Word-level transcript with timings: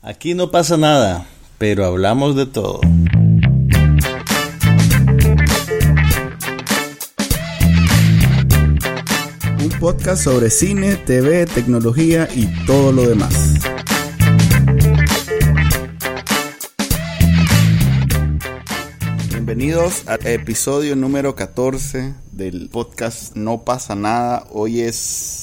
Aquí 0.00 0.34
no 0.34 0.52
pasa 0.52 0.76
nada, 0.76 1.26
pero 1.58 1.84
hablamos 1.84 2.36
de 2.36 2.46
todo. 2.46 2.80
Un 9.60 9.70
podcast 9.80 10.22
sobre 10.22 10.50
cine, 10.50 10.94
TV, 10.94 11.46
tecnología 11.46 12.28
y 12.32 12.46
todo 12.64 12.92
lo 12.92 13.08
demás. 13.08 13.54
Bienvenidos 19.30 20.06
al 20.06 20.24
episodio 20.28 20.94
número 20.94 21.34
14 21.34 22.14
del 22.30 22.68
podcast 22.70 23.34
No 23.34 23.64
pasa 23.64 23.96
nada. 23.96 24.46
Hoy 24.52 24.80
es 24.82 25.37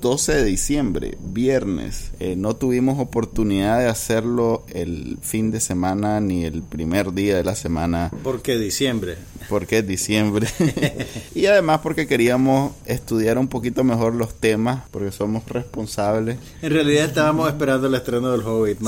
12 0.00 0.34
de 0.34 0.44
diciembre, 0.44 1.18
viernes. 1.20 2.10
Eh, 2.20 2.36
no 2.36 2.54
tuvimos 2.54 2.98
oportunidad 2.98 3.78
de 3.78 3.88
hacerlo 3.88 4.64
el 4.68 5.18
fin 5.22 5.50
de 5.50 5.60
semana 5.60 6.20
ni 6.20 6.44
el 6.44 6.62
primer 6.62 7.12
día 7.12 7.36
de 7.36 7.44
la 7.44 7.54
semana. 7.54 8.10
¿Por 8.22 8.42
qué 8.42 8.58
diciembre? 8.58 9.16
Porque 9.48 9.78
es 9.78 9.86
diciembre. 9.86 10.48
y 11.34 11.46
además 11.46 11.80
porque 11.82 12.06
queríamos 12.06 12.72
estudiar 12.86 13.38
un 13.38 13.48
poquito 13.48 13.84
mejor 13.84 14.14
los 14.14 14.34
temas, 14.34 14.82
porque 14.90 15.12
somos 15.12 15.46
responsables. 15.48 16.38
En 16.62 16.72
realidad 16.72 17.04
estábamos 17.04 17.48
esperando 17.48 17.86
el 17.86 17.94
estreno 17.94 18.32
del 18.32 18.42
Hobbit, 18.42 18.78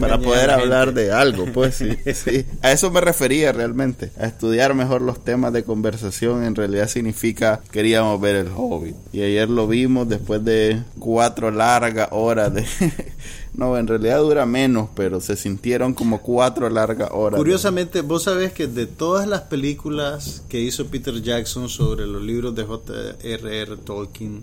para 0.00 0.18
poder 0.18 0.50
hablar 0.50 0.94
de 0.94 1.12
algo, 1.12 1.46
pues 1.52 1.76
sí, 1.76 1.96
sí. 2.14 2.44
A 2.62 2.72
eso 2.72 2.90
me 2.90 3.00
refería 3.00 3.52
realmente, 3.52 4.10
a 4.18 4.26
estudiar 4.26 4.74
mejor 4.74 5.02
los 5.02 5.24
temas 5.24 5.52
de 5.52 5.64
conversación. 5.64 6.44
En 6.44 6.54
realidad 6.54 6.88
significa 6.88 7.60
queríamos 7.70 8.20
ver 8.20 8.36
el 8.36 8.48
Hobbit. 8.54 8.96
Y 9.12 9.22
ayer 9.22 9.48
lo 9.48 9.66
vimos 9.66 10.08
después 10.08 10.44
de 10.44 10.82
cuatro 10.98 11.50
largas 11.50 12.08
horas 12.12 12.52
de... 12.54 12.64
no, 13.54 13.76
en 13.76 13.86
realidad 13.86 14.20
dura 14.20 14.46
menos, 14.46 14.88
pero 14.94 15.20
se 15.20 15.36
sintieron 15.36 15.92
como 15.92 16.22
cuatro 16.22 16.70
largas 16.70 17.10
horas. 17.12 17.38
Curiosamente, 17.38 18.00
vos 18.00 18.22
sabés 18.22 18.52
que 18.52 18.66
de 18.66 18.86
todas 18.86 19.26
las 19.26 19.42
películas 19.42 20.42
que 20.48 20.60
hizo 20.60 20.86
Peter 20.86 21.20
Jackson 21.20 21.68
sobre 21.68 22.06
los 22.06 22.22
libros 22.22 22.54
de 22.54 22.64
J.R.R. 22.64 23.76
Tolkien, 23.78 24.42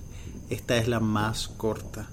esta 0.49 0.77
es 0.77 0.87
la 0.87 0.99
más 0.99 1.47
corta. 1.47 2.07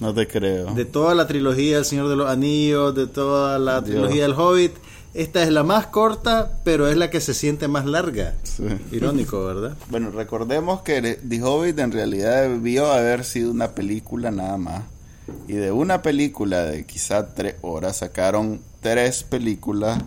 No 0.00 0.12
te 0.12 0.26
creo. 0.26 0.74
De 0.74 0.84
toda 0.84 1.14
la 1.14 1.26
trilogía 1.26 1.78
El 1.78 1.84
Señor 1.86 2.08
de 2.08 2.16
los 2.16 2.28
Anillos, 2.28 2.94
de 2.94 3.06
toda 3.06 3.58
la 3.58 3.82
trilogía 3.82 4.24
del 4.24 4.32
Hobbit, 4.32 4.72
esta 5.14 5.42
es 5.44 5.50
la 5.50 5.62
más 5.62 5.86
corta, 5.86 6.58
pero 6.64 6.88
es 6.88 6.96
la 6.96 7.08
que 7.08 7.20
se 7.20 7.32
siente 7.32 7.68
más 7.68 7.86
larga. 7.86 8.34
Irónico, 8.90 9.46
¿verdad? 9.46 9.76
Bueno, 9.88 10.10
recordemos 10.10 10.82
que 10.82 11.00
The 11.26 11.42
Hobbit 11.42 11.78
en 11.78 11.92
realidad 11.92 12.42
debió 12.42 12.92
haber 12.92 13.24
sido 13.24 13.50
una 13.50 13.70
película 13.70 14.30
nada 14.30 14.58
más. 14.58 14.82
Y 15.48 15.54
de 15.54 15.72
una 15.72 16.02
película 16.02 16.64
de 16.64 16.84
quizá 16.84 17.34
tres 17.34 17.56
horas 17.62 17.98
sacaron 17.98 18.60
tres 18.80 19.22
películas 19.22 20.02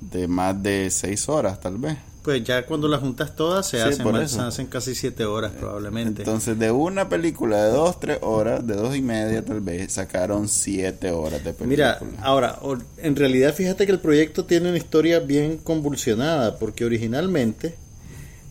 de 0.00 0.28
más 0.28 0.60
de 0.62 0.90
seis 0.90 1.28
horas, 1.28 1.60
tal 1.60 1.78
vez. 1.78 1.98
Pues 2.22 2.44
ya 2.44 2.66
cuando 2.66 2.88
las 2.88 3.00
juntas 3.00 3.34
todas 3.36 3.66
se, 3.66 3.80
hacen, 3.80 4.28
se 4.28 4.40
hacen 4.40 4.66
casi 4.66 4.94
siete 4.94 5.24
horas 5.24 5.52
probablemente. 5.58 6.22
Entonces 6.22 6.58
de 6.58 6.70
una 6.70 7.08
película 7.08 7.64
de 7.64 7.70
dos, 7.70 7.98
tres 8.00 8.18
horas, 8.20 8.66
de 8.66 8.74
dos 8.74 8.94
y 8.96 9.00
media 9.00 9.42
tal 9.44 9.60
vez, 9.60 9.92
sacaron 9.92 10.48
siete 10.48 11.10
horas 11.10 11.42
de 11.44 11.54
película. 11.54 11.98
Mira, 12.00 12.22
ahora, 12.22 12.58
en 12.98 13.16
realidad 13.16 13.54
fíjate 13.54 13.86
que 13.86 13.92
el 13.92 14.00
proyecto 14.00 14.44
tiene 14.44 14.68
una 14.68 14.76
historia 14.76 15.20
bien 15.20 15.56
convulsionada, 15.56 16.58
porque 16.58 16.84
originalmente 16.84 17.76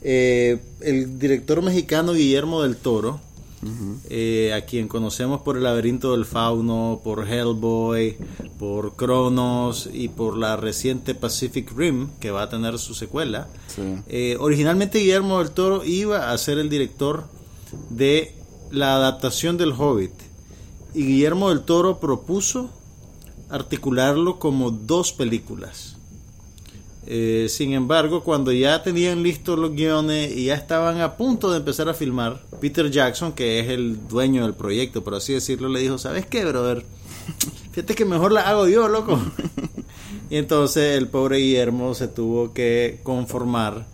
eh, 0.01 0.59
el 0.81 1.19
director 1.19 1.61
mexicano 1.61 2.13
Guillermo 2.13 2.63
del 2.63 2.77
Toro 2.77 3.19
eh, 4.09 4.53
a 4.53 4.65
quien 4.65 4.87
conocemos 4.87 5.41
por 5.41 5.57
El 5.57 5.63
laberinto 5.63 6.11
del 6.11 6.25
fauno, 6.25 7.01
por 7.03 7.27
Hellboy, 7.27 8.17
por 8.59 8.95
Cronos 8.95 9.89
y 9.91 10.09
por 10.09 10.37
la 10.37 10.57
reciente 10.57 11.15
Pacific 11.15 11.71
Rim, 11.75 12.09
que 12.19 12.31
va 12.31 12.43
a 12.43 12.49
tener 12.49 12.77
su 12.77 12.93
secuela. 12.93 13.47
Eh, 14.07 14.37
originalmente 14.39 14.99
Guillermo 14.99 15.39
del 15.39 15.51
Toro 15.51 15.83
iba 15.83 16.31
a 16.31 16.37
ser 16.37 16.59
el 16.59 16.69
director 16.69 17.25
de 17.89 18.33
la 18.71 18.95
adaptación 18.95 19.57
del 19.57 19.71
Hobbit 19.71 20.13
y 20.93 21.05
Guillermo 21.05 21.49
del 21.49 21.61
Toro 21.61 21.99
propuso 21.99 22.69
articularlo 23.49 24.39
como 24.39 24.71
dos 24.71 25.13
películas. 25.13 25.96
Eh, 27.09 27.47
sin 27.49 27.71
embargo, 27.71 28.21
cuando 28.21 28.51
ya 28.51 28.83
tenían 28.83 29.23
listos 29.23 29.57
los 29.57 29.71
guiones 29.71 30.35
y 30.35 30.45
ya 30.45 30.55
estaban 30.55 30.99
a 30.99 31.15
punto 31.15 31.49
de 31.49 31.59
empezar 31.59 31.87
a 31.87 31.93
filmar, 31.93 32.41
Peter 32.59 32.91
Jackson, 32.91 33.31
que 33.31 33.61
es 33.61 33.69
el 33.69 34.09
dueño 34.09 34.43
del 34.43 34.53
proyecto, 34.53 35.05
por 35.05 35.15
así 35.15 35.31
decirlo, 35.31 35.69
le 35.69 35.79
dijo, 35.79 35.97
¿sabes 35.97 36.25
qué, 36.25 36.43
brother? 36.43 36.85
Fíjate 37.71 37.95
que 37.95 38.03
mejor 38.03 38.33
la 38.33 38.41
hago 38.41 38.67
yo, 38.67 38.89
loco. 38.89 39.17
y 40.29 40.35
entonces 40.35 40.97
el 40.97 41.07
pobre 41.07 41.37
Guillermo 41.37 41.93
se 41.93 42.09
tuvo 42.09 42.53
que 42.53 42.99
conformar 43.03 43.85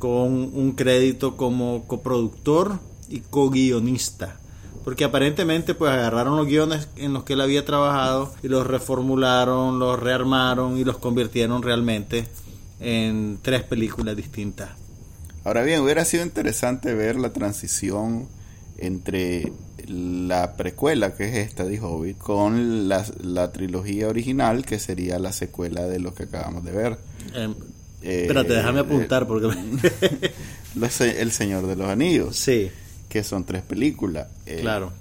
con 0.00 0.32
un 0.52 0.72
crédito 0.72 1.36
como 1.36 1.86
coproductor 1.86 2.80
y 3.08 3.20
co-guionista. 3.20 4.40
Porque 4.82 5.04
aparentemente 5.04 5.74
pues 5.74 5.92
agarraron 5.92 6.36
los 6.36 6.46
guiones 6.48 6.88
en 6.96 7.12
los 7.12 7.22
que 7.22 7.34
él 7.34 7.42
había 7.42 7.64
trabajado 7.64 8.32
y 8.42 8.48
los 8.48 8.66
reformularon, 8.66 9.78
los 9.78 10.00
rearmaron 10.00 10.78
y 10.78 10.84
los 10.84 10.98
convirtieron 10.98 11.62
realmente 11.62 12.26
en 12.80 13.38
tres 13.42 13.62
películas 13.62 14.16
distintas. 14.16 14.70
Ahora 15.44 15.62
bien, 15.62 15.80
hubiera 15.80 16.04
sido 16.04 16.24
interesante 16.24 16.92
ver 16.94 17.16
la 17.16 17.32
transición 17.32 18.28
entre 18.78 19.52
la 19.86 20.56
precuela, 20.56 21.14
que 21.14 21.28
es 21.28 21.48
esta 21.48 21.64
de 21.64 21.80
Hobbit, 21.80 22.18
con 22.18 22.88
la, 22.88 23.52
trilogía 23.52 24.08
original, 24.08 24.66
que 24.66 24.78
sería 24.78 25.18
la 25.18 25.32
secuela 25.32 25.82
de 25.82 26.00
lo 26.00 26.14
que 26.14 26.24
acabamos 26.24 26.64
de 26.64 26.72
ver. 26.72 26.98
Em, 27.32 27.54
eh, 28.02 28.22
espérate, 28.22 28.54
déjame 28.54 28.80
apuntar 28.80 29.22
eh, 29.22 29.26
porque... 29.26 30.32
el 31.20 31.30
Señor 31.30 31.66
de 31.66 31.76
los 31.76 31.88
Anillos. 31.88 32.36
Sí. 32.36 32.70
Que 33.08 33.22
son 33.22 33.44
tres 33.44 33.62
películas. 33.62 34.26
Eh, 34.46 34.58
claro. 34.60 34.92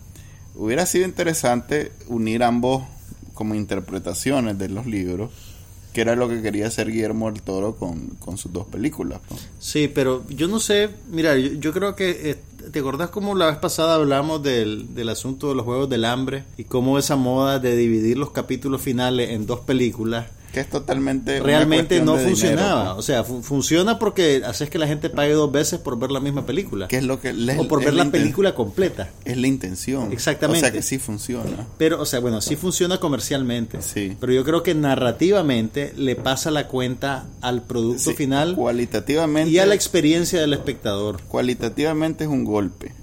Hubiera 0.53 0.85
sido 0.85 1.05
interesante 1.05 1.91
unir 2.07 2.43
ambos 2.43 2.83
como 3.33 3.55
interpretaciones 3.55 4.57
de 4.57 4.69
los 4.69 4.85
libros 4.85 5.31
que 5.95 6.01
era 6.01 6.17
lo 6.17 6.27
que 6.27 6.41
quería 6.41 6.67
hacer 6.67 6.91
Guillermo 6.91 7.31
del 7.31 7.41
Toro 7.41 7.77
con, 7.77 8.37
sus 8.37 8.51
dos 8.51 8.67
películas. 8.67 9.21
Sí, 9.59 9.87
pero 9.87 10.25
yo 10.27 10.49
no 10.49 10.59
sé, 10.59 10.89
mira, 11.09 11.37
yo, 11.37 11.71
creo 11.71 11.95
que, 11.95 12.31
eh, 12.31 12.35
¿te 12.69 12.79
acordás 12.79 13.11
cómo 13.11 13.33
la 13.33 13.45
vez 13.45 13.55
pasada 13.55 13.95
hablamos 13.95 14.43
del, 14.43 14.93
del 14.93 15.07
asunto 15.07 15.47
de 15.47 15.55
los 15.55 15.63
Juegos 15.63 15.89
del 15.89 16.03
Hambre 16.03 16.43
y 16.57 16.65
cómo 16.65 16.99
esa 16.99 17.15
moda 17.15 17.59
de 17.59 17.77
dividir 17.77 18.17
los 18.17 18.31
capítulos 18.31 18.81
finales 18.81 19.29
en 19.29 19.45
dos 19.45 19.61
películas 19.61 20.25
que 20.55 20.61
es 20.61 20.69
totalmente 20.69 21.41
realmente 21.41 21.99
no 21.99 22.15
funcionaba. 22.15 22.95
O 22.95 23.01
sea 23.01 23.25
funciona 23.25 23.99
porque 23.99 24.41
haces 24.45 24.69
que 24.69 24.77
la 24.77 24.87
gente 24.87 25.09
pague 25.09 25.33
dos 25.33 25.51
veces 25.51 25.79
por 25.79 25.99
ver 25.99 26.11
la 26.11 26.21
misma 26.21 26.45
película. 26.45 26.87
Que 26.87 26.95
es 26.95 27.03
lo 27.03 27.19
que 27.19 27.31
o 27.57 27.67
por 27.67 27.83
ver 27.83 27.93
la, 27.93 28.05
película 28.05 28.55
completa. 28.55 29.09
es 29.25 29.35
la 29.35 29.47
intención. 29.47 30.13
Exactamente. 30.13 30.59
O 30.59 30.61
sea 30.61 30.71
que 30.71 30.81
sí 30.81 30.97
funciona. 30.97 31.67
Pero 31.77 31.99
o 32.01 32.05
sea 32.05 32.21
bueno 32.21 32.39
sí 32.39 32.55
funciona 32.55 33.01
comercialmente. 33.01 33.81
Sí. 33.81 34.15
Pero 34.17 34.31
yo 34.31 34.45
creo 34.45 34.63
que 34.63 34.73
narrativamente 34.73 35.93
le 35.97 36.15
pasa 36.15 36.51
la 36.51 36.69
cuenta 36.69 37.25
al 37.41 37.63
producto 37.63 38.13
final 38.13 38.55
cualitativamente 38.55 39.51
y 39.51 39.59
a 39.59 39.65
la 39.65 39.75
experiencia 39.75 40.39
del 40.39 40.53
espectador. 40.53 41.21
cualitativamente 41.23 42.23
es 42.23 42.29
un 42.29 42.45
golpe 42.45 42.93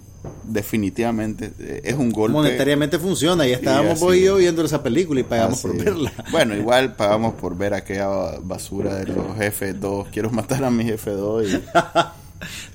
definitivamente 0.44 1.52
eh, 1.58 1.82
es 1.84 1.94
un 1.94 2.10
golpe. 2.10 2.32
Monetariamente 2.32 2.98
funciona, 2.98 3.46
y 3.46 3.52
estábamos 3.52 4.00
vos 4.00 4.14
y 4.14 4.24
yo 4.24 4.36
viendo 4.36 4.64
esa 4.64 4.82
película 4.82 5.20
y 5.20 5.24
pagamos 5.24 5.60
por 5.60 5.76
verla. 5.76 6.12
Bueno, 6.30 6.54
igual 6.54 6.94
pagamos 6.94 7.34
por 7.34 7.56
ver 7.56 7.74
aquella 7.74 8.38
basura 8.42 8.96
de 8.96 9.06
los 9.06 9.36
F2. 9.36 10.06
Quiero 10.10 10.30
matar 10.30 10.64
a 10.64 10.70
mi 10.70 10.84
F2 10.84 11.60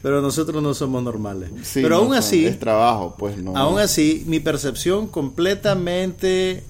Pero 0.02 0.22
nosotros 0.22 0.64
no 0.64 0.74
somos 0.74 1.04
normales. 1.04 1.50
Pero 1.74 1.98
aún 1.98 2.14
así... 2.14 2.46
Es 2.46 2.58
trabajo, 2.58 3.16
pues 3.18 3.38
no. 3.38 3.56
Aún 3.56 3.80
así, 3.80 4.24
mi 4.26 4.40
percepción 4.40 5.08
completamente 5.08 6.64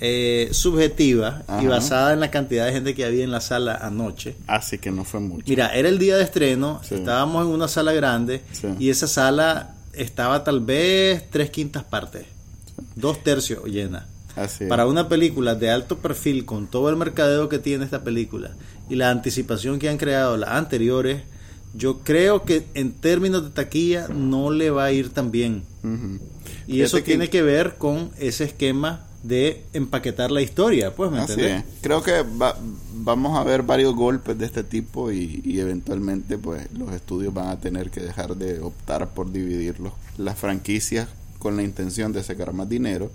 eh, 0.00 0.48
subjetiva 0.52 1.42
y 1.62 1.66
basada 1.66 2.12
en 2.12 2.20
la 2.20 2.30
cantidad 2.30 2.66
de 2.66 2.72
gente 2.72 2.94
que 2.94 3.04
había 3.04 3.24
en 3.24 3.30
la 3.30 3.40
sala 3.40 3.76
anoche. 3.76 4.36
Así 4.46 4.78
que 4.78 4.90
no 4.90 5.04
fue 5.04 5.20
mucho. 5.20 5.44
Mira, 5.46 5.74
era 5.74 5.88
el 5.88 5.98
día 5.98 6.16
de 6.16 6.24
estreno, 6.24 6.80
estábamos 6.90 7.46
en 7.46 7.52
una 7.52 7.68
sala 7.68 7.92
grande 7.92 8.42
y 8.78 8.90
esa 8.90 9.06
sala 9.06 9.74
estaba 9.96 10.44
tal 10.44 10.60
vez 10.60 11.24
tres 11.30 11.50
quintas 11.50 11.84
partes, 11.84 12.26
dos 12.96 13.22
tercios 13.22 13.64
llena. 13.64 14.08
Para 14.68 14.86
una 14.86 15.08
película 15.08 15.54
de 15.54 15.70
alto 15.70 15.98
perfil, 15.98 16.44
con 16.44 16.66
todo 16.66 16.90
el 16.90 16.96
mercadeo 16.96 17.48
que 17.48 17.60
tiene 17.60 17.84
esta 17.84 18.02
película 18.02 18.50
y 18.88 18.96
la 18.96 19.10
anticipación 19.10 19.78
que 19.78 19.88
han 19.88 19.96
creado 19.96 20.36
las 20.36 20.50
anteriores, 20.50 21.22
yo 21.72 22.00
creo 22.00 22.44
que 22.44 22.66
en 22.74 22.92
términos 22.92 23.44
de 23.44 23.50
taquilla 23.50 24.08
no 24.08 24.50
le 24.50 24.70
va 24.70 24.84
a 24.84 24.92
ir 24.92 25.10
tan 25.10 25.30
bien. 25.30 25.62
Y 26.66 26.80
eso 26.80 27.00
tiene 27.02 27.30
que 27.30 27.42
ver 27.42 27.76
con 27.76 28.10
ese 28.18 28.44
esquema 28.44 29.06
de 29.24 29.64
empaquetar 29.72 30.30
la 30.30 30.42
historia, 30.42 30.94
pues, 30.94 31.10
¿me 31.10 31.18
entiendes? 31.18 31.64
Creo 31.80 32.02
que 32.02 32.22
vamos 32.92 33.38
a 33.38 33.42
ver 33.42 33.62
varios 33.62 33.94
golpes 33.94 34.38
de 34.38 34.44
este 34.44 34.62
tipo 34.62 35.10
y, 35.10 35.58
eventualmente, 35.58 36.36
pues, 36.36 36.70
los 36.72 36.92
estudios 36.92 37.32
van 37.32 37.48
a 37.48 37.58
tener 37.58 37.90
que 37.90 38.00
dejar 38.00 38.36
de 38.36 38.60
optar 38.60 39.14
por 39.14 39.32
dividir 39.32 39.76
las 40.18 40.38
franquicias 40.38 41.08
con 41.38 41.56
la 41.56 41.62
intención 41.62 42.12
de 42.12 42.22
sacar 42.22 42.52
más 42.52 42.68
dinero 42.68 43.10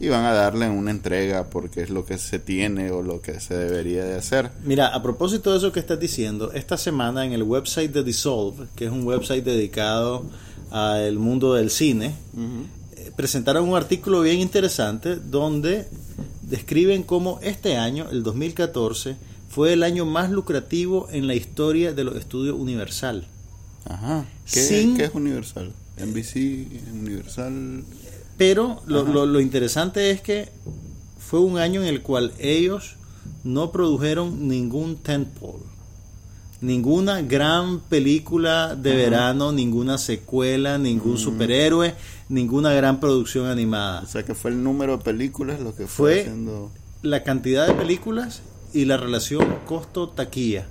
y 0.00 0.06
van 0.08 0.24
a 0.24 0.32
darle 0.32 0.68
una 0.68 0.92
entrega 0.92 1.50
porque 1.50 1.82
es 1.82 1.90
lo 1.90 2.04
que 2.04 2.18
se 2.18 2.38
tiene 2.38 2.92
o 2.92 3.02
lo 3.02 3.20
que 3.20 3.40
se 3.40 3.56
debería 3.56 4.04
de 4.04 4.14
hacer. 4.14 4.52
Mira, 4.64 4.94
a 4.94 5.02
propósito 5.02 5.50
de 5.50 5.58
eso 5.58 5.72
que 5.72 5.80
estás 5.80 5.98
diciendo, 5.98 6.52
esta 6.52 6.76
semana 6.76 7.26
en 7.26 7.32
el 7.32 7.42
website 7.42 7.92
de 7.92 8.04
Dissolve, 8.04 8.68
que 8.76 8.84
es 8.84 8.92
un 8.92 9.04
website 9.04 9.44
dedicado 9.44 10.24
al 10.70 11.18
mundo 11.18 11.54
del 11.54 11.70
cine, 11.70 12.14
presentaron 13.16 13.68
un 13.68 13.76
artículo 13.76 14.22
bien 14.22 14.40
interesante 14.40 15.16
donde 15.16 15.88
describen 16.42 17.02
cómo 17.02 17.38
este 17.42 17.76
año, 17.76 18.08
el 18.10 18.22
2014, 18.22 19.16
fue 19.48 19.72
el 19.72 19.82
año 19.82 20.04
más 20.04 20.30
lucrativo 20.30 21.08
en 21.10 21.26
la 21.26 21.34
historia 21.34 21.92
de 21.92 22.04
los 22.04 22.16
estudios 22.16 22.56
Universal. 22.56 23.26
Ajá. 23.84 24.26
¿Qué, 24.52 24.94
¿qué 24.96 25.04
es 25.04 25.14
Universal? 25.14 25.72
NBC, 25.98 26.36
Universal. 26.92 27.84
Pero 28.36 28.82
lo, 28.86 29.04
lo, 29.04 29.26
lo, 29.26 29.40
interesante 29.40 30.10
es 30.10 30.20
que 30.20 30.48
fue 31.18 31.40
un 31.40 31.58
año 31.58 31.82
en 31.82 31.88
el 31.88 32.02
cual 32.02 32.32
ellos 32.38 32.96
no 33.42 33.72
produjeron 33.72 34.46
ningún 34.48 34.96
tentpole, 34.96 35.64
ninguna 36.60 37.22
gran 37.22 37.80
película 37.80 38.74
de 38.74 38.94
verano, 38.94 39.52
ninguna 39.52 39.98
secuela, 39.98 40.78
ningún 40.78 41.14
mm. 41.14 41.18
superhéroe, 41.18 41.94
ninguna 42.28 42.72
gran 42.72 43.00
producción 43.00 43.46
animada. 43.46 44.02
O 44.02 44.06
sea 44.06 44.24
que 44.24 44.34
fue 44.34 44.50
el 44.50 44.62
número 44.62 44.98
de 44.98 45.04
películas 45.04 45.60
lo 45.60 45.74
que 45.74 45.86
fue, 45.86 45.86
fue 45.86 46.20
haciendo... 46.20 46.72
la 47.02 47.22
cantidad 47.22 47.66
de 47.66 47.74
películas 47.74 48.42
y 48.72 48.84
la 48.84 48.96
relación 48.96 49.46
costo-taquilla, 49.66 50.66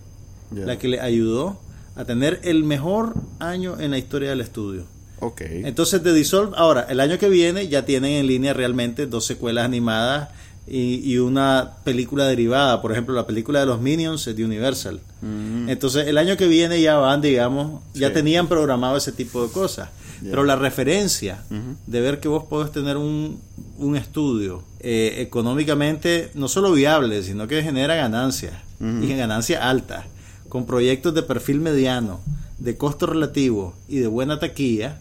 yeah. 0.54 0.66
la 0.66 0.78
que 0.78 0.88
le 0.88 1.00
ayudó 1.00 1.60
a 1.96 2.06
tener 2.06 2.42
el 2.44 2.64
mejor 2.64 3.16
año 3.40 3.80
en 3.80 3.92
la 3.92 3.98
historia 3.98 4.30
del 4.30 4.42
estudio. 4.42 4.86
Okay. 5.20 5.64
Entonces 5.66 6.04
The 6.04 6.14
Dissolve, 6.14 6.54
ahora, 6.58 6.86
el 6.90 7.00
año 7.00 7.18
que 7.18 7.28
viene 7.28 7.68
ya 7.70 7.86
tienen 7.86 8.12
en 8.12 8.28
línea 8.28 8.54
realmente 8.54 9.08
dos 9.08 9.26
secuelas 9.26 9.66
animadas 9.66 10.30
y, 10.68 11.00
y 11.14 11.18
una 11.18 11.78
película 11.84 12.26
derivada, 12.26 12.82
por 12.82 12.92
ejemplo 12.92 13.16
la 13.16 13.26
película 13.26 13.62
de 13.62 13.66
los 13.66 13.80
Minions 13.80 14.28
es 14.28 14.36
de 14.36 14.44
Universal. 14.44 15.00
Mm 15.22 15.28
-hmm. 15.28 15.72
Entonces 15.72 16.08
el 16.08 16.18
año 16.18 16.36
que 16.36 16.48
viene 16.48 16.82
ya 16.82 16.98
van, 16.98 17.22
digamos, 17.22 17.82
ya 17.94 18.10
sí. 18.10 18.14
tenían 18.14 18.48
programado 18.48 18.98
ese 18.98 19.12
tipo 19.12 19.46
de 19.46 19.52
cosas. 19.52 19.90
Yeah. 20.22 20.32
Pero 20.32 20.44
la 20.44 20.56
referencia 20.56 21.44
uh 21.50 21.54
-huh. 21.54 21.76
de 21.86 22.02
ver 22.02 22.20
que 22.20 22.28
vos 22.28 22.44
podés 22.44 22.72
tener 22.72 22.98
un, 22.98 23.40
un 23.78 23.96
estudio 23.96 24.64
eh, 24.80 25.16
económicamente 25.20 26.32
no 26.34 26.48
solo 26.48 26.72
viable, 26.72 27.24
sino 27.24 27.48
que 27.48 27.62
genera 27.62 27.96
ganancias 27.96 28.54
uh 28.80 28.86
-huh. 28.86 29.04
y 29.04 29.16
ganancias 29.16 29.62
altas, 29.62 30.06
con 30.50 30.66
proyectos 30.66 31.14
de 31.14 31.22
perfil 31.22 31.60
mediano, 31.60 32.20
de 32.58 32.76
costo 32.76 33.06
relativo 33.06 33.74
y 33.88 34.00
de 34.00 34.08
buena 34.08 34.40
taquilla, 34.40 35.00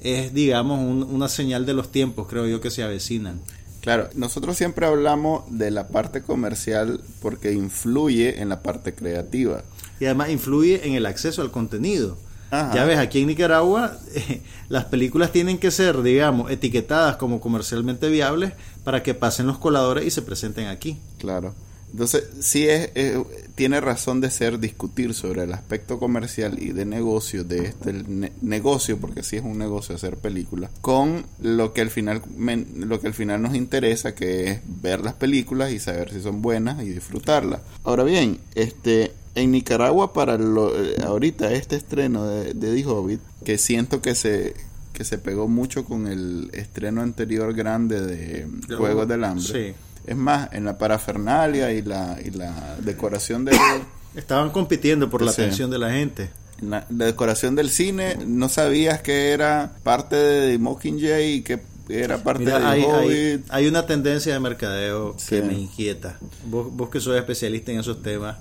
es, 0.00 0.32
digamos, 0.32 0.78
un, 0.80 1.02
una 1.02 1.28
señal 1.28 1.66
de 1.66 1.74
los 1.74 1.90
tiempos, 1.90 2.26
creo 2.28 2.46
yo, 2.46 2.60
que 2.60 2.70
se 2.70 2.82
avecinan. 2.82 3.40
Claro, 3.84 4.08
nosotros 4.14 4.56
siempre 4.56 4.86
hablamos 4.86 5.44
de 5.50 5.70
la 5.70 5.88
parte 5.88 6.22
comercial 6.22 7.02
porque 7.20 7.52
influye 7.52 8.40
en 8.40 8.48
la 8.48 8.62
parte 8.62 8.94
creativa. 8.94 9.62
Y 10.00 10.06
además 10.06 10.30
influye 10.30 10.88
en 10.88 10.94
el 10.94 11.04
acceso 11.04 11.42
al 11.42 11.50
contenido. 11.50 12.16
Ajá. 12.50 12.74
Ya 12.74 12.86
ves, 12.86 12.98
aquí 12.98 13.20
en 13.20 13.26
Nicaragua 13.26 13.98
eh, 14.14 14.42
las 14.70 14.86
películas 14.86 15.32
tienen 15.32 15.58
que 15.58 15.70
ser, 15.70 16.00
digamos, 16.00 16.50
etiquetadas 16.50 17.16
como 17.16 17.40
comercialmente 17.40 18.08
viables 18.08 18.54
para 18.84 19.02
que 19.02 19.12
pasen 19.12 19.46
los 19.46 19.58
coladores 19.58 20.06
y 20.06 20.10
se 20.10 20.22
presenten 20.22 20.68
aquí. 20.68 20.98
Claro. 21.18 21.54
Entonces, 21.94 22.24
sí 22.40 22.66
es, 22.66 22.90
eh, 22.96 23.22
tiene 23.54 23.80
razón 23.80 24.20
de 24.20 24.28
ser 24.28 24.58
discutir 24.58 25.14
sobre 25.14 25.44
el 25.44 25.52
aspecto 25.52 26.00
comercial 26.00 26.60
y 26.60 26.72
de 26.72 26.84
negocio 26.84 27.44
de 27.44 27.66
este 27.66 27.92
ne 27.92 28.32
negocio, 28.42 28.98
porque 28.98 29.22
sí 29.22 29.36
es 29.36 29.44
un 29.44 29.58
negocio 29.58 29.94
hacer 29.94 30.16
películas, 30.16 30.72
con 30.80 31.24
lo 31.40 31.72
que 31.72 31.82
al 31.82 31.90
final 31.90 32.20
me, 32.36 32.56
lo 32.56 32.98
que 32.98 33.06
al 33.06 33.14
final 33.14 33.42
nos 33.42 33.54
interesa, 33.54 34.12
que 34.12 34.50
es 34.50 34.60
ver 34.66 35.02
las 35.02 35.14
películas 35.14 35.70
y 35.70 35.78
saber 35.78 36.10
si 36.10 36.20
son 36.20 36.42
buenas 36.42 36.82
y 36.82 36.88
disfrutarlas. 36.88 37.60
Ahora 37.84 38.02
bien, 38.02 38.38
este 38.56 39.12
en 39.36 39.52
Nicaragua 39.52 40.12
para 40.12 40.36
lo, 40.36 40.76
eh, 40.76 40.96
ahorita 41.00 41.52
este 41.52 41.76
estreno 41.76 42.26
de, 42.26 42.54
de 42.54 42.74
The 42.74 42.86
Hobbit, 42.86 43.20
que 43.44 43.56
siento 43.56 44.02
que 44.02 44.16
se 44.16 44.54
que 44.92 45.04
se 45.04 45.18
pegó 45.18 45.46
mucho 45.46 45.84
con 45.84 46.08
el 46.08 46.50
estreno 46.54 47.02
anterior 47.02 47.54
grande 47.54 48.00
de 48.00 48.48
Juegos 48.76 49.06
del 49.06 49.22
Hambre. 49.22 49.44
Sí 49.44 49.74
es 50.06 50.16
más, 50.16 50.52
en 50.52 50.64
la 50.64 50.78
parafernalia 50.78 51.72
y 51.72 51.82
la, 51.82 52.18
y 52.24 52.30
la 52.30 52.76
decoración 52.80 53.44
de... 53.44 53.56
Estaban 54.14 54.50
compitiendo 54.50 55.10
por 55.10 55.22
la 55.22 55.32
sí. 55.32 55.42
atención 55.42 55.70
de 55.70 55.78
la 55.78 55.90
gente. 55.90 56.30
La, 56.60 56.86
la, 56.88 57.06
decoración 57.06 57.56
del 57.56 57.68
cine, 57.68 58.16
no 58.24 58.48
sabías 58.48 59.00
que 59.00 59.30
era 59.30 59.72
parte 59.82 60.14
de 60.14 60.56
Mockingjay 60.58 61.32
y 61.32 61.42
que 61.42 61.60
era 61.88 62.22
parte 62.22 62.44
Mira, 62.44 62.60
de 62.60 62.64
hay. 62.64 62.82
Hay, 62.84 63.44
hay, 63.48 63.66
una 63.66 63.86
tendencia 63.86 64.32
de 64.32 64.40
mercadeo 64.40 65.16
sí. 65.18 65.36
que 65.36 65.42
me 65.42 65.54
inquieta. 65.54 66.18
Vos, 66.46 66.68
vos 66.70 66.88
que 66.90 67.00
sos 67.00 67.16
especialista 67.16 67.72
en 67.72 67.80
esos 67.80 68.02
temas, 68.02 68.36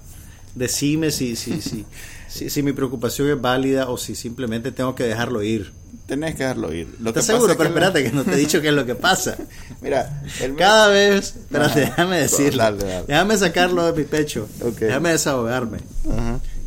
decime 0.56 1.12
si, 1.12 1.36
si, 1.36 1.62
si, 1.62 1.86
si, 2.34 2.50
si 2.50 2.64
mi 2.64 2.74
preocupación 2.74 3.30
es 3.30 3.40
válida 3.40 3.90
o 3.90 3.98
si 3.98 4.16
simplemente 4.16 4.72
tengo 4.72 4.96
que 4.96 5.04
dejarlo 5.04 5.44
ir 5.44 5.72
tenés 6.08 6.36
que 6.36 6.44
dejarlo 6.44 6.74
ir. 6.74 6.96
Lo 7.00 7.10
¿Estás 7.10 7.26
seguro? 7.26 7.56
Pero 7.58 7.70
espérate, 7.70 8.04
que 8.04 8.12
no 8.12 8.24
te 8.24 8.34
he 8.34 8.38
dicho 8.38 8.62
qué 8.62 8.70
es 8.70 8.74
lo 8.74 8.86
que 8.86 8.96
pasa. 8.96 9.38
Mira, 9.82 10.24
el... 10.42 10.56
cada 10.56 10.88
vez, 10.90 11.36
espérate, 11.36 11.80
déjame 11.82 12.20
decirlo. 12.20 12.64
Dale, 12.64 12.84
dale. 12.84 13.06
Déjame 13.08 13.38
sacarlo 13.38 13.86
de 13.92 14.02
mi 14.02 14.08
pecho. 14.08 14.48
Okay. 14.62 14.88
Déjame 14.88 15.12
desahogarme. 15.12 15.80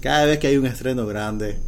Cada 0.00 0.24
vez 0.24 0.38
que 0.38 0.46
hay 0.46 0.56
un 0.56 0.66
estreno 0.66 1.06
grande, 1.06 1.58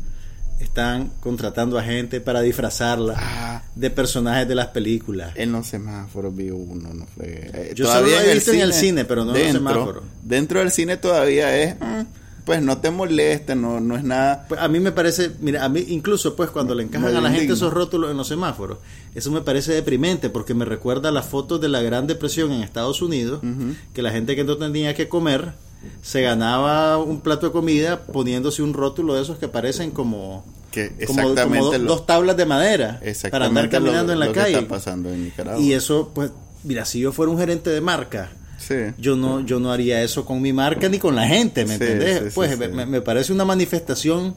están 0.61 1.13
contratando 1.21 1.79
a 1.79 1.83
gente 1.83 2.21
para 2.21 2.41
disfrazarla 2.41 3.15
ah, 3.17 3.63
de 3.75 3.91
personajes 3.91 4.47
de 4.49 4.55
las 4.55 4.69
películas. 4.69 5.33
En 5.37 5.53
los 5.53 5.67
semáforos 5.67 6.35
vi 6.35 6.51
uno, 6.51 6.93
no 6.95 7.07
fue. 7.07 7.51
Eh, 7.53 7.73
Yo 7.75 7.87
solo 7.87 8.09
lo 8.09 8.21
he 8.21 8.35
visto 8.35 8.53
en 8.53 8.61
el, 8.61 8.73
cine, 8.73 9.05
pero 9.05 9.25
no 9.25 9.33
dentro, 9.33 9.59
en 9.59 9.65
los 9.65 9.73
semáforos. 9.73 10.05
Dentro 10.23 10.61
del 10.61 10.71
cine 10.71 10.97
todavía 10.97 11.57
es. 11.57 11.77
Mm, 11.79 12.03
pues 12.49 12.63
no 12.63 12.79
te 12.79 12.91
moleste, 12.91 13.55
no, 13.55 13.79
no 13.79 13.95
es 13.95 14.03
nada. 14.03 14.47
Pues 14.49 14.59
a 14.59 14.69
mí 14.69 14.81
me 14.81 14.91
parece, 14.91 15.33
mira, 15.41 15.67
a 15.67 15.69
mí 15.69 15.85
incluso 15.89 16.35
pues 16.35 16.49
cuando 16.49 16.75
le 16.75 16.83
encajan 16.83 17.15
a 17.15 17.21
la 17.21 17.31
gente 17.31 17.53
esos 17.53 17.75
rótulos 17.75 18.11
en 18.11 18.17
los 18.17 18.27
semáforos, 18.27 18.79
eso 19.15 19.31
me 19.31 19.43
parece 19.43 19.75
deprimente 19.75 20.31
porque 20.31 20.55
me 20.55 20.65
recuerda 20.65 21.11
las 21.11 21.27
fotos 21.27 21.61
de 21.61 21.69
la 21.69 21.83
Gran 21.83 22.07
Depresión 22.07 22.51
en 22.53 22.63
Estados 22.63 23.03
Unidos, 23.03 23.41
uh 23.43 23.47
-huh. 23.47 23.77
que 23.93 24.01
la 24.01 24.11
gente 24.13 24.35
que 24.35 24.45
no 24.45 24.57
tenía 24.57 24.95
que 24.95 25.11
comer 25.11 25.53
se 26.01 26.23
ganaba 26.23 26.97
un 26.97 27.21
plato 27.21 27.45
de 27.45 27.53
comida 27.53 28.01
poniéndose 28.07 28.63
un 28.63 28.73
rótulo 28.73 29.15
de 29.15 29.23
esos 29.23 29.37
que 29.37 29.49
parecen 29.49 29.91
como 29.91 30.47
que 30.71 30.91
como, 31.07 31.35
como 31.35 31.65
do, 31.65 31.79
lo, 31.79 31.85
dos 31.85 32.07
tablas 32.07 32.35
de 32.39 32.47
madera 32.47 32.99
para 33.31 33.45
andar 33.45 33.69
caminando 33.69 34.15
lo, 34.15 34.23
en 34.23 34.29
la 34.29 34.33
calle. 34.33 34.55
está 34.55 34.69
pasando 34.69 35.13
en 35.13 35.25
Nicaragua. 35.25 35.61
Y 35.61 35.75
eso, 35.75 36.13
pues, 36.15 36.31
mira, 36.65 36.87
si 36.87 37.01
yo 37.01 37.13
fuera 37.13 37.31
un 37.31 37.39
gerente 37.39 37.69
de 37.69 37.83
marca, 37.83 38.31
Sí. 38.59 38.75
Yo 38.99 39.17
no, 39.17 39.41
yo 39.41 39.61
no 39.61 39.73
haría 39.73 40.03
eso 40.03 40.25
con 40.25 40.43
mi 40.43 40.53
marca 40.53 40.89
ni 40.89 40.99
con 40.99 41.15
la 41.15 41.27
gente, 41.27 41.65
¿me 41.65 41.79
sí, 41.79 41.85
entendés? 41.85 42.25
Sí, 42.25 42.31
pues 42.35 42.59
me, 42.59 42.87
me, 42.87 43.01
parece 43.01 43.33
una 43.33 43.45
manifestación 43.45 44.35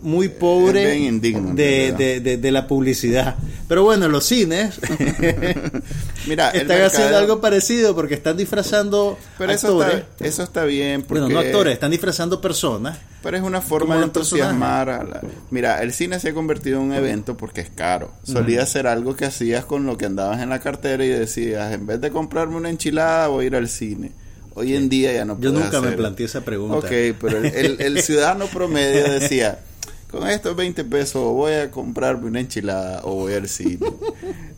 muy 0.00 0.28
pobre 0.28 0.96
indigno, 0.96 1.54
de, 1.54 1.92
de, 1.92 2.20
de, 2.20 2.36
de, 2.36 2.52
la 2.52 2.66
publicidad. 2.68 3.36
Pero 3.66 3.82
bueno, 3.82 4.08
los 4.08 4.24
cines 4.24 4.78
Mira, 6.26 6.50
están 6.50 6.68
mercado... 6.68 6.86
haciendo 6.86 7.18
algo 7.18 7.40
parecido 7.40 7.94
porque 7.94 8.14
están 8.14 8.36
disfrazando 8.36 9.18
Pero 9.36 9.52
actores. 9.52 9.88
Eso 9.88 10.02
está, 10.02 10.24
eso 10.24 10.42
está 10.44 10.64
bien. 10.64 11.02
Porque... 11.02 11.22
Bueno, 11.22 11.34
no 11.34 11.40
actores, 11.40 11.74
están 11.74 11.90
disfrazando 11.90 12.40
personas. 12.40 12.98
Pero 13.22 13.36
es 13.36 13.42
una 13.42 13.60
forma 13.60 13.96
de 13.96 14.04
entusiasmar 14.04 14.88
a 14.88 15.02
la... 15.02 15.20
Mira, 15.50 15.82
el 15.82 15.92
cine 15.92 16.20
se 16.20 16.28
ha 16.28 16.34
convertido 16.34 16.78
en 16.78 16.86
un 16.86 16.94
evento 16.94 17.36
porque 17.36 17.60
es 17.60 17.70
caro. 17.70 18.12
Solía 18.22 18.60
uh 18.60 18.62
-huh. 18.62 18.66
ser 18.66 18.86
algo 18.86 19.16
que 19.16 19.24
hacías 19.24 19.64
con 19.64 19.84
lo 19.86 19.98
que 19.98 20.06
andabas 20.06 20.40
en 20.40 20.48
la 20.48 20.60
cartera 20.60 21.04
y 21.04 21.08
decías, 21.08 21.72
en 21.72 21.86
vez 21.86 22.00
de 22.00 22.10
comprarme 22.10 22.56
una 22.56 22.70
enchilada, 22.70 23.26
voy 23.26 23.44
a 23.44 23.46
ir 23.48 23.56
al 23.56 23.68
cine. 23.68 24.12
Hoy 24.54 24.74
en 24.76 24.88
día 24.88 25.12
ya 25.12 25.24
no 25.24 25.38
Yo 25.40 25.50
nunca 25.50 25.78
hacer. 25.78 25.90
me 25.90 25.96
planteé 25.96 26.26
esa 26.26 26.44
pregunta. 26.44 26.78
Ok, 26.78 27.16
pero 27.20 27.38
el, 27.38 27.46
el, 27.46 27.80
el 27.80 28.02
ciudadano 28.02 28.46
promedio 28.46 29.04
decía, 29.04 29.58
con 30.10 30.26
estos 30.28 30.56
20 30.56 30.84
pesos 30.84 31.22
voy 31.22 31.52
a 31.52 31.70
comprarme 31.70 32.28
una 32.28 32.40
enchilada 32.40 33.02
o 33.04 33.14
voy 33.14 33.34
al 33.34 33.48
cine. 33.48 33.86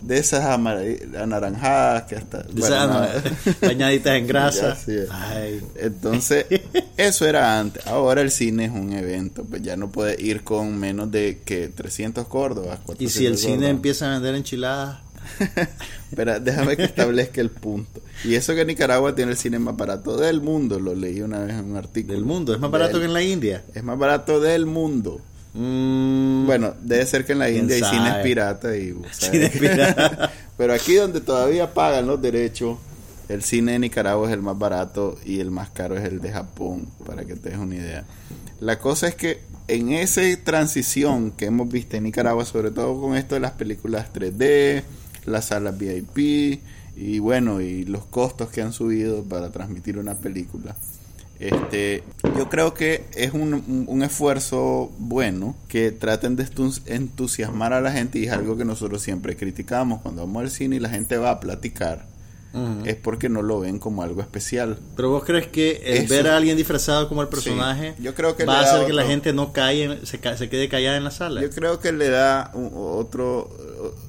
De 0.00 0.18
esas 0.18 0.44
anaranjadas 0.44 2.04
que 2.04 2.16
hasta... 2.16 2.42
De 2.42 2.60
bueno, 2.60 2.86
no, 2.86 3.06
bañaditas 3.60 4.14
en 4.16 4.26
grasa. 4.26 4.78
Ay. 5.10 5.60
Entonces, 5.76 6.46
eso 6.96 7.26
era 7.26 7.58
antes. 7.58 7.86
Ahora 7.86 8.20
el 8.20 8.30
cine 8.30 8.66
es 8.66 8.70
un 8.70 8.92
evento. 8.92 9.44
Pues 9.44 9.62
ya 9.62 9.76
no 9.76 9.90
puedes 9.90 10.20
ir 10.20 10.42
con 10.42 10.78
menos 10.78 11.10
de 11.10 11.40
que 11.44 11.68
300 11.68 12.26
córdobas. 12.28 12.78
Y 12.98 13.08
si 13.08 13.26
el 13.26 13.36
cine 13.36 13.54
córdobas. 13.54 13.70
empieza 13.70 14.06
a 14.08 14.12
vender 14.14 14.34
enchiladas... 14.36 15.00
Pero 16.16 16.40
déjame 16.40 16.76
que 16.76 16.84
establezca 16.84 17.40
el 17.40 17.50
punto. 17.50 18.00
Y 18.24 18.34
eso 18.34 18.54
que 18.54 18.64
Nicaragua 18.64 19.14
tiene 19.14 19.32
el 19.32 19.38
cine 19.38 19.58
más 19.58 19.76
barato 19.76 20.16
del 20.16 20.40
mundo, 20.40 20.80
lo 20.80 20.94
leí 20.94 21.20
una 21.20 21.40
vez 21.40 21.54
en 21.54 21.70
un 21.70 21.76
artículo. 21.76 22.14
¿Del 22.14 22.24
mundo? 22.24 22.52
¿Es 22.52 22.58
más 22.58 22.70
barato 22.70 22.94
del, 22.94 23.02
que 23.02 23.06
en 23.06 23.12
la 23.12 23.22
India? 23.22 23.64
Es 23.74 23.84
más 23.84 23.98
barato 23.98 24.40
del 24.40 24.66
mundo. 24.66 25.20
Mm, 25.54 26.46
bueno, 26.46 26.74
debe 26.80 27.04
ser 27.06 27.24
que 27.24 27.32
en 27.32 27.40
la 27.40 27.50
India 27.50 27.76
hay 27.76 27.82
cines 27.82 28.14
piratas 28.22 28.76
y 28.76 28.94
cines 29.12 29.50
pirata. 29.58 30.30
Pero 30.56 30.72
aquí 30.72 30.94
donde 30.94 31.20
todavía 31.20 31.72
pagan 31.74 32.06
los 32.06 32.20
derechos, 32.20 32.78
el 33.28 33.42
cine 33.42 33.72
de 33.72 33.78
Nicaragua 33.80 34.28
es 34.28 34.34
el 34.34 34.42
más 34.42 34.58
barato 34.58 35.18
y 35.24 35.40
el 35.40 35.50
más 35.50 35.70
caro 35.70 35.96
es 35.96 36.04
el 36.04 36.20
de 36.20 36.32
Japón, 36.32 36.88
para 37.06 37.24
que 37.24 37.36
te 37.36 37.50
des 37.50 37.58
una 37.58 37.76
idea. 37.76 38.04
La 38.60 38.78
cosa 38.78 39.08
es 39.08 39.14
que 39.14 39.40
en 39.68 39.92
esa 39.92 40.22
transición 40.44 41.30
que 41.30 41.46
hemos 41.46 41.68
visto 41.68 41.96
en 41.96 42.04
Nicaragua, 42.04 42.44
sobre 42.44 42.70
todo 42.70 43.00
con 43.00 43.16
esto 43.16 43.36
de 43.36 43.40
las 43.40 43.52
películas 43.52 44.12
3D, 44.12 44.82
las 45.26 45.46
salas 45.46 45.78
VIP 45.78 46.60
y 46.96 47.18
bueno, 47.20 47.60
y 47.60 47.84
los 47.84 48.04
costos 48.04 48.50
que 48.50 48.62
han 48.62 48.72
subido 48.72 49.22
para 49.24 49.50
transmitir 49.50 49.96
una 49.96 50.16
película. 50.16 50.76
Este, 51.40 52.04
yo 52.36 52.50
creo 52.50 52.74
que 52.74 53.06
es 53.14 53.32
un, 53.32 53.86
un, 53.88 54.02
esfuerzo 54.02 54.92
bueno 54.98 55.56
que 55.68 55.90
traten 55.90 56.36
de 56.36 56.46
entusiasmar 56.84 57.72
a 57.72 57.80
la 57.80 57.92
gente 57.92 58.18
y 58.18 58.26
es 58.26 58.32
algo 58.32 58.58
que 58.58 58.66
nosotros 58.66 59.00
siempre 59.00 59.36
criticamos 59.36 60.02
cuando 60.02 60.20
vamos 60.20 60.42
al 60.42 60.50
cine 60.50 60.76
y 60.76 60.80
la 60.80 60.90
gente 60.90 61.16
va 61.16 61.30
a 61.30 61.40
platicar. 61.40 62.10
Es 62.84 62.96
porque 62.96 63.28
no 63.28 63.42
lo 63.42 63.60
ven 63.60 63.78
como 63.78 64.02
algo 64.02 64.20
especial. 64.20 64.76
Pero 64.96 65.10
vos 65.10 65.22
crees 65.24 65.46
que 65.46 65.82
el 65.84 66.08
ver 66.08 66.26
a 66.26 66.36
alguien 66.36 66.56
disfrazado 66.56 67.08
como 67.08 67.22
el 67.22 67.28
personaje 67.28 67.94
yo 68.00 68.12
creo 68.14 68.36
que 68.36 68.44
va 68.44 68.58
a 68.58 68.62
hacer 68.62 68.86
que 68.86 68.92
la 68.92 69.06
gente 69.06 69.32
no 69.32 69.52
cae, 69.52 70.00
se, 70.04 70.18
se, 70.36 70.48
quede 70.50 70.68
callada 70.68 70.96
en 70.96 71.04
la 71.04 71.12
sala. 71.12 71.40
Yo 71.40 71.50
creo 71.50 71.78
que 71.78 71.92
le 71.92 72.10
da 72.10 72.50
otro, 72.54 73.48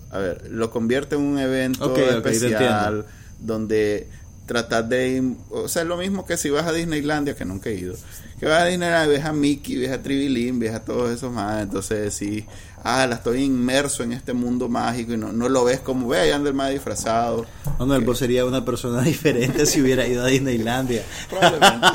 a 0.09 0.17
ver, 0.17 0.49
lo 0.49 0.71
convierte 0.71 1.15
en 1.15 1.21
un 1.21 1.37
evento 1.37 1.95
especial 1.95 3.05
donde 3.39 4.07
tratar 4.51 4.85
de 4.89 5.33
o 5.49 5.69
sea, 5.69 5.83
es 5.83 5.87
lo 5.87 5.95
mismo 5.95 6.25
que 6.25 6.35
si 6.35 6.49
vas 6.49 6.67
a 6.67 6.73
Disneylandia, 6.73 7.35
que 7.35 7.45
nunca 7.45 7.69
he 7.69 7.75
ido, 7.75 7.95
que 8.37 8.47
vas 8.47 8.63
a 8.63 8.65
Disneylandia, 8.65 9.17
ves 9.17 9.25
a 9.25 9.31
Mickey, 9.31 9.77
ves 9.77 9.91
a 9.91 10.03
Tribilín, 10.03 10.59
ves 10.59 10.73
a 10.73 10.83
todos 10.83 11.09
esos 11.09 11.31
más, 11.31 11.63
entonces 11.63 12.13
sí, 12.13 12.45
ah, 12.83 13.07
la 13.07 13.15
estoy 13.15 13.43
inmerso 13.43 14.03
en 14.03 14.11
este 14.11 14.33
mundo 14.33 14.67
mágico 14.67 15.13
y 15.13 15.17
no, 15.17 15.31
no 15.31 15.47
lo 15.47 15.63
ves 15.63 15.79
como, 15.79 16.09
ve, 16.09 16.19
ahí 16.19 16.31
anda 16.31 16.49
el 16.49 16.55
más 16.55 16.69
disfrazado. 16.69 17.45
No, 17.79 17.85
no, 17.85 18.01
vos 18.01 18.19
sería 18.19 18.43
una 18.43 18.65
persona 18.65 19.01
diferente 19.03 19.65
si 19.65 19.81
hubiera 19.81 20.05
ido 20.05 20.25
a 20.25 20.27
Disneylandia. 20.27 21.03
Probablemente. 21.29 21.87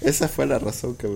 Esa 0.00 0.28
fue 0.28 0.46
la 0.46 0.60
razón 0.60 0.94
que... 0.94 1.08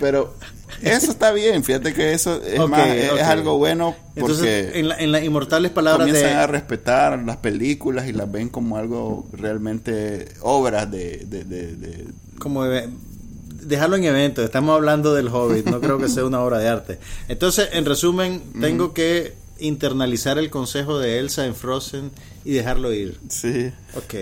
Pero 0.00 0.34
eso 0.82 1.10
está 1.10 1.32
bien, 1.32 1.64
fíjate 1.64 1.94
que 1.94 2.12
eso 2.12 2.40
es, 2.42 2.58
más, 2.68 2.86
es 2.88 3.22
algo 3.22 3.56
bueno 3.58 3.96
porque 4.18 4.72
en, 4.74 4.90
en 4.92 5.12
las 5.12 5.22
inmortales 5.22 5.70
palabras 5.70 6.06
comienzan 6.06 6.38
a 6.38 6.46
respetar 6.46 7.18
las 7.22 7.36
películas 7.38 8.08
y 8.08 8.12
las 8.12 8.30
ven 8.30 8.48
como 8.48 8.76
algo 8.76 9.26
realmente 9.32 10.28
obras 10.40 10.90
de, 10.90 11.24
de, 11.26 12.06
como 12.38 12.64
dejarlo 13.66 13.96
en 13.96 14.04
evento, 14.04 14.42
estamos 14.42 14.74
hablando 14.74 15.14
del 15.14 15.28
Hobbit, 15.28 15.66
no 15.66 15.80
creo 15.80 15.98
que 15.98 16.08
sea 16.08 16.24
una 16.24 16.40
obra 16.40 16.58
de 16.58 16.68
arte. 16.68 16.98
Entonces, 17.28 17.68
en 17.72 17.84
resumen, 17.84 18.42
tengo 18.60 18.94
que 18.94 19.34
internalizar 19.58 20.38
el 20.38 20.50
consejo 20.50 20.98
de 20.98 21.18
Elsa 21.18 21.46
en 21.46 21.54
Frozen 21.54 22.10
y 22.44 22.52
dejarlo 22.52 22.92
ir. 22.92 23.18
Sí. 23.28 23.72
Ok. 23.94 24.14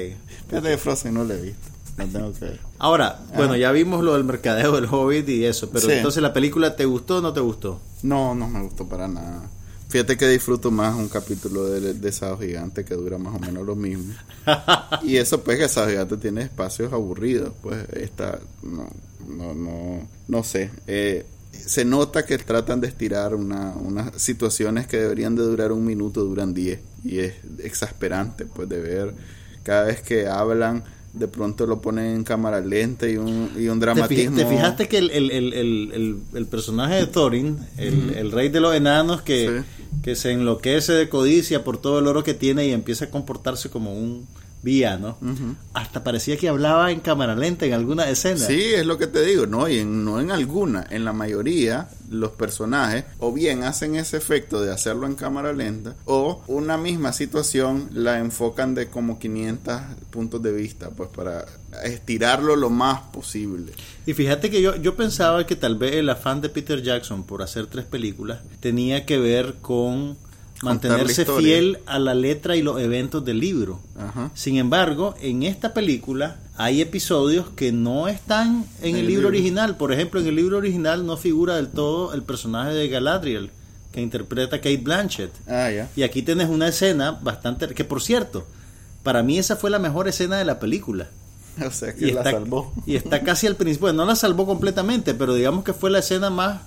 Fíjate 0.48 0.70
que 0.70 0.78
Frozen 0.78 1.14
no 1.14 1.24
lo 1.24 1.34
he 1.34 1.40
visto. 1.40 1.73
No 1.96 2.06
tengo 2.06 2.32
que 2.32 2.58
Ahora, 2.78 3.20
bueno, 3.36 3.56
ya 3.56 3.70
vimos 3.72 4.02
lo 4.02 4.14
del 4.14 4.24
mercadeo 4.24 4.72
del 4.72 4.86
Hobbit 4.86 5.28
y 5.28 5.44
eso, 5.44 5.70
pero 5.70 5.90
entonces 5.90 6.22
la 6.22 6.32
película 6.32 6.76
¿te 6.76 6.84
gustó 6.84 7.18
o 7.18 7.20
no 7.20 7.32
te 7.32 7.40
gustó? 7.40 7.80
No, 8.02 8.34
no 8.34 8.48
me 8.48 8.62
gustó 8.62 8.88
para 8.88 9.08
nada. 9.08 9.48
Fíjate 9.88 10.16
que 10.16 10.26
disfruto 10.26 10.72
más 10.72 10.96
un 10.96 11.08
capítulo 11.08 11.66
de, 11.66 11.94
de 11.94 12.12
Sado 12.12 12.38
Gigante 12.38 12.84
que 12.84 12.94
dura 12.94 13.16
más 13.16 13.36
o 13.36 13.38
menos 13.38 13.64
lo 13.64 13.76
mismo. 13.76 14.12
y 15.04 15.16
eso 15.18 15.42
pues 15.44 15.58
que 15.58 15.68
Sado 15.68 15.88
Gigante 15.88 16.16
tiene 16.16 16.42
espacios 16.42 16.92
aburridos, 16.92 17.52
pues 17.62 17.86
está, 17.92 18.40
no, 18.62 18.88
no, 19.28 19.54
no, 19.54 20.08
no 20.26 20.42
sé. 20.42 20.70
Eh, 20.88 21.24
se 21.52 21.84
nota 21.84 22.24
que 22.26 22.38
tratan 22.38 22.80
de 22.80 22.88
estirar 22.88 23.34
una, 23.34 23.72
unas 23.76 24.20
situaciones 24.20 24.86
que 24.86 24.96
deberían 24.96 25.36
de 25.36 25.44
durar 25.44 25.70
un 25.70 25.84
minuto, 25.84 26.24
duran 26.24 26.54
diez. 26.54 26.80
Y 27.04 27.20
es 27.20 27.34
exasperante 27.62 28.46
pues 28.46 28.68
de 28.68 28.80
ver 28.80 29.14
cada 29.62 29.84
vez 29.84 30.02
que 30.02 30.26
hablan 30.26 30.82
de 31.14 31.28
pronto 31.28 31.66
lo 31.66 31.80
ponen 31.80 32.16
en 32.16 32.24
cámara 32.24 32.60
lenta 32.60 33.08
y 33.08 33.16
un, 33.16 33.50
y 33.56 33.68
un 33.68 33.78
dramatismo. 33.78 34.36
¿Te, 34.36 34.46
fijaste 34.46 34.88
que 34.88 34.98
el, 34.98 35.10
el, 35.10 35.30
el, 35.30 36.18
el 36.34 36.46
personaje 36.46 36.96
de 36.96 37.06
Thorin, 37.06 37.58
el, 37.78 38.32
rey 38.32 38.48
de 38.48 38.60
los 38.60 38.74
enanos, 38.74 39.22
que, 39.22 39.62
que 40.02 40.16
se 40.16 40.32
enloquece 40.32 40.92
de 40.92 41.08
codicia 41.08 41.62
por 41.62 41.78
todo 41.78 42.00
el 42.00 42.08
oro 42.08 42.24
que 42.24 42.34
tiene 42.34 42.66
y 42.66 42.72
empieza 42.72 43.06
a 43.06 43.10
comportarse 43.10 43.70
como 43.70 43.94
un 43.94 44.26
villano, 44.64 45.18
hasta 45.74 46.02
parecía 46.02 46.36
que 46.38 46.48
hablaba 46.48 46.90
en 46.90 47.00
cámara 47.00 47.36
lenta 47.36 47.66
en 47.66 47.74
alguna 47.74 48.08
escena. 48.08 48.38
Sí, 48.38 48.72
es 48.74 48.86
lo 48.86 48.98
que 48.98 49.06
te 49.06 49.22
digo, 49.22 49.46
no, 49.46 49.68
y 49.68 49.78
en, 49.78 50.04
no 50.04 50.20
en 50.20 50.30
alguna, 50.30 50.86
en 50.90 51.04
la 51.04 51.12
mayoría 51.12 51.88
los 52.10 52.32
personajes 52.32 53.04
o 53.18 53.32
bien 53.32 53.62
hacen 53.64 53.96
ese 53.96 54.16
efecto 54.16 54.60
de 54.62 54.72
hacerlo 54.72 55.06
en 55.06 55.14
cámara 55.14 55.52
lenta 55.52 55.94
o 56.04 56.42
una 56.46 56.76
misma 56.76 57.12
situación 57.12 57.90
la 57.92 58.18
enfocan 58.18 58.74
de 58.74 58.88
como 58.88 59.18
500 59.18 59.80
puntos 60.10 60.42
de 60.42 60.52
vista, 60.52 60.90
pues 60.90 61.10
para 61.10 61.44
estirarlo 61.84 62.56
lo 62.56 62.70
más 62.70 63.00
posible. 63.12 63.72
Y 64.06 64.14
fíjate 64.14 64.50
que 64.50 64.62
yo, 64.62 64.76
yo 64.76 64.96
pensaba 64.96 65.46
que 65.46 65.56
tal 65.56 65.76
vez 65.76 65.96
el 65.96 66.08
afán 66.08 66.40
de 66.40 66.48
Peter 66.48 66.82
Jackson 66.82 67.24
por 67.24 67.42
hacer 67.42 67.66
tres 67.66 67.84
películas 67.84 68.40
tenía 68.60 69.04
que 69.04 69.18
ver 69.18 69.56
con 69.60 70.16
mantenerse 70.62 71.24
fiel 71.26 71.78
a 71.86 71.98
la 71.98 72.14
letra 72.14 72.56
y 72.56 72.62
los 72.62 72.80
eventos 72.80 73.24
del 73.24 73.40
libro. 73.40 73.80
Sin 74.34 74.56
embargo, 74.56 75.14
en 75.20 75.42
esta 75.42 75.74
película 75.74 76.36
hay 76.56 76.80
episodios 76.80 77.48
que 77.50 77.72
no 77.72 78.08
están 78.08 78.64
en 78.82 78.96
el, 78.96 79.06
libro, 79.06 79.28
original. 79.28 79.76
Por 79.76 79.92
ejemplo, 79.92 80.20
en 80.20 80.26
el 80.26 80.36
libro 80.36 80.58
original 80.58 81.06
no 81.06 81.16
figura 81.16 81.56
del 81.56 81.68
todo 81.68 82.14
el 82.14 82.22
personaje 82.22 82.72
de 82.72 82.88
Galadriel 82.88 83.50
que 83.92 84.00
interpreta 84.00 84.58
Kate 84.58 84.78
Blanchett. 84.78 85.30
Ah, 85.48 85.70
y 85.94 86.02
aquí 86.02 86.22
tienes 86.22 86.48
una 86.48 86.68
escena 86.68 87.12
bastante 87.12 87.68
que 87.68 87.84
por 87.84 88.02
cierto, 88.02 88.44
para 89.04 89.22
mí 89.22 89.38
esa 89.38 89.54
fue 89.54 89.70
la 89.70 89.78
mejor 89.78 90.08
escena 90.08 90.36
de 90.36 90.44
la 90.44 90.58
película. 90.58 91.08
O 91.64 91.70
sea, 91.70 91.94
que 91.94 92.12
la 92.12 92.24
salvó. 92.24 92.72
Y 92.84 92.96
está 92.96 93.22
casi 93.22 93.46
al 93.46 93.54
principio, 93.54 93.92
no 93.92 94.04
la 94.04 94.16
salvó 94.16 94.44
completamente, 94.44 95.14
pero 95.14 95.34
digamos 95.34 95.62
que 95.62 95.72
fue 95.72 95.88
la 95.88 96.00
escena 96.00 96.28
más 96.28 96.62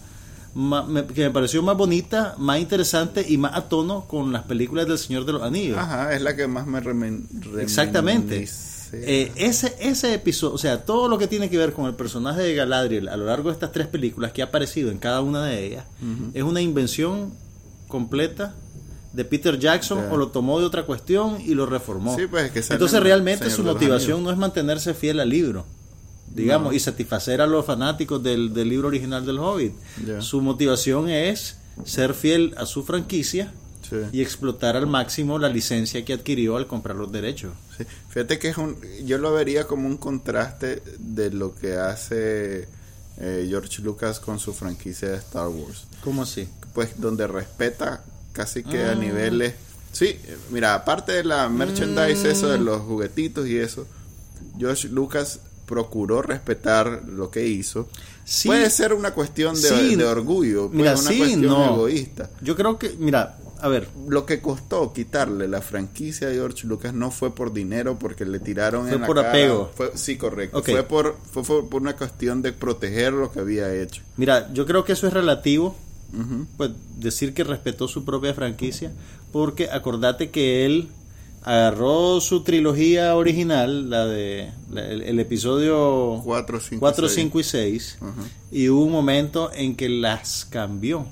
que 1.13 1.21
me 1.21 1.29
pareció 1.29 1.61
más 1.61 1.77
bonita, 1.77 2.33
más 2.39 2.59
interesante 2.59 3.23
y 3.27 3.37
más 3.37 3.55
a 3.55 3.69
tono 3.69 4.05
con 4.07 4.33
las 4.33 4.43
películas 4.43 4.87
del 4.87 4.97
Señor 4.97 5.25
de 5.25 5.33
los 5.33 5.43
Anillos. 5.43 5.77
Ajá, 5.77 6.15
es 6.15 6.21
la 6.21 6.35
que 6.35 6.47
más 6.47 6.65
me 6.65 6.79
remen, 6.79 7.27
Exactamente. 7.59 8.47
Eh, 8.93 9.31
ese, 9.35 9.75
ese 9.79 10.13
episodio, 10.13 10.55
o 10.55 10.57
sea, 10.57 10.85
todo 10.85 11.09
lo 11.09 11.17
que 11.17 11.27
tiene 11.27 11.49
que 11.49 11.57
ver 11.57 11.73
con 11.73 11.85
el 11.85 11.93
personaje 11.93 12.41
de 12.41 12.55
Galadriel 12.55 13.09
a 13.09 13.17
lo 13.17 13.25
largo 13.25 13.49
de 13.49 13.53
estas 13.53 13.71
tres 13.71 13.85
películas 13.87 14.31
que 14.31 14.41
ha 14.41 14.45
aparecido 14.45 14.89
en 14.89 14.97
cada 14.97 15.21
una 15.21 15.45
de 15.45 15.65
ellas, 15.65 15.85
es 16.33 16.43
una 16.43 16.61
invención 16.61 17.33
completa 17.87 18.55
de 19.13 19.25
Peter 19.25 19.59
Jackson 19.59 20.05
o 20.09 20.17
lo 20.17 20.29
tomó 20.29 20.59
de 20.59 20.65
otra 20.65 20.83
cuestión 20.83 21.37
y 21.41 21.53
lo 21.53 21.65
reformó. 21.65 22.15
Sí, 22.15 22.27
pues, 22.27 22.51
que 22.51 22.63
Entonces 22.73 23.03
realmente 23.03 23.49
su 23.49 23.63
motivación 23.63 24.23
no 24.23 24.31
es 24.31 24.37
mantenerse 24.37 24.93
fiel 24.93 25.19
al 25.19 25.29
libro 25.29 25.65
digamos, 26.37 26.73
y 26.73 26.79
satisfacer 26.79 27.41
a 27.41 27.47
los 27.47 27.65
fanáticos 27.65 28.21
del, 28.21 28.53
libro 28.53 28.87
original 28.87 29.25
del 29.25 29.39
Hobbit. 29.39 29.73
Su 30.19 30.41
motivación 30.41 31.09
es 31.09 31.57
ser 31.85 32.13
fiel 32.13 32.53
a 32.57 32.65
su 32.65 32.83
franquicia 32.83 33.51
y 34.11 34.21
explotar 34.21 34.75
al 34.75 34.87
máximo 34.87 35.39
la 35.39 35.49
licencia 35.49 36.03
que 36.03 36.13
adquirió 36.13 36.57
al 36.57 36.67
comprar 36.67 36.95
los 36.95 37.11
derechos. 37.11 37.53
Fíjate 38.09 38.39
que 38.39 38.49
es 38.49 38.57
un, 38.57 38.77
yo 39.05 39.17
lo 39.17 39.33
vería 39.33 39.65
como 39.65 39.87
un 39.87 39.97
contraste 39.97 40.81
de 40.97 41.31
lo 41.31 41.55
que 41.55 41.75
hace 41.75 42.67
eh, 43.17 43.45
George 43.49 43.81
Lucas 43.81 44.19
con 44.19 44.39
su 44.39 44.53
franquicia 44.53 45.09
de 45.09 45.17
Star 45.17 45.47
Wars. 45.47 45.85
¿Cómo 46.03 46.23
así? 46.23 46.47
Pues 46.73 46.99
donde 46.99 47.27
respeta 47.27 48.03
casi 48.33 48.63
que 48.63 48.83
a 48.83 48.91
ah. 48.91 48.95
niveles... 48.95 49.53
Sí, 49.91 50.19
mira, 50.51 50.75
aparte 50.75 51.13
de 51.13 51.23
la 51.23 51.49
merchandise, 51.49 52.29
eso 52.29 52.49
de 52.49 52.59
mm. 52.59 52.63
los 52.63 52.81
juguetitos 52.81 53.47
y 53.47 53.57
eso, 53.57 53.87
George 54.59 54.89
Lucas 54.89 55.39
procuró 55.67 56.23
respetar 56.23 57.03
lo 57.07 57.29
que 57.29 57.45
hizo. 57.45 57.87
Puede 58.45 58.69
ser 58.71 58.93
una 58.93 59.13
cuestión 59.13 59.55
de, 59.61 60.03
orgullo, 60.05 60.69
mira, 60.69 60.93
una 60.93 61.03
cuestión 61.03 61.43
egoísta. 61.43 62.29
Yo 62.41 62.55
creo 62.55 62.79
que, 62.79 62.95
mira, 62.97 63.37
a 63.59 63.67
ver. 63.67 63.87
Lo 64.07 64.25
que 64.25 64.41
costó 64.41 64.93
quitarle 64.93 65.47
la 65.47 65.61
franquicia 65.61 66.29
a 66.29 66.31
George 66.31 66.67
Lucas 66.67 66.93
no 66.93 67.11
fue 67.11 67.33
por 67.33 67.53
dinero, 67.53 67.97
porque 67.99 68.25
le 68.25 68.39
tiraron 68.39 68.87
fue 68.87 68.99
por 68.99 69.19
apego. 69.19 69.71
sí, 69.95 70.17
correcto. 70.17 70.63
Fue, 70.63 70.83
por, 70.83 71.17
fue, 71.31 71.43
por 71.43 71.81
una 71.81 71.95
cuestión 71.95 72.41
de 72.41 72.53
proteger 72.53 73.13
lo 73.13 73.31
que 73.31 73.39
había 73.39 73.73
hecho. 73.73 74.01
Mira, 74.15 74.51
yo 74.53 74.65
creo 74.65 74.83
que 74.83 74.93
eso 74.93 75.07
es 75.07 75.13
relativo. 75.13 75.75
Pues 76.55 76.71
decir 76.95 77.33
que 77.33 77.43
respetó 77.43 77.89
su 77.89 78.05
propia 78.05 78.33
franquicia, 78.33 78.93
porque 79.33 79.69
acordate 79.69 80.29
que 80.29 80.65
él 80.65 80.89
agarró 81.47 82.19
su 82.19 82.43
trilogía 82.43 83.15
original, 83.15 83.89
la 83.89 84.05
de 84.05 84.51
el, 84.75 85.17
episodio 85.17 86.21
4, 86.25 86.59
5, 86.59 87.39
y 87.39 87.43
6, 87.43 87.97
y 88.51 88.67
hubo 88.67 88.83
un 88.83 88.91
momento 88.91 89.49
en 89.53 89.77
que 89.77 89.87
las 89.87 90.43
cambió. 90.43 91.05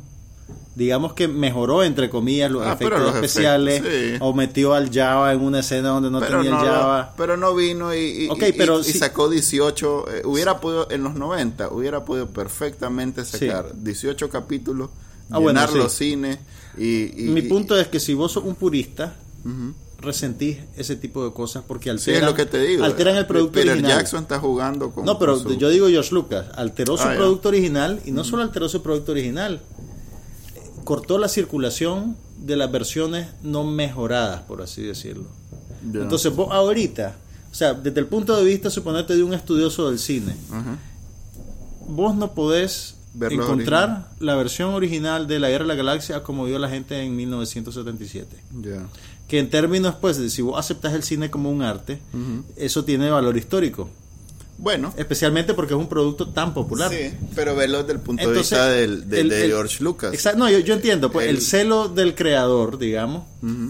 Digamos 0.75 1.13
que 1.13 1.29
mejoró, 1.29 1.83
entre 1.83 2.09
comillas, 2.09 2.51
los 2.51 2.63
ah, 2.67 2.73
efectos 2.73 3.15
especiales, 3.15 4.19
o 4.19 4.33
metió 4.33 4.73
al 4.73 4.93
Java 4.93 5.31
en 5.31 5.39
una 5.39 5.61
escena 5.61 5.87
donde 5.87 6.11
no 6.11 6.19
tenía 6.19 6.49
el 6.49 6.55
Java. 6.57 7.13
pero 7.15 7.37
no 7.37 7.55
vino 7.55 7.95
y, 7.95 8.27
sacó 8.83 9.29
18, 9.29 10.05
eh, 10.11 10.21
hubiera 10.25 10.59
podido, 10.59 10.91
en 10.91 11.03
los 11.03 11.15
90, 11.15 11.69
hubiera 11.69 12.03
podido 12.03 12.27
perfectamente 12.27 13.23
sacar 13.23 13.71
18 13.73 14.29
capítulos, 14.29 14.89
ah, 15.31 15.39
llenar 15.39 15.71
los 15.71 15.93
cines. 15.93 16.39
Y, 16.77 17.29
Mi 17.29 17.41
punto 17.43 17.79
es 17.79 17.87
que 17.87 18.01
si 18.01 18.13
vos 18.13 18.33
sos 18.33 18.43
un 18.43 18.55
purista, 18.55 19.15
resentís 20.05 20.59
ese 20.77 20.95
tipo 20.95 21.25
de 21.25 21.33
cosas 21.33 21.63
porque 21.67 21.89
alteran, 21.89 22.21
es 22.21 22.25
lo 22.25 22.35
que 22.35 22.45
te 22.45 22.59
digo. 22.59 22.83
alteran 22.85 23.17
el 23.17 23.25
producto 23.25 23.53
Peter 23.53 23.71
original. 23.71 23.97
Jackson 23.97 24.23
está 24.23 24.39
jugando 24.39 24.91
con. 24.91 25.05
No, 25.05 25.19
pero 25.19 25.37
yo 25.57 25.69
digo 25.69 25.87
George 25.87 26.13
Lucas, 26.13 26.47
alteró 26.55 26.97
su 26.97 27.07
ah, 27.07 27.15
producto 27.15 27.49
original 27.49 27.99
y 28.05 28.11
no 28.11 28.23
solo 28.23 28.43
alteró 28.43 28.69
su 28.69 28.81
producto 28.81 29.11
original, 29.11 29.61
cortó 30.83 31.17
la 31.17 31.27
circulación 31.27 32.15
de 32.37 32.55
las 32.55 32.71
versiones 32.71 33.27
no 33.43 33.63
mejoradas, 33.63 34.41
por 34.43 34.61
así 34.61 34.83
decirlo. 34.83 35.25
Entonces 35.83 36.35
vos 36.35 36.49
ahorita, 36.51 37.15
o 37.51 37.55
sea, 37.55 37.73
desde 37.73 37.99
el 37.99 38.07
punto 38.07 38.35
de 38.35 38.43
vista, 38.43 38.69
suponete, 38.69 39.15
de 39.15 39.23
un 39.23 39.33
estudioso 39.33 39.89
del 39.89 39.99
cine, 39.99 40.35
vos 41.87 42.15
no 42.15 42.33
podés 42.33 42.95
encontrar 43.19 44.09
la 44.19 44.35
versión 44.35 44.73
original 44.73 45.27
de 45.27 45.39
La 45.39 45.49
Guerra 45.49 45.63
de 45.63 45.69
la 45.69 45.75
Galaxia 45.75 46.23
como 46.23 46.45
vio 46.45 46.59
la 46.59 46.69
gente 46.69 47.01
en 47.01 47.15
1977. 47.15 48.35
Que 49.27 49.39
en 49.39 49.49
términos, 49.49 49.95
pues, 49.99 50.17
de 50.17 50.29
si 50.29 50.41
vos 50.41 50.59
aceptas 50.59 50.93
el 50.93 51.03
cine 51.03 51.31
como 51.31 51.49
un 51.49 51.61
arte, 51.61 51.99
eso 52.55 52.85
tiene 52.85 53.09
valor 53.09 53.37
histórico. 53.37 53.89
Bueno. 54.57 54.93
Especialmente 54.95 55.53
porque 55.53 55.73
es 55.73 55.79
un 55.79 55.89
producto 55.89 56.29
tan 56.29 56.53
popular. 56.53 56.91
Sí, 56.91 57.11
pero 57.35 57.55
verlo 57.55 57.79
desde 57.79 57.93
el 57.93 57.99
punto 57.99 58.29
de 58.29 58.37
vista 58.37 58.69
del, 58.69 59.09
de, 59.09 59.47
George 59.47 59.83
Lucas. 59.83 60.13
Exacto, 60.13 60.39
no, 60.39 60.49
yo, 60.49 60.73
entiendo, 60.73 61.11
pues 61.11 61.27
el, 61.27 61.41
celo 61.41 61.89
del 61.89 62.15
creador, 62.15 62.77
digamos, 62.77 63.23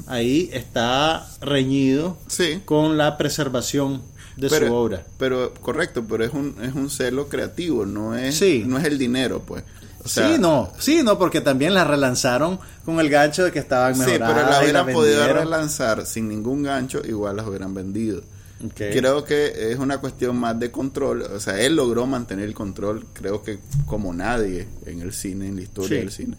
ahí 0.08 0.50
está 0.54 1.28
reñido 1.42 2.18
con 2.66 2.98
la 2.98 3.18
preservación 3.18 4.02
de 4.38 4.50
su 4.50 4.74
obra. 4.74 5.06
Pero, 5.18 5.54
correcto, 5.56 6.04
pero 6.08 6.24
es 6.24 6.34
un, 6.34 6.56
es 6.62 6.74
un 6.74 6.90
celo 6.90 7.30
creativo, 7.30 7.86
no 7.86 8.16
es, 8.16 8.42
no 8.66 8.78
es 8.78 8.86
el 8.86 8.98
dinero, 8.98 9.42
pues. 9.46 9.64
Sí, 10.06 10.22
no, 10.40 10.72
sí, 10.78 11.02
no, 11.04 11.18
porque 11.18 11.42
también 11.42 11.74
la 11.74 11.84
relanzaron 11.84 12.60
con 12.86 13.00
el 13.00 13.10
gancho 13.10 13.44
de 13.44 13.52
que 13.52 13.60
estaban 13.60 13.98
mejoradas. 13.98 14.30
Sí, 14.30 14.34
pero 14.36 14.50
la 14.50 14.62
hubieran 14.62 14.94
podido 14.94 15.34
relanzar 15.34 16.06
sin 16.06 16.30
ningún 16.30 16.64
gancho, 16.64 17.02
igual 17.06 17.38
las 17.38 17.48
hubieran 17.48 17.74
vendido. 17.74 18.22
Creo 18.76 19.26
que 19.26 19.72
es 19.72 19.80
una 19.80 20.00
cuestión 20.00 20.38
más 20.38 20.60
de 20.60 20.72
control. 20.72 21.24
O 21.24 21.40
sea, 21.40 21.60
él 21.60 21.76
logró 21.76 22.08
mantener 22.08 22.46
el 22.46 22.54
control, 22.54 23.06
creo 23.14 23.44
que 23.44 23.60
como 23.86 24.14
nadie 24.14 24.68
en 24.86 25.02
el 25.02 25.14
cine, 25.14 25.48
en 25.48 25.58
la 25.58 25.62
historia 25.62 26.00
del 26.00 26.12
cine. 26.12 26.38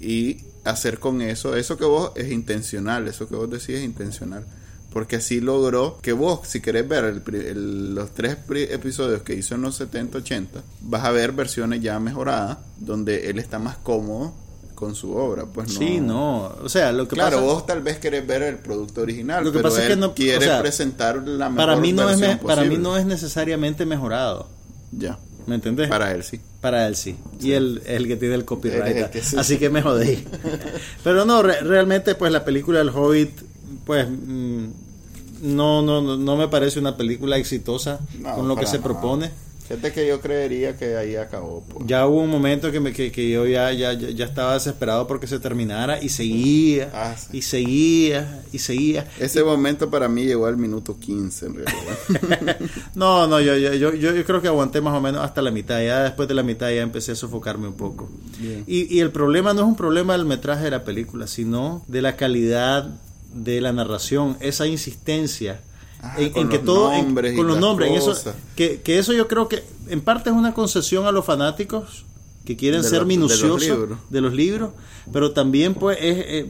Y 0.00 0.38
hacer 0.64 0.98
con 0.98 1.20
eso, 1.20 1.56
eso 1.56 1.76
que 1.76 1.84
vos 1.84 2.12
es 2.14 2.30
intencional, 2.30 3.08
eso 3.08 3.28
que 3.28 3.34
vos 3.34 3.50
decís 3.50 3.70
es 3.70 3.82
intencional. 3.82 4.44
Porque 4.92 5.16
así 5.16 5.40
logró 5.40 5.98
que 6.02 6.12
vos, 6.12 6.40
si 6.44 6.60
querés 6.60 6.88
ver 6.88 7.22
los 7.26 8.10
tres 8.10 8.38
episodios 8.48 9.22
que 9.22 9.34
hizo 9.34 9.54
en 9.54 9.62
los 9.62 9.80
70-80, 9.80 10.46
vas 10.82 11.04
a 11.04 11.10
ver 11.12 11.32
versiones 11.32 11.80
ya 11.80 11.98
mejoradas, 12.00 12.58
donde 12.78 13.30
él 13.30 13.38
está 13.38 13.58
más 13.58 13.76
cómodo 13.76 14.34
con 14.74 14.94
su 14.94 15.14
obra, 15.14 15.44
pues 15.44 15.74
no. 15.74 15.78
Sí, 15.78 16.00
no, 16.00 16.54
o 16.62 16.68
sea, 16.68 16.90
lo 16.90 17.06
que 17.06 17.14
claro, 17.14 17.42
vos 17.42 17.66
tal 17.66 17.82
vez 17.82 17.98
querés 17.98 18.26
ver 18.26 18.42
el 18.42 18.56
producto 18.56 19.02
original, 19.02 19.44
lo 19.44 19.52
que 19.52 19.58
pasa 19.58 19.82
es 19.82 19.88
que 19.90 19.96
no 19.96 20.14
quiere 20.14 20.48
presentar 20.58 21.16
la 21.16 21.50
mejor 21.50 21.66
para 21.66 21.76
mí 21.76 21.92
no 21.92 22.08
es 22.08 22.38
para 22.38 22.64
mí 22.64 22.78
no 22.78 22.96
es 22.96 23.04
necesariamente 23.04 23.84
mejorado. 23.84 24.48
Ya. 24.90 25.18
¿Me 25.46 25.56
entendés? 25.56 25.88
Para 25.88 26.12
él 26.12 26.22
sí. 26.22 26.40
Para 26.60 26.86
él 26.86 26.96
sí. 26.96 27.16
Y 27.40 27.52
él 27.52 27.82
es 27.84 27.96
el 27.96 28.06
que 28.06 28.16
tiene 28.16 28.34
el 28.34 28.44
copyright. 28.44 29.14
Así 29.36 29.58
que 29.58 29.68
me 29.68 29.82
jodí. 29.82 30.24
Pero 31.04 31.24
no, 31.24 31.42
realmente 31.42 32.14
pues 32.14 32.32
la 32.32 32.44
película 32.44 32.78
del 32.78 32.90
Hobbit 32.90 33.49
pues 33.90 34.08
mm, 34.08 34.66
no, 35.42 35.82
no, 35.82 36.16
no 36.16 36.36
me 36.36 36.46
parece 36.46 36.78
una 36.78 36.96
película 36.96 37.38
exitosa 37.38 37.98
con 38.36 38.46
lo 38.46 38.54
que 38.54 38.64
se 38.64 38.78
propone. 38.78 39.32
Fíjate 39.66 39.92
que 39.92 40.06
yo 40.06 40.20
creería 40.20 40.76
que 40.76 40.96
ahí 40.96 41.16
acabó. 41.16 41.64
Pues. 41.68 41.88
Ya 41.88 42.06
hubo 42.06 42.20
un 42.20 42.30
momento 42.30 42.70
que, 42.70 42.78
me, 42.78 42.92
que, 42.92 43.10
que 43.10 43.28
yo 43.28 43.46
ya, 43.46 43.72
ya, 43.72 43.94
ya, 43.94 44.24
estaba 44.24 44.54
desesperado 44.54 45.08
porque 45.08 45.26
se 45.26 45.40
terminara 45.40 46.00
y 46.00 46.08
seguía, 46.08 46.92
ah, 46.94 47.16
y 47.32 47.42
seguía, 47.42 48.44
y 48.52 48.60
seguía. 48.60 49.08
Ese 49.18 49.42
momento 49.42 49.90
para 49.90 50.08
mí 50.08 50.24
llegó 50.24 50.46
al 50.46 50.56
minuto 50.56 50.96
15 50.96 51.46
en 51.46 51.54
realidad. 51.56 52.58
no, 52.94 53.26
no, 53.26 53.40
yo, 53.40 53.56
yo, 53.56 53.74
yo, 53.74 53.92
yo, 53.92 54.24
creo 54.24 54.40
que 54.40 54.46
aguanté 54.46 54.80
más 54.80 54.96
o 54.96 55.00
menos 55.00 55.24
hasta 55.24 55.42
la 55.42 55.50
mitad. 55.50 55.82
Ya 55.82 56.04
después 56.04 56.28
de 56.28 56.34
la 56.34 56.44
mitad 56.44 56.70
ya 56.70 56.82
empecé 56.82 57.10
a 57.10 57.16
sofocarme 57.16 57.66
un 57.66 57.74
poco. 57.74 58.08
Y, 58.68 58.94
y 58.94 59.00
el 59.00 59.10
problema 59.10 59.52
no 59.52 59.62
es 59.62 59.66
un 59.66 59.76
problema 59.76 60.12
del 60.12 60.26
metraje 60.26 60.62
de 60.62 60.70
la 60.70 60.84
película, 60.84 61.26
sino 61.26 61.82
de 61.88 62.02
la 62.02 62.14
calidad 62.14 63.00
de 63.32 63.60
la 63.60 63.72
narración, 63.72 64.36
esa 64.40 64.66
insistencia 64.66 65.60
Ah, 66.02 66.14
en, 66.18 66.48
que 66.48 66.58
todo 66.58 66.92
con 67.36 67.46
los 67.46 67.58
nombres 67.58 67.92
eso 67.92 68.34
que, 68.56 68.80
que, 68.80 68.98
eso 68.98 69.12
yo 69.12 69.28
creo 69.28 69.48
que 69.48 69.62
en 69.88 70.00
parte 70.00 70.30
es 70.30 70.36
una 70.36 70.54
concesión 70.54 71.04
a 71.04 71.12
los 71.12 71.26
fanáticos 71.26 72.06
que 72.46 72.56
quieren 72.56 72.82
ser 72.82 73.04
minuciosos 73.04 73.60
de 74.08 74.20
los, 74.22 74.32
libros 74.32 74.70
pero 75.12 75.32
también 75.32 75.74
pues 75.74 75.98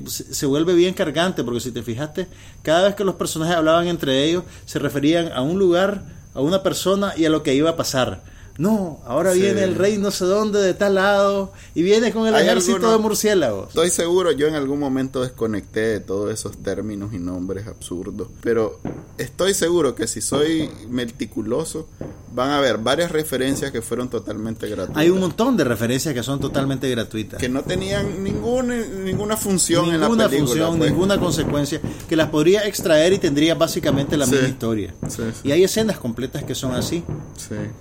se 0.07 0.47
vuelve 0.47 0.75
bien 0.75 0.95
cargante 0.95 1.43
porque 1.43 1.59
si 1.59 1.73
te 1.73 1.83
fijaste 1.83 2.29
cada 2.63 2.87
vez 2.87 2.95
que 2.95 3.03
los 3.03 3.17
personajes 3.17 3.57
hablaban 3.57 3.89
entre 3.89 4.23
ellos 4.25 4.45
se 4.67 4.79
referían 4.79 5.33
a 5.33 5.43
un 5.43 5.59
lugar 5.59 6.05
a 6.35 6.41
una 6.41 6.63
persona 6.63 7.13
y 7.17 7.25
a 7.25 7.31
lo 7.31 7.43
que 7.43 7.53
iba 7.53 7.71
a 7.71 7.77
pasar 7.77 8.23
no, 8.61 9.01
ahora 9.07 9.33
viene 9.33 9.65
el 9.65 9.75
rey 9.75 9.97
no 9.97 10.11
sé 10.11 10.27
dónde 10.27 10.61
de 10.61 10.75
tal 10.75 10.97
lado 10.97 11.51
y 11.75 11.83
viene 11.83 12.13
con 12.13 12.27
el 12.27 12.35
ejército 12.35 12.93
de 12.93 12.99
murciélagos. 12.99 13.69
Estoy 13.69 13.89
seguro, 13.89 14.33
yo 14.33 14.49
en 14.49 14.55
algún 14.55 14.79
momento 14.79 15.23
desconecté 15.23 15.81
de 15.81 16.01
todos 16.01 16.31
esos 16.31 16.59
términos 16.59 17.15
y 17.15 17.19
nombres 17.19 17.67
absurdos, 17.67 18.29
pero 18.43 18.79
estoy 19.17 19.55
seguro 19.55 19.95
que 19.95 20.07
si 20.07 20.21
soy 20.21 20.69
meticuloso 20.91 21.89
van 22.35 22.51
a 22.51 22.59
haber 22.59 22.77
varias 22.77 23.11
referencias 23.11 23.73
que 23.73 23.81
fueron 23.81 24.09
totalmente 24.09 24.69
gratuitas. 24.69 24.97
Hay 24.97 25.09
un 25.09 25.21
montón 25.21 25.57
de 25.57 25.65
referencias 25.65 26.15
que 26.15 26.23
son 26.23 26.39
totalmente 26.39 26.89
gratuitas. 26.91 27.41
Que 27.41 27.49
no 27.49 27.63
tenían 27.63 28.23
ninguna, 28.23 28.77
ninguna 28.77 29.37
función 29.37 29.87
en 29.87 30.01
la 30.01 30.07
película. 30.07 30.29
Ninguna 30.29 30.47
función, 30.47 30.79
pues. 30.79 30.91
ninguna 30.91 31.19
consecuencia, 31.19 31.81
que 32.09 32.15
las 32.15 32.29
podría 32.29 32.67
extraer 32.67 33.15
y 33.15 33.19
tendría 33.19 33.55
básicamente 33.55 34.17
la 34.17 34.27
misma 34.27 34.49
historia. 34.49 34.95
Y 35.45 35.53
hay 35.53 35.65
escenas 35.65 35.99
completas 35.99 36.45
que 36.45 36.55
son 36.55 36.75
así. 36.75 37.03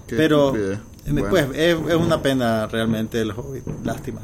Pero 0.08 0.54
pues 1.30 1.48
es, 1.54 1.76
una 1.76 2.22
pena 2.22 2.68
realmente 2.68 3.22
el 3.22 3.32
hobby, 3.32 3.62
lástima. 3.84 4.22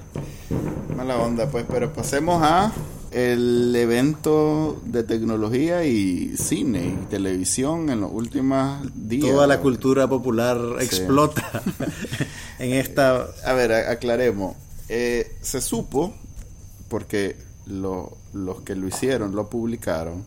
Mala 0.96 1.18
onda, 1.18 1.50
pues, 1.50 1.66
pero 1.70 1.92
pasemos 1.94 2.42
a 2.44 2.72
el 3.12 3.74
evento 3.76 4.82
de 4.84 5.04
tecnología 5.04 5.86
y 5.86 6.36
cine 6.36 6.98
y 7.02 7.06
televisión 7.06 7.90
en 7.90 8.02
los 8.02 8.12
últimos 8.12 8.80
días. 8.94 9.32
Toda 9.32 9.48
la 9.48 9.62
cultura 9.62 10.08
popular 10.08 10.60
explota 10.82 11.64
en 12.60 12.74
esta... 12.74 13.28
A 13.46 13.54
ver, 13.54 13.72
aclaremos. 13.72 14.58
Eh, 14.90 15.38
se 15.42 15.62
supo, 15.62 16.14
porque 16.90 17.38
los 17.66 18.12
que 18.66 18.76
lo 18.76 18.88
hicieron, 18.88 19.34
lo 19.34 19.50
publicaron, 19.50 20.26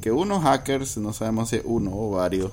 que 0.00 0.10
unos 0.12 0.42
hackers, 0.44 0.98
no 0.98 1.12
sabemos 1.12 1.50
si 1.50 1.60
uno 1.64 1.90
o 1.92 2.10
varios, 2.12 2.52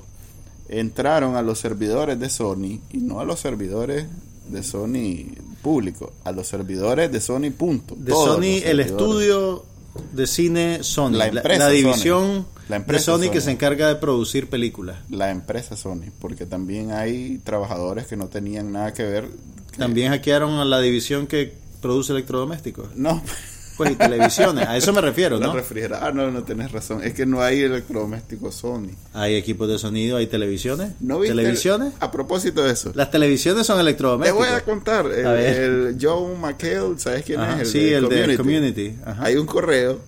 entraron 0.69 1.35
a 1.35 1.41
los 1.41 1.59
servidores 1.59 2.19
de 2.19 2.29
Sony 2.29 2.81
y 2.91 2.97
no 2.99 3.19
a 3.19 3.25
los 3.25 3.39
servidores 3.39 4.07
de 4.49 4.63
Sony 4.63 5.33
público, 5.61 6.13
a 6.23 6.31
los 6.31 6.47
servidores 6.47 7.11
de 7.11 7.21
Sony 7.21 7.51
punto. 7.51 7.95
De 7.97 8.11
Sony, 8.11 8.63
el 8.63 8.79
estudio 8.79 9.65
de 10.13 10.27
cine 10.27 10.83
Sony, 10.83 11.11
la, 11.11 11.27
empresa 11.27 11.69
división 11.69 12.45
de 12.69 12.99
Sony, 12.99 13.29
que 13.31 13.41
se 13.41 13.51
encarga 13.51 13.87
de 13.87 13.95
producir 13.95 14.49
películas. 14.49 14.97
La 15.09 15.31
empresa 15.31 15.75
Sony, 15.75 16.11
porque 16.19 16.45
también 16.45 16.91
hay 16.91 17.39
trabajadores 17.43 18.07
que 18.07 18.15
no 18.15 18.27
tenían 18.27 18.71
nada 18.71 18.93
que 18.93 19.03
ver. 19.03 19.29
También 19.77 20.11
hackearon 20.11 20.59
a 20.59 20.65
la 20.65 20.79
división 20.79 21.27
que 21.27 21.53
produce 21.81 22.11
electrodomésticos. 22.13 22.95
No, 22.95 23.21
pues 23.77 23.91
y 23.91 23.95
televisiones, 23.95 24.67
a 24.67 24.75
eso 24.75 24.91
me 24.91 25.01
refiero, 25.01 25.39
¿no? 25.39 25.53
Ah, 26.01 26.11
no, 26.11 26.31
no 26.31 26.43
tenés 26.43 26.71
razón. 26.71 27.03
Es 27.03 27.13
que 27.13 27.25
no 27.25 27.41
hay 27.41 27.61
electrodomésticos 27.61 28.55
Sony. 28.55 28.89
Hay 29.13 29.35
equipos 29.35 29.67
de 29.69 29.77
sonido, 29.77 30.17
hay 30.17 30.27
televisiones. 30.27 30.93
¿No 30.99 31.19
¿Televisiones? 31.19 31.93
a 31.99 32.11
propósito 32.11 32.63
de 32.63 32.73
eso. 32.73 32.91
Las 32.95 33.11
televisiones 33.11 33.67
son 33.67 33.79
electrodomésticos. 33.79 34.45
Te 34.45 34.51
voy 34.51 34.59
a 34.59 34.63
contar. 34.63 35.05
El, 35.07 35.97
Joe 36.01 36.35
McHale, 36.35 36.97
¿sabes 36.97 37.23
quién 37.23 37.41
es? 37.41 37.59
El 37.59 37.65
sí, 37.65 37.93
el 37.93 38.09
de 38.09 38.37
Community. 38.37 38.95
Hay 39.19 39.35
un 39.35 39.45
correo 39.45 39.99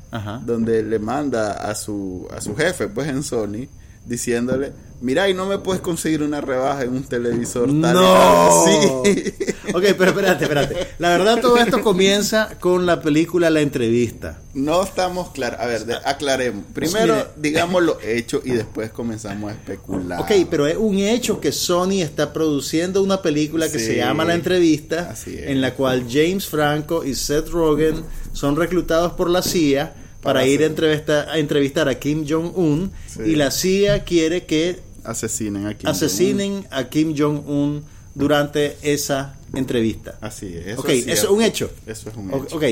donde 0.45 0.83
le 0.83 0.99
manda 0.99 1.53
a 1.53 1.75
su, 1.75 2.27
a 2.35 2.41
su 2.41 2.55
jefe, 2.55 2.87
pues 2.87 3.07
en 3.07 3.23
Sony, 3.23 3.67
diciéndole 4.09 4.73
Mira, 5.01 5.29
y 5.29 5.33
no 5.33 5.45
me 5.45 5.57
puedes 5.59 5.81
conseguir 5.81 6.21
una 6.23 6.41
rebaja 6.41 6.83
en 6.83 6.89
un 6.89 7.03
televisor 7.03 7.67
tan 7.67 7.93
No. 7.93 8.63
Sí. 8.65 9.33
ok, 9.73 9.83
pero 9.97 10.05
espérate, 10.07 10.43
espérate. 10.43 10.87
La 10.97 11.09
verdad, 11.09 11.39
todo 11.39 11.57
esto 11.57 11.81
comienza 11.81 12.57
con 12.59 12.85
la 12.85 13.01
película 13.01 13.49
La 13.49 13.61
Entrevista. 13.61 14.39
No 14.53 14.83
estamos 14.83 15.29
claros. 15.29 15.59
A 15.59 15.67
ver, 15.67 15.85
aclaremos. 16.03 16.65
Pues 16.73 16.91
Primero, 16.91 17.27
digamos 17.37 17.81
lo 17.83 17.99
hecho 18.01 18.41
y 18.43 18.51
después 18.51 18.89
comenzamos 18.91 19.51
a 19.51 19.53
especular. 19.53 20.19
Ok, 20.19 20.31
pero 20.49 20.67
es 20.67 20.75
un 20.75 20.97
hecho 20.99 21.39
que 21.39 21.51
Sony 21.51 22.01
está 22.01 22.33
produciendo 22.33 23.01
una 23.01 23.21
película 23.21 23.71
que 23.71 23.79
se 23.79 23.95
llama 23.95 24.25
La 24.25 24.33
Entrevista, 24.33 25.15
en 25.25 25.61
la 25.61 25.75
cual 25.75 26.05
James 26.09 26.45
Franco 26.45 27.05
y 27.05 27.15
Seth 27.15 27.49
Rogen 27.49 28.03
son 28.33 28.57
reclutados 28.57 29.13
por 29.13 29.29
la 29.29 29.41
CIA 29.41 29.93
para, 30.21 30.45
ir 30.45 30.63
a, 30.63 30.65
entrevistar, 30.65 31.29
a 31.29 31.37
entrevistar 31.37 31.87
a 31.89 31.97
Kim 31.97 32.25
Jong-un 32.27 32.91
y 33.25 33.35
la 33.35 33.51
CIA 33.51 34.03
quiere 34.03 34.45
que 34.45 34.79
asesinen 35.03 35.65
a 35.65 35.77
Kim 35.77 35.89
asesinen 35.89 36.53
Jong 36.63 36.67
a 36.71 36.89
Kim 36.89 37.15
Jong-un 37.17 37.83
durante 38.15 38.77
esa 38.81 39.35
entrevista. 39.53 40.17
Así 40.21 40.47
es. 40.47 40.67
Eso 40.67 40.81
ok, 40.81 40.89
eso 40.89 41.11
es 41.11 41.29
un 41.29 41.41
hecho. 41.41 41.71
Eso 41.85 42.09
es 42.09 42.15
un 42.15 42.29
hecho. 42.29 42.55
Ok, 42.55 42.63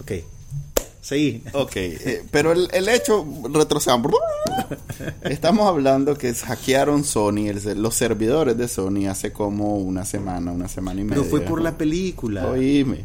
ok. 0.00 0.12
Seguí. 1.02 1.42
Ok, 1.52 1.76
eh, 1.76 2.22
pero 2.30 2.52
el, 2.52 2.68
el 2.72 2.88
hecho, 2.88 3.26
retrocedamos. 3.52 4.12
Estamos 5.22 5.66
hablando 5.66 6.16
que 6.16 6.32
hackearon 6.32 7.02
Sony, 7.02 7.52
los 7.74 7.94
servidores 7.94 8.56
de 8.56 8.68
Sony 8.68 9.08
hace 9.08 9.32
como 9.32 9.78
una 9.78 10.04
semana, 10.04 10.52
una 10.52 10.68
semana 10.68 11.00
y 11.00 11.04
media. 11.04 11.16
Pero 11.16 11.28
fue 11.28 11.40
por 11.40 11.60
la 11.60 11.76
película. 11.76 12.46
Oíme. 12.48 13.04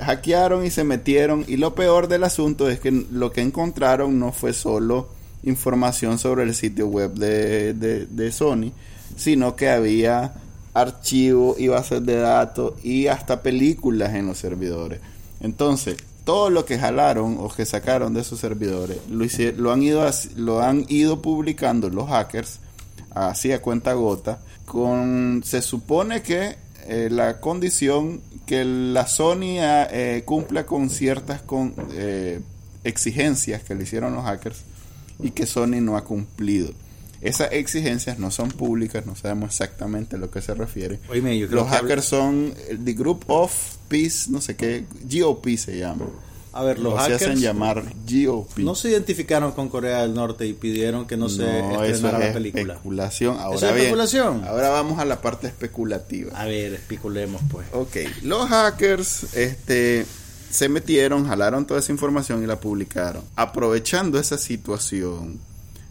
Hackearon 0.00 0.64
y 0.64 0.70
se 0.70 0.82
metieron. 0.82 1.44
Y 1.46 1.58
lo 1.58 1.74
peor 1.74 2.08
del 2.08 2.24
asunto 2.24 2.70
es 2.70 2.80
que 2.80 2.90
lo 2.90 3.30
que 3.32 3.42
encontraron 3.42 4.18
no 4.18 4.32
fue 4.32 4.54
solo 4.54 5.08
información 5.42 6.18
sobre 6.18 6.42
el 6.44 6.54
sitio 6.54 6.86
web 6.86 7.12
de, 7.12 7.74
de, 7.74 8.32
Sony, 8.32 8.72
sino 9.14 9.56
que 9.56 9.68
había 9.68 10.32
archivos 10.72 11.60
y 11.60 11.68
bases 11.68 12.04
de 12.04 12.16
datos 12.16 12.74
y 12.82 13.08
hasta 13.08 13.42
películas 13.42 14.14
en 14.14 14.26
los 14.26 14.38
servidores. 14.38 15.00
Entonces, 15.40 15.96
todo 16.26 16.50
lo 16.50 16.64
que 16.64 16.76
jalaron 16.76 17.36
o 17.38 17.48
que 17.48 17.64
sacaron 17.64 18.12
de 18.12 18.22
esos 18.22 18.40
servidores 18.40 18.98
lo, 19.08 19.24
lo, 19.56 19.72
han, 19.72 19.82
ido, 19.82 20.10
lo 20.34 20.60
han 20.60 20.84
ido 20.88 21.22
publicando 21.22 21.88
los 21.88 22.08
hackers 22.08 22.58
así 23.14 23.52
a 23.52 23.62
cuenta 23.62 23.92
gota 23.92 24.40
con 24.64 25.42
se 25.44 25.62
supone 25.62 26.22
que 26.22 26.56
eh, 26.88 27.08
la 27.12 27.40
condición 27.40 28.20
que 28.44 28.64
la 28.64 29.06
Sony 29.06 29.58
eh, 29.60 30.22
cumpla 30.24 30.66
con 30.66 30.90
ciertas 30.90 31.42
eh, 31.92 32.40
exigencias 32.82 33.62
que 33.62 33.76
le 33.76 33.84
hicieron 33.84 34.12
los 34.12 34.24
hackers 34.24 34.62
y 35.20 35.30
que 35.30 35.46
Sony 35.46 35.80
no 35.80 35.96
ha 35.96 36.04
cumplido. 36.04 36.72
Esas 37.20 37.52
exigencias 37.52 38.18
no 38.18 38.30
son 38.30 38.50
públicas, 38.50 39.06
no 39.06 39.16
sabemos 39.16 39.50
exactamente 39.50 40.16
a 40.16 40.18
lo 40.18 40.30
que 40.30 40.42
se 40.42 40.54
refiere. 40.54 41.00
los 41.50 41.68
hackers 41.68 42.04
son 42.04 42.54
The 42.84 42.92
Group 42.92 43.24
of 43.28 43.52
Peace, 43.88 44.30
no 44.30 44.40
sé 44.40 44.56
qué, 44.56 44.84
GOP 45.04 45.56
se 45.56 45.78
llama. 45.78 46.06
A 46.52 46.62
ver, 46.62 46.78
los 46.78 46.94
hackers 46.94 47.18
se 47.18 47.24
hacen 47.26 47.40
llamar 47.40 47.84
GOP. 48.10 48.58
No 48.58 48.74
se 48.74 48.88
identificaron 48.88 49.52
con 49.52 49.68
Corea 49.68 50.00
del 50.00 50.14
Norte 50.14 50.46
y 50.46 50.54
pidieron 50.54 51.06
que 51.06 51.16
no, 51.16 51.28
se 51.28 51.60
estrenara 51.86 52.18
la 52.18 52.32
película. 52.32 52.74
Especulación. 52.74 53.36
Ahora 53.38 53.56
es 53.56 53.76
especulación. 53.76 54.44
ahora 54.46 54.70
vamos 54.70 54.98
a 54.98 55.04
la 55.04 55.20
parte 55.20 55.48
especulativa. 55.48 56.32
A 56.34 56.46
ver, 56.46 56.72
especulemos 56.72 57.42
pues. 57.50 57.66
Ok, 57.72 57.96
los 58.22 58.48
hackers, 58.48 59.34
este 59.34 60.06
se 60.50 60.70
metieron, 60.70 61.26
jalaron 61.26 61.66
toda 61.66 61.80
esa 61.80 61.92
información 61.92 62.42
y 62.42 62.46
la 62.46 62.58
publicaron. 62.58 63.22
Aprovechando 63.36 64.18
esa 64.18 64.38
situación, 64.38 65.38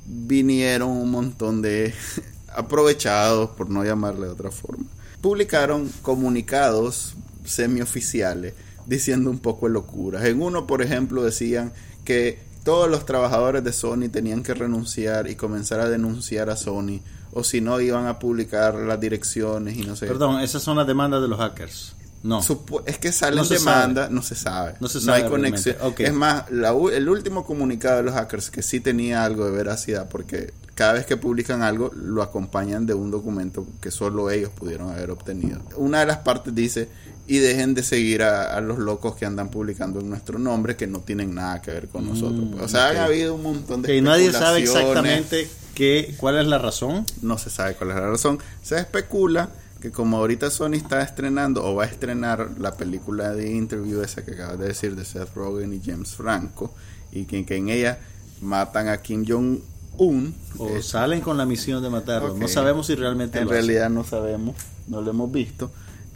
vinieron 0.05 0.89
un 0.89 1.11
montón 1.11 1.61
de 1.61 1.93
aprovechados, 2.55 3.51
por 3.51 3.69
no 3.69 3.83
llamarle 3.83 4.27
de 4.27 4.31
otra 4.31 4.51
forma. 4.51 4.85
Publicaron 5.21 5.89
comunicados 6.01 7.15
semioficiales 7.43 8.53
diciendo 8.85 9.29
un 9.29 9.39
poco 9.39 9.67
de 9.67 9.73
locuras. 9.73 10.23
En 10.25 10.41
uno, 10.41 10.67
por 10.67 10.81
ejemplo, 10.81 11.23
decían 11.23 11.73
que 12.03 12.39
todos 12.63 12.89
los 12.89 13.05
trabajadores 13.05 13.63
de 13.63 13.73
Sony 13.73 14.09
tenían 14.11 14.43
que 14.43 14.53
renunciar 14.53 15.29
y 15.29 15.35
comenzar 15.35 15.79
a 15.79 15.89
denunciar 15.89 16.49
a 16.49 16.55
Sony, 16.55 17.01
o 17.31 17.43
si 17.43 17.61
no 17.61 17.79
iban 17.79 18.07
a 18.07 18.19
publicar 18.19 18.75
las 18.75 18.99
direcciones 18.99 19.77
y 19.77 19.81
no 19.81 19.95
sé. 19.95 20.07
Perdón, 20.07 20.41
esas 20.41 20.63
son 20.63 20.77
las 20.77 20.87
demandas 20.87 21.21
de 21.21 21.27
los 21.27 21.39
hackers. 21.39 21.95
No. 22.25 22.41
es 22.87 22.97
que 22.97 23.11
salen 23.11 23.47
demandas, 23.47 24.09
no 24.09 24.23
se 24.23 24.33
sabe. 24.33 24.73
No 24.79 24.87
se 24.87 24.99
sabe. 24.99 25.23
hay 25.23 25.29
conexión. 25.29 25.75
Es 25.99 26.13
más, 26.13 26.45
el 26.49 27.07
último 27.07 27.45
comunicado 27.45 27.97
de 27.97 28.03
los 28.03 28.15
hackers 28.15 28.49
que 28.49 28.63
sí 28.63 28.79
tenía 28.79 29.23
algo 29.23 29.45
de 29.45 29.51
veracidad, 29.51 30.09
porque 30.09 30.51
cada 30.73 30.93
vez 30.93 31.05
que 31.05 31.17
publican 31.17 31.61
algo 31.61 31.91
lo 31.93 32.23
acompañan 32.23 32.87
de 32.87 32.95
un 32.95 33.11
documento 33.11 33.67
que 33.79 33.91
solo 33.91 34.31
ellos 34.31 34.49
pudieron 34.49 34.89
haber 34.89 35.11
obtenido. 35.11 35.61
Una 35.75 35.99
de 35.99 36.07
las 36.07 36.17
partes 36.17 36.55
dice 36.55 36.89
y 37.27 37.37
dejen 37.37 37.75
de 37.75 37.83
seguir 37.83 38.23
a, 38.23 38.59
los 38.59 38.79
locos 38.79 39.15
que 39.15 39.27
andan 39.27 39.49
publicando 39.49 39.99
en 39.99 40.09
nuestro 40.09 40.39
nombre 40.39 40.75
que 40.75 40.87
no 40.87 41.01
tienen 41.01 41.35
nada 41.35 41.61
que 41.61 41.71
ver 41.71 41.89
con 41.89 42.05
mm, 42.05 42.09
nosotros. 42.09 42.47
o 42.59 42.67
sea, 42.67 42.87
ha 42.87 43.05
habido 43.05 43.35
un 43.35 43.43
montón 43.43 43.83
de... 43.83 43.89
Que 43.89 44.01
nadie 44.01 44.31
sabe 44.31 44.61
exactamente 44.61 45.47
qué, 45.75 46.15
cuál 46.17 46.39
es 46.39 46.47
la 46.47 46.57
razón. 46.57 47.05
No 47.21 47.37
se 47.37 47.51
sabe 47.51 47.75
cuál 47.75 47.91
es 47.91 47.95
la 47.97 48.09
razón. 48.09 48.39
Se 48.63 48.79
especula 48.79 49.49
que 49.85 49.91
como 49.91 50.17
ahorita 50.17 50.49
Sony 50.49 50.73
está 50.73 51.03
estrenando 51.03 51.63
o 51.63 51.75
va 51.75 51.83
a 51.83 51.85
estrenar 51.85 52.49
la 52.57 52.75
película 52.75 53.35
de 53.35 53.51
Interview 53.51 54.01
esa 54.01 54.25
que 54.25 54.31
acabas 54.31 54.57
de 54.57 54.69
decir 54.69 54.95
de 54.95 55.05
Seth 55.05 55.35
Rogen 55.35 55.73
y 55.73 55.79
James 55.85 56.15
Franco 56.15 56.73
y 57.11 57.25
que, 57.25 57.55
en 57.55 57.69
ella 57.69 57.99
matan 58.41 58.87
a 58.87 58.97
Kim 59.03 59.23
Jong-un. 59.27 60.33
O 60.57 60.69
eh, 60.69 60.81
salen 60.81 61.21
con 61.21 61.37
la 61.37 61.45
misión 61.45 61.83
de 61.83 61.91
matarlo. 61.91 62.33
No 62.33 62.47
sabemos 62.47 62.87
si 62.87 62.95
realmente... 62.95 63.37
En 63.37 63.47
realidad 63.47 63.91
no 63.91 64.03
sabemos, 64.03 64.55
no 64.87 65.01
lo 65.01 65.11
hemos 65.11 65.31
visto. 65.31 65.69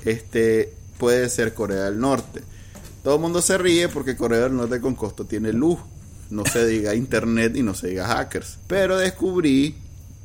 Este, 0.04 0.74
puede 0.98 1.30
ser 1.30 1.54
Corea 1.54 1.84
del 1.84 2.00
Norte. 2.00 2.42
Todo 3.04 3.18
el 3.18 3.22
mundo 3.22 3.40
se 3.40 3.60
ríe 3.60 3.88
porque 3.88 4.18
Corea 4.18 4.40
del 4.40 4.56
Norte 4.56 4.82
con 4.82 4.96
costo 4.96 5.26
tiene 5.26 5.54
luz. 5.54 5.78
No 6.32 6.44
se 6.44 6.66
diga 6.66 6.96
internet 6.96 7.56
y 7.56 7.62
no 7.62 7.76
se 7.76 7.90
diga 7.90 8.08
hackers. 8.08 8.58
Pero 8.66 8.98
descubrí, 8.98 9.76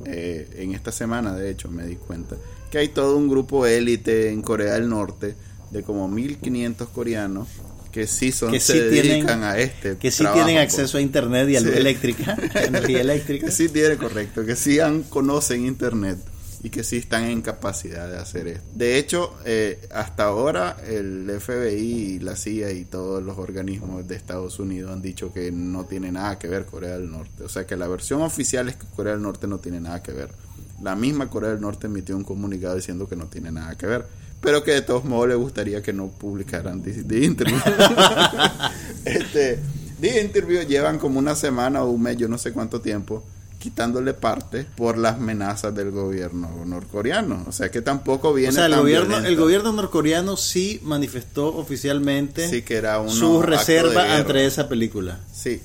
eh, 0.03 0.49
en 0.55 0.73
esta 0.73 0.91
semana 0.91 1.35
de 1.35 1.51
hecho 1.51 1.69
me 1.69 1.85
di 1.85 1.95
cuenta, 1.97 2.37
que 2.71 2.77
hay 2.77 2.89
todo 2.89 3.17
un 3.17 3.29
grupo 3.29 3.65
élite 3.65 4.29
en 4.29 4.41
Corea 4.41 4.73
del 4.73 4.89
Norte 4.89 5.35
de 5.71 5.83
como 5.83 6.07
1500 6.07 6.89
coreanos 6.89 7.47
que 7.91 8.07
sí 8.07 8.31
son 8.31 8.51
que 8.51 8.59
se 8.59 8.89
dedican 8.89 9.43
a 9.43 9.57
este 9.57 9.97
que 9.97 10.11
sí 10.11 10.25
tienen 10.33 10.57
acceso 10.57 10.97
a 10.97 11.01
internet 11.01 11.49
y 11.49 11.55
a 11.55 11.61
luz 11.61 11.75
eléctrica 11.75 12.37
energía 12.55 13.01
eléctrica 13.01 13.45
que 13.45 13.51
sí 13.51 13.69
tiene 13.69 13.95
correcto 13.97 14.45
que 14.45 14.55
sí 14.55 14.79
han, 14.79 15.03
conocen 15.03 15.65
internet 15.65 16.17
y 16.65 16.71
que 16.71 16.83
sí 16.83 16.97
están 16.97 17.25
en 17.25 17.43
capacidad 17.43 18.09
de 18.09 18.17
hacer 18.17 18.47
esto. 18.47 18.65
De 18.73 18.97
hecho, 18.97 19.35
eh, 19.45 19.87
hasta 19.91 20.23
ahora 20.23 20.77
el 20.87 21.29
FBI 21.39 22.15
y 22.15 22.19
la 22.19 22.35
CIA 22.35 22.71
y 22.71 22.85
todos 22.85 23.21
los 23.21 23.37
organismos 23.37 24.07
de 24.07 24.15
Estados 24.15 24.57
Unidos 24.57 24.91
han 24.91 25.03
dicho 25.03 25.31
que 25.31 25.51
no 25.51 25.85
tiene 25.85 26.11
nada 26.11 26.39
que 26.39 26.47
ver 26.47 26.65
Corea 26.65 26.97
del 26.97 27.11
Norte. 27.11 27.43
O 27.43 27.49
sea 27.49 27.67
que 27.67 27.75
la 27.75 27.87
versión 27.87 28.23
oficial 28.23 28.67
es 28.67 28.77
que 28.77 28.87
Corea 28.95 29.13
del 29.13 29.21
Norte 29.21 29.45
no 29.45 29.59
tiene 29.59 29.79
nada 29.79 30.01
que 30.01 30.11
ver. 30.11 30.29
La 30.81 30.95
misma 30.95 31.29
Corea 31.29 31.51
del 31.51 31.61
Norte 31.61 31.87
emitió 31.87 32.15
un 32.15 32.23
comunicado 32.23 32.75
diciendo 32.75 33.07
que 33.07 33.15
no 33.15 33.25
tiene 33.25 33.51
nada 33.51 33.75
que 33.75 33.87
ver. 33.87 34.05
Pero 34.41 34.63
que 34.63 34.71
de 34.71 34.81
todos 34.81 35.05
modos 35.05 35.29
le 35.29 35.35
gustaría 35.35 35.81
que 35.81 35.93
no 35.93 36.07
publicaran 36.07 36.83
The, 36.83 37.23
Interview. 37.23 37.59
este, 39.05 39.59
The 39.99 40.21
Interview 40.21 40.61
llevan 40.63 40.99
como 40.99 41.19
una 41.19 41.35
semana 41.35 41.83
o 41.83 41.89
un 41.89 42.01
mes, 42.01 42.17
yo 42.17 42.27
no 42.27 42.37
sé 42.37 42.51
cuánto 42.51 42.81
tiempo, 42.81 43.23
quitándole 43.57 44.13
parte 44.13 44.67
por 44.75 44.99
las 44.99 45.15
amenazas 45.15 45.73
del 45.73 45.89
gobierno 45.89 46.63
norcoreano. 46.65 47.43
O 47.47 47.51
sea 47.51 47.71
que 47.71 47.81
tampoco 47.81 48.33
viene. 48.33 48.49
O 48.49 48.53
sea, 48.53 48.67
el 48.67 48.75
gobierno, 48.75 49.17
el 49.17 49.35
gobierno 49.35 49.71
norcoreano 49.71 50.37
sí 50.37 50.79
manifestó 50.83 51.55
oficialmente 51.55 52.47
sí, 52.47 52.61
que 52.61 52.75
era 52.75 53.07
su 53.09 53.41
reserva 53.41 54.15
ante 54.15 54.45
esa 54.45 54.69
película. 54.69 55.19
Sí, 55.33 55.61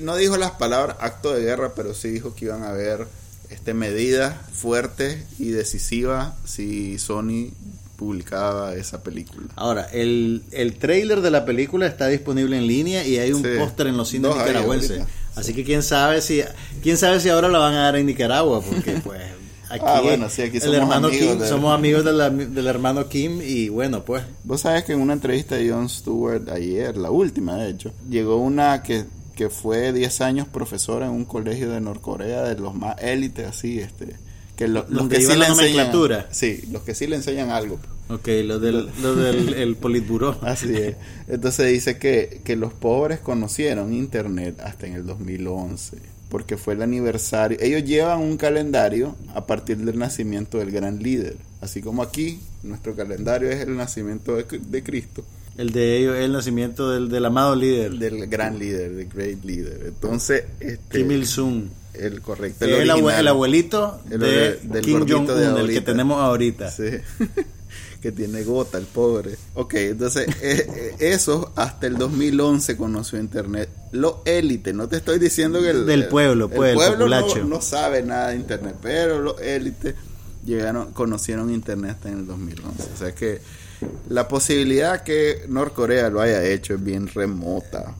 no 0.00 0.16
dijo 0.16 0.38
las 0.38 0.52
palabras 0.52 0.96
acto 1.00 1.34
de 1.34 1.42
guerra, 1.42 1.74
pero 1.74 1.92
sí 1.92 2.08
dijo 2.08 2.34
que 2.34 2.46
iban 2.46 2.62
a 2.62 2.70
haber 2.70 3.06
este, 3.50 3.74
medidas 3.74 4.34
fuertes 4.52 5.24
y 5.38 5.50
decisivas 5.50 6.34
si 6.44 6.98
Sony 6.98 7.52
publicaba 7.96 8.74
esa 8.74 9.02
película. 9.02 9.46
Ahora, 9.56 9.84
el, 9.92 10.42
el 10.50 10.74
trailer 10.74 11.20
de 11.20 11.30
la 11.30 11.44
película 11.44 11.86
está 11.86 12.08
disponible 12.08 12.58
en 12.58 12.66
línea 12.66 13.06
y 13.06 13.18
hay 13.18 13.32
un 13.32 13.42
póster 13.58 13.86
en 13.86 13.96
los 13.96 14.08
cines 14.08 14.34
nicaragüenses. 14.34 15.02
Así 15.34 15.52
que 15.52 15.64
quién 15.64 15.82
sabe 15.82 16.20
si 16.20 16.42
quién 16.82 16.96
sabe 16.96 17.20
si 17.20 17.28
ahora 17.28 17.48
la 17.48 17.58
van 17.58 17.74
a 17.74 17.82
dar 17.84 17.96
en 17.96 18.06
Nicaragua, 18.06 18.60
porque 18.60 18.92
pues 19.04 19.20
aquí, 19.68 19.84
ah, 19.86 20.00
bueno, 20.00 20.28
sí, 20.28 20.42
aquí 20.42 20.60
somos 20.60 20.76
hermano 20.76 21.08
amigos 21.08 21.36
Kim, 21.36 21.46
somos 21.46 21.74
amigos 21.74 22.04
del 22.04 22.66
hermano 22.66 23.08
Kim 23.08 23.40
y 23.42 23.68
bueno, 23.68 24.04
pues. 24.04 24.22
Vos 24.44 24.60
sabes 24.60 24.84
que 24.84 24.92
en 24.92 25.00
una 25.00 25.12
entrevista 25.12 25.56
de 25.56 25.70
Jon 25.70 25.88
Stewart 25.88 26.48
ayer, 26.50 26.96
la 26.96 27.10
última 27.10 27.56
de 27.56 27.70
hecho, 27.70 27.92
llegó 28.08 28.36
una 28.36 28.82
que, 28.82 29.04
que 29.34 29.50
fue 29.50 29.92
10 29.92 30.20
años 30.20 30.48
profesora 30.48 31.06
en 31.06 31.12
un 31.12 31.24
colegio 31.24 31.70
de 31.70 31.80
Norcorea, 31.80 32.42
de 32.42 32.58
los 32.58 32.74
más 32.74 32.96
élites 33.02 33.46
así, 33.46 33.80
este 33.80 34.16
que 34.56 34.68
los 34.68 34.86
que 35.08 35.20
sí 35.20 35.36
le 35.36 35.46
enseñan 35.46 35.90
sí 36.30 36.62
los 36.70 36.82
que 36.82 36.94
sí 36.94 37.08
le 37.08 37.16
enseñan 37.16 37.50
algo 37.50 37.80
Ok, 38.08 38.28
lo 38.44 38.60
del, 38.60 38.90
lo 39.00 39.14
del 39.14 39.54
el 39.54 39.76
politburó. 39.76 40.38
Así 40.42 40.74
es. 40.76 40.96
Entonces 41.26 41.72
dice 41.72 41.98
que, 41.98 42.42
que 42.44 42.54
los 42.54 42.74
pobres 42.74 43.18
conocieron 43.20 43.94
Internet 43.94 44.60
hasta 44.62 44.86
en 44.86 44.94
el 44.94 45.06
2011, 45.06 45.96
porque 46.28 46.58
fue 46.58 46.74
el 46.74 46.82
aniversario. 46.82 47.56
Ellos 47.62 47.84
llevan 47.84 48.20
un 48.20 48.36
calendario 48.36 49.16
a 49.34 49.46
partir 49.46 49.78
del 49.78 49.98
nacimiento 49.98 50.58
del 50.58 50.70
gran 50.70 51.02
líder. 51.02 51.36
Así 51.62 51.80
como 51.80 52.02
aquí, 52.02 52.40
nuestro 52.62 52.94
calendario 52.94 53.48
es 53.50 53.62
el 53.62 53.74
nacimiento 53.74 54.36
de, 54.36 54.44
de 54.44 54.82
Cristo. 54.82 55.24
El 55.56 55.70
de 55.70 55.98
ellos 55.98 56.16
es 56.16 56.24
el 56.24 56.32
nacimiento 56.32 56.90
del, 56.90 57.08
del 57.08 57.24
amado 57.24 57.54
líder. 57.54 57.92
Del 57.92 58.26
gran 58.26 58.58
líder, 58.58 58.92
del 58.92 59.08
great 59.08 59.44
leader. 59.44 59.86
Entonces, 59.86 60.44
este, 60.60 60.98
Kim 60.98 61.10
Il-sung 61.12 61.68
el 61.94 62.20
correcto. 62.20 62.64
El, 62.64 62.90
el, 62.90 63.28
abuelito 63.28 64.00
de 64.06 64.80
Kim 64.82 65.06
Jong-un, 65.08 65.58
el 65.58 65.68
que 65.68 65.80
tenemos 65.80 66.20
ahorita. 66.20 66.70
Sí. 66.70 66.84
que 68.04 68.12
tiene 68.12 68.44
gota, 68.44 68.76
el 68.76 68.84
pobre. 68.84 69.34
Ok, 69.54 69.74
entonces, 69.76 70.28
eh, 70.42 70.66
eh, 70.68 70.96
eso 70.98 71.52
hasta 71.56 71.86
el 71.86 71.96
2011 71.96 72.76
conoció 72.76 73.18
Internet. 73.18 73.70
Lo 73.92 74.20
élite, 74.26 74.74
no 74.74 74.88
te 74.88 74.96
estoy 74.96 75.18
diciendo 75.18 75.62
que 75.62 75.70
el, 75.70 75.86
del 75.86 76.08
pueblo, 76.08 76.50
pues, 76.50 76.72
el 76.72 76.76
pueblo 76.76 77.08
no, 77.08 77.44
no, 77.46 77.62
sabe 77.62 78.02
nada 78.02 78.28
de 78.28 78.36
Internet, 78.36 78.76
pero 78.82 79.20
los 79.22 79.40
élite 79.40 79.94
llegaron, 80.44 80.92
conocieron 80.92 81.50
Internet 81.50 81.92
hasta 81.92 82.10
en 82.10 82.18
el 82.18 82.26
2011. 82.26 82.82
O 82.94 82.96
sea 82.98 83.14
que 83.14 83.40
la 84.08 84.28
posibilidad 84.28 85.02
que 85.02 85.44
Norcorea 85.48 86.10
lo 86.10 86.20
haya 86.20 86.44
hecho 86.44 86.74
es 86.74 86.84
bien 86.84 87.08
remota. 87.08 87.94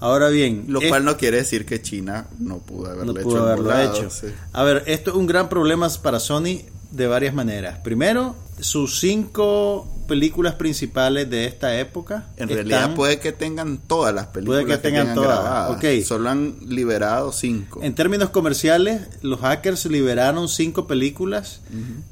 Ahora 0.00 0.28
bien, 0.28 0.64
lo 0.68 0.80
cual 0.80 1.04
no 1.04 1.16
quiere 1.16 1.38
decir 1.38 1.64
que 1.64 1.80
China 1.80 2.26
no 2.38 2.58
pudo 2.58 2.90
haberlo 2.90 3.80
hecho. 3.80 4.08
A 4.52 4.62
ver, 4.64 4.82
esto 4.86 5.10
es 5.10 5.16
un 5.16 5.26
gran 5.26 5.48
problema 5.48 5.88
para 6.02 6.20
Sony 6.20 6.62
de 6.90 7.06
varias 7.06 7.34
maneras. 7.34 7.78
Primero, 7.80 8.36
sus 8.60 9.00
cinco 9.00 9.88
películas 10.06 10.54
principales 10.54 11.28
de 11.30 11.46
esta 11.46 11.78
época. 11.78 12.26
En 12.36 12.48
realidad 12.48 12.94
puede 12.94 13.18
que 13.18 13.32
tengan 13.32 13.78
todas 13.78 14.14
las 14.14 14.26
películas. 14.28 14.64
Puede 14.64 14.76
que, 14.76 14.82
tengan, 14.82 15.14
todas. 15.14 15.40
Grabadas. 15.40 16.06
Solo 16.06 16.30
han 16.30 16.56
liberado 16.68 17.32
cinco. 17.32 17.80
En 17.82 17.94
términos 17.94 18.30
comerciales, 18.30 19.02
los 19.22 19.40
hackers 19.40 19.86
liberaron 19.86 20.48
cinco 20.48 20.86
películas 20.86 21.60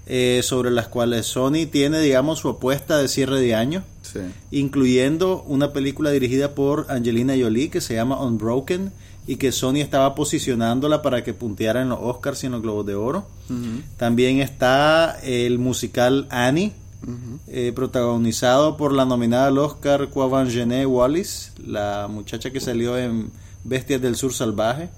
eh, 0.07 0.41
sobre 0.43 0.71
las 0.71 0.89
cuales 0.89 1.27
Sony 1.27 1.67
tiene, 1.71 2.01
digamos, 2.01 2.41
su 2.41 2.49
apuesta 2.49 2.99
de 2.99 3.09
cierre 3.09 3.41
de 3.41 3.55
año. 3.55 3.85
Incluyendo 4.51 5.43
una 5.47 5.73
película 5.73 6.11
dirigida 6.11 6.55
por 6.55 6.87
Angelina 6.91 7.35
Jolie 7.39 7.71
que 7.71 7.81
se 7.81 7.95
llama 7.95 8.23
Unbroken 8.23 8.93
y 9.27 9.37
que 9.37 9.53
Sony 9.53 9.77
estaba 9.77 10.15
posicionándola 10.15 11.03
para 11.03 11.23
que 11.23 11.35
punteara 11.35 11.83
en 11.83 11.91
los 11.91 11.99
Oscars 12.01 12.43
y 12.43 12.47
en 12.47 12.53
los 12.53 12.63
Globos 12.63 12.87
de 12.87 12.95
Oro. 12.95 13.27
También 13.97 14.41
está 14.41 15.19
el 15.23 15.59
musical 15.59 16.27
Annie, 16.31 16.73
eh, 17.49 17.73
protagonizado 17.75 18.77
por 18.77 18.93
la 18.93 19.05
nominada 19.05 19.49
al 19.49 19.59
Oscar 19.59 20.09
Jeanette 20.49 20.87
Wallis, 20.87 21.53
la 21.65 22.09
muchacha 22.09 22.51
que 22.51 22.61
salió 22.61 22.97
en 22.99 23.31
Bestias 23.65 24.01
del 24.01 24.17
Sur 24.17 24.33
Salvaje, 24.33 24.89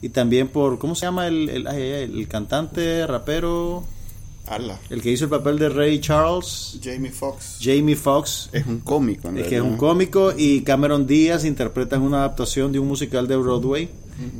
y 0.00 0.10
también 0.10 0.48
por, 0.48 0.78
¿cómo 0.78 0.94
se 0.94 1.06
llama 1.06 1.26
el, 1.26 1.48
el, 1.48 1.66
el 1.66 2.28
cantante, 2.28 3.06
rapero? 3.06 3.84
El 4.90 5.00
que 5.00 5.10
hizo 5.10 5.24
el 5.24 5.30
papel 5.30 5.58
de 5.58 5.68
Ray 5.68 6.00
Charles. 6.00 6.78
Jamie 6.82 7.10
Foxx. 7.10 7.58
Jamie 7.60 7.96
Foxx. 7.96 8.50
Es 8.52 8.66
un 8.66 8.80
cómico. 8.80 9.30
es 9.30 9.46
que 9.46 9.56
es 9.56 9.62
un 9.62 9.76
cómico 9.76 10.32
y 10.36 10.62
Cameron 10.62 11.06
Díaz 11.06 11.44
interpreta 11.44 11.98
una 11.98 12.18
adaptación 12.18 12.72
de 12.72 12.78
un 12.78 12.88
musical 12.88 13.26
de 13.26 13.36
Broadway 13.36 13.88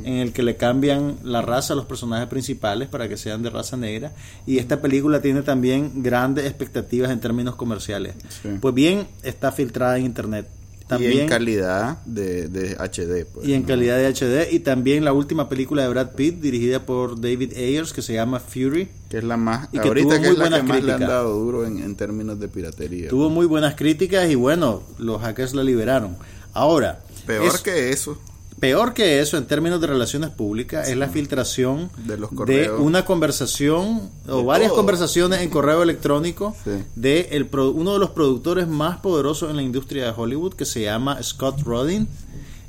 en 0.03 0.13
el 0.13 0.31
que 0.31 0.41
le 0.41 0.55
cambian 0.55 1.17
la 1.23 1.41
raza 1.41 1.73
a 1.73 1.75
los 1.75 1.85
personajes 1.85 2.27
principales 2.27 2.87
para 2.87 3.09
que 3.09 3.17
sean 3.17 3.41
de 3.43 3.49
raza 3.49 3.75
negra. 3.75 4.13
Y 4.45 4.57
esta 4.57 4.81
película 4.81 5.21
tiene 5.21 5.41
también 5.41 6.03
grandes 6.03 6.45
expectativas 6.45 7.11
en 7.11 7.19
términos 7.19 7.55
comerciales. 7.55 8.15
Pues 8.61 8.73
bien, 8.73 9.07
está 9.23 9.51
filtrada 9.51 9.97
en 9.97 10.05
internet. 10.05 10.47
También, 10.87 11.13
y 11.13 11.19
en 11.21 11.27
calidad 11.27 11.97
de, 12.05 12.47
de 12.47 12.75
HD. 12.75 13.25
Pues, 13.25 13.47
y 13.47 13.53
en 13.53 13.63
calidad 13.63 13.97
de 13.97 14.07
HD. 14.07 14.53
Y 14.53 14.59
también 14.59 15.03
la 15.03 15.13
última 15.13 15.49
película 15.49 15.81
de 15.81 15.89
Brad 15.89 16.11
Pitt, 16.11 16.41
dirigida 16.41 16.85
por 16.85 17.19
David 17.19 17.53
Ayers, 17.53 17.91
que 17.91 18.03
se 18.03 18.13
llama 18.13 18.39
Fury. 18.39 18.89
Que 19.09 19.17
es 19.17 19.23
la 19.23 19.35
más. 19.35 19.67
Y 19.71 19.79
ahorita 19.79 20.21
que 20.21 20.27
es 20.27 20.37
la 20.37 20.49
que 20.49 20.63
más 20.63 20.83
le 20.83 20.93
han 20.93 20.99
dado 20.99 21.33
duro 21.39 21.65
en, 21.65 21.81
en 21.81 21.95
términos 21.95 22.39
de 22.39 22.47
piratería. 22.47 23.09
Tuvo 23.09 23.31
muy 23.31 23.47
buenas 23.47 23.75
críticas 23.75 24.29
y 24.29 24.35
bueno, 24.35 24.83
los 24.99 25.21
hackers 25.21 25.55
la 25.55 25.63
liberaron. 25.63 26.17
Ahora. 26.53 27.01
Peor 27.25 27.61
que 27.63 27.91
eso. 27.91 28.19
Peor 28.65 28.95
que 28.95 29.19
eso 29.19 29.37
en 29.37 29.45
términos 29.45 29.79
de 29.79 29.85
relaciones 29.85 30.31
públicas 30.31 30.89
es 30.89 30.97
la 30.97 31.07
filtración 31.07 31.91
de, 31.97 32.17
los 32.17 32.31
de 32.47 32.71
una 32.71 33.05
conversación 33.05 34.09
o 34.27 34.43
varias 34.43 34.71
conversaciones 34.71 35.41
en 35.41 35.51
correo 35.51 35.83
electrónico 35.83 36.55
de 36.95 37.29
el, 37.33 37.47
uno 37.53 37.93
de 37.93 37.99
los 37.99 38.09
productores 38.09 38.67
más 38.67 38.97
poderosos 39.01 39.51
en 39.51 39.57
la 39.57 39.61
industria 39.61 40.05
de 40.05 40.13
Hollywood 40.17 40.55
que 40.55 40.65
se 40.65 40.81
llama 40.81 41.21
Scott 41.21 41.61
Rodin 41.61 42.07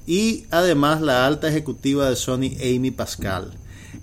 y 0.06 0.44
además 0.50 1.00
la 1.00 1.26
alta 1.26 1.48
ejecutiva 1.48 2.10
de 2.10 2.16
Sony 2.16 2.52
Amy 2.60 2.90
Pascal. 2.90 3.52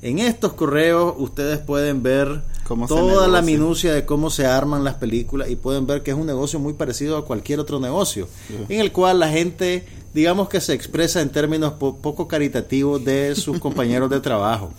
En 0.01 0.17
estos 0.17 0.53
correos 0.53 1.13
ustedes 1.19 1.59
pueden 1.59 2.01
ver 2.01 2.41
toda 2.87 3.27
la 3.27 3.41
minucia 3.41 3.93
de 3.93 4.05
cómo 4.05 4.29
se 4.29 4.45
arman 4.45 4.83
las 4.83 4.95
películas 4.95 5.49
y 5.49 5.55
pueden 5.55 5.85
ver 5.85 6.03
que 6.03 6.11
es 6.11 6.17
un 6.17 6.25
negocio 6.25 6.59
muy 6.59 6.73
parecido 6.73 7.17
a 7.17 7.25
cualquier 7.25 7.59
otro 7.59 7.79
negocio, 7.79 8.27
en 8.69 8.79
el 8.79 8.91
cual 8.91 9.19
la 9.19 9.29
gente 9.29 9.85
digamos 10.13 10.47
que 10.49 10.61
se 10.61 10.73
expresa 10.73 11.21
en 11.21 11.29
términos 11.29 11.73
poco 11.73 12.27
caritativos 12.27 13.03
de 13.03 13.35
sus 13.35 13.59
compañeros 13.61 14.09
de 14.09 14.19
trabajo. 14.21 14.73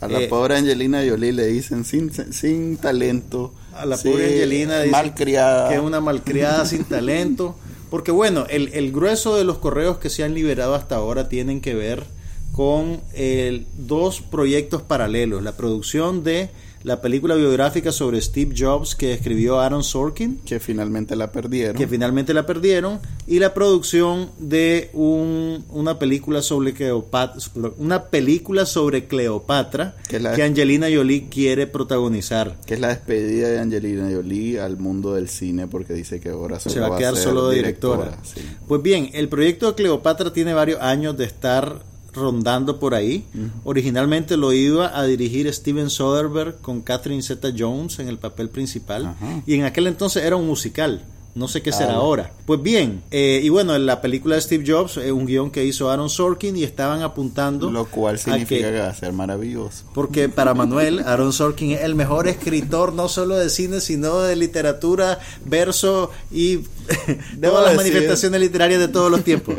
A 0.00 0.08
la 0.08 0.20
eh, 0.20 0.26
pobre 0.26 0.56
Angelina 0.56 1.00
Jolie 1.08 1.32
le 1.32 1.46
dicen 1.46 1.84
sin, 1.84 2.10
sin 2.32 2.76
talento. 2.76 3.54
A 3.72 3.86
la 3.86 3.96
pobre 3.96 4.26
Angelina 4.26 4.80
dice 4.80 4.90
malcriada. 4.90 5.68
que 5.68 5.76
es 5.76 5.80
una 5.80 6.00
malcriada 6.00 6.66
sin 6.66 6.84
talento. 6.88 7.54
Porque 7.88 8.10
bueno, 8.10 8.46
el, 8.48 8.72
el, 8.72 8.90
grueso 8.90 9.36
de 9.36 9.44
los 9.44 9.58
correos 9.58 9.98
que 9.98 10.10
se 10.10 10.24
han 10.24 10.34
liberado 10.34 10.74
hasta 10.74 10.96
ahora 10.96 11.28
tienen 11.28 11.60
que 11.60 11.74
ver 11.74 12.04
con 12.52 13.00
el, 13.14 13.66
dos 13.76 14.22
proyectos 14.22 14.82
paralelos. 14.82 15.42
La 15.42 15.52
producción 15.52 16.24
de 16.24 16.50
la 16.84 17.00
película 17.00 17.34
biográfica 17.34 17.92
sobre 17.92 18.20
Steve 18.20 18.54
Jobs 18.56 18.94
que 18.94 19.12
escribió 19.12 19.60
Aaron 19.60 19.84
Sorkin. 19.84 20.38
Que 20.44 20.60
finalmente 20.60 21.16
la 21.16 21.32
perdieron. 21.32 21.76
Que 21.76 21.86
finalmente 21.86 22.34
la 22.34 22.46
perdieron. 22.46 23.00
Y 23.26 23.38
la 23.38 23.54
producción 23.54 24.30
de 24.38 24.90
un, 24.92 25.64
una 25.70 25.98
película 25.98 26.42
sobre 26.42 26.74
Cleopatra, 26.74 27.40
una 27.78 28.04
película 28.04 28.66
sobre 28.66 29.06
Cleopatra 29.06 29.96
que, 30.08 30.16
Angelina 30.42 30.88
Jolie 30.92 31.28
quiere 31.28 31.66
protagonizar. 31.66 32.56
Que 32.66 32.74
es 32.74 32.80
la 32.80 32.88
despedida 32.88 33.48
de 33.48 33.60
Angelina 33.60 34.08
Jolie 34.12 34.60
al 34.60 34.76
mundo 34.78 35.14
del 35.14 35.28
cine 35.28 35.66
porque 35.66 35.94
dice 35.94 36.20
que 36.20 36.30
ahora 36.30 36.58
se 36.58 36.80
va 36.80 36.94
a 36.94 36.98
quedar 36.98 37.16
solo 37.16 37.48
de 37.48 37.56
directora. 37.56 38.18
Pues 38.66 38.82
bien, 38.82 39.10
el 39.12 39.28
proyecto 39.28 39.68
de 39.68 39.74
Cleopatra 39.74 40.32
tiene 40.32 40.52
varios 40.54 40.80
años 40.80 41.16
de 41.16 41.24
estar 41.24 41.91
rondando 42.12 42.78
por 42.78 42.94
ahí. 42.94 43.24
Originalmente 43.64 44.36
lo 44.36 44.52
iba 44.52 44.98
a 44.98 45.04
dirigir 45.04 45.52
Steven 45.52 45.90
Soderbergh 45.90 46.60
con 46.60 46.80
Catherine 46.82 47.22
Zeta 47.22 47.52
Jones 47.56 47.98
en 47.98 48.08
el 48.08 48.18
papel 48.18 48.48
principal. 48.48 49.14
Y 49.46 49.54
en 49.54 49.64
aquel 49.64 49.86
entonces 49.86 50.24
era 50.24 50.36
un 50.36 50.46
musical. 50.46 51.04
No 51.34 51.48
sé 51.48 51.62
qué 51.62 51.72
será 51.72 51.94
ahora. 51.94 52.30
Pues 52.44 52.62
bien, 52.62 53.02
eh, 53.10 53.40
y 53.42 53.48
bueno, 53.48 53.74
en 53.74 53.86
la 53.86 54.02
película 54.02 54.34
de 54.34 54.42
Steve 54.42 54.64
Jobs, 54.66 54.98
es 54.98 55.10
un 55.10 55.24
guion 55.24 55.50
que 55.50 55.64
hizo 55.64 55.90
Aaron 55.90 56.10
Sorkin 56.10 56.56
y 56.56 56.62
estaban 56.62 57.00
apuntando. 57.00 57.70
Lo 57.70 57.86
cual 57.86 58.18
significa 58.18 58.70
que, 58.70 58.78
va 58.78 58.88
a 58.88 58.94
ser 58.94 59.14
maravilloso. 59.14 59.84
Porque 59.94 60.28
para 60.28 60.52
Manuel, 60.52 61.00
Aaron 61.00 61.32
Sorkin 61.32 61.72
es 61.72 61.82
el 61.82 61.94
mejor 61.94 62.28
escritor, 62.28 62.92
no 62.92 63.08
solo 63.08 63.36
de 63.36 63.48
cine, 63.48 63.80
sino 63.80 64.20
de 64.20 64.36
literatura, 64.36 65.20
verso 65.46 66.10
y 66.30 66.58
todas 67.42 67.64
las 67.64 67.76
manifestaciones 67.76 68.38
literarias 68.38 68.80
de 68.80 68.88
todos 68.88 69.10
los 69.10 69.24
tiempos. 69.24 69.54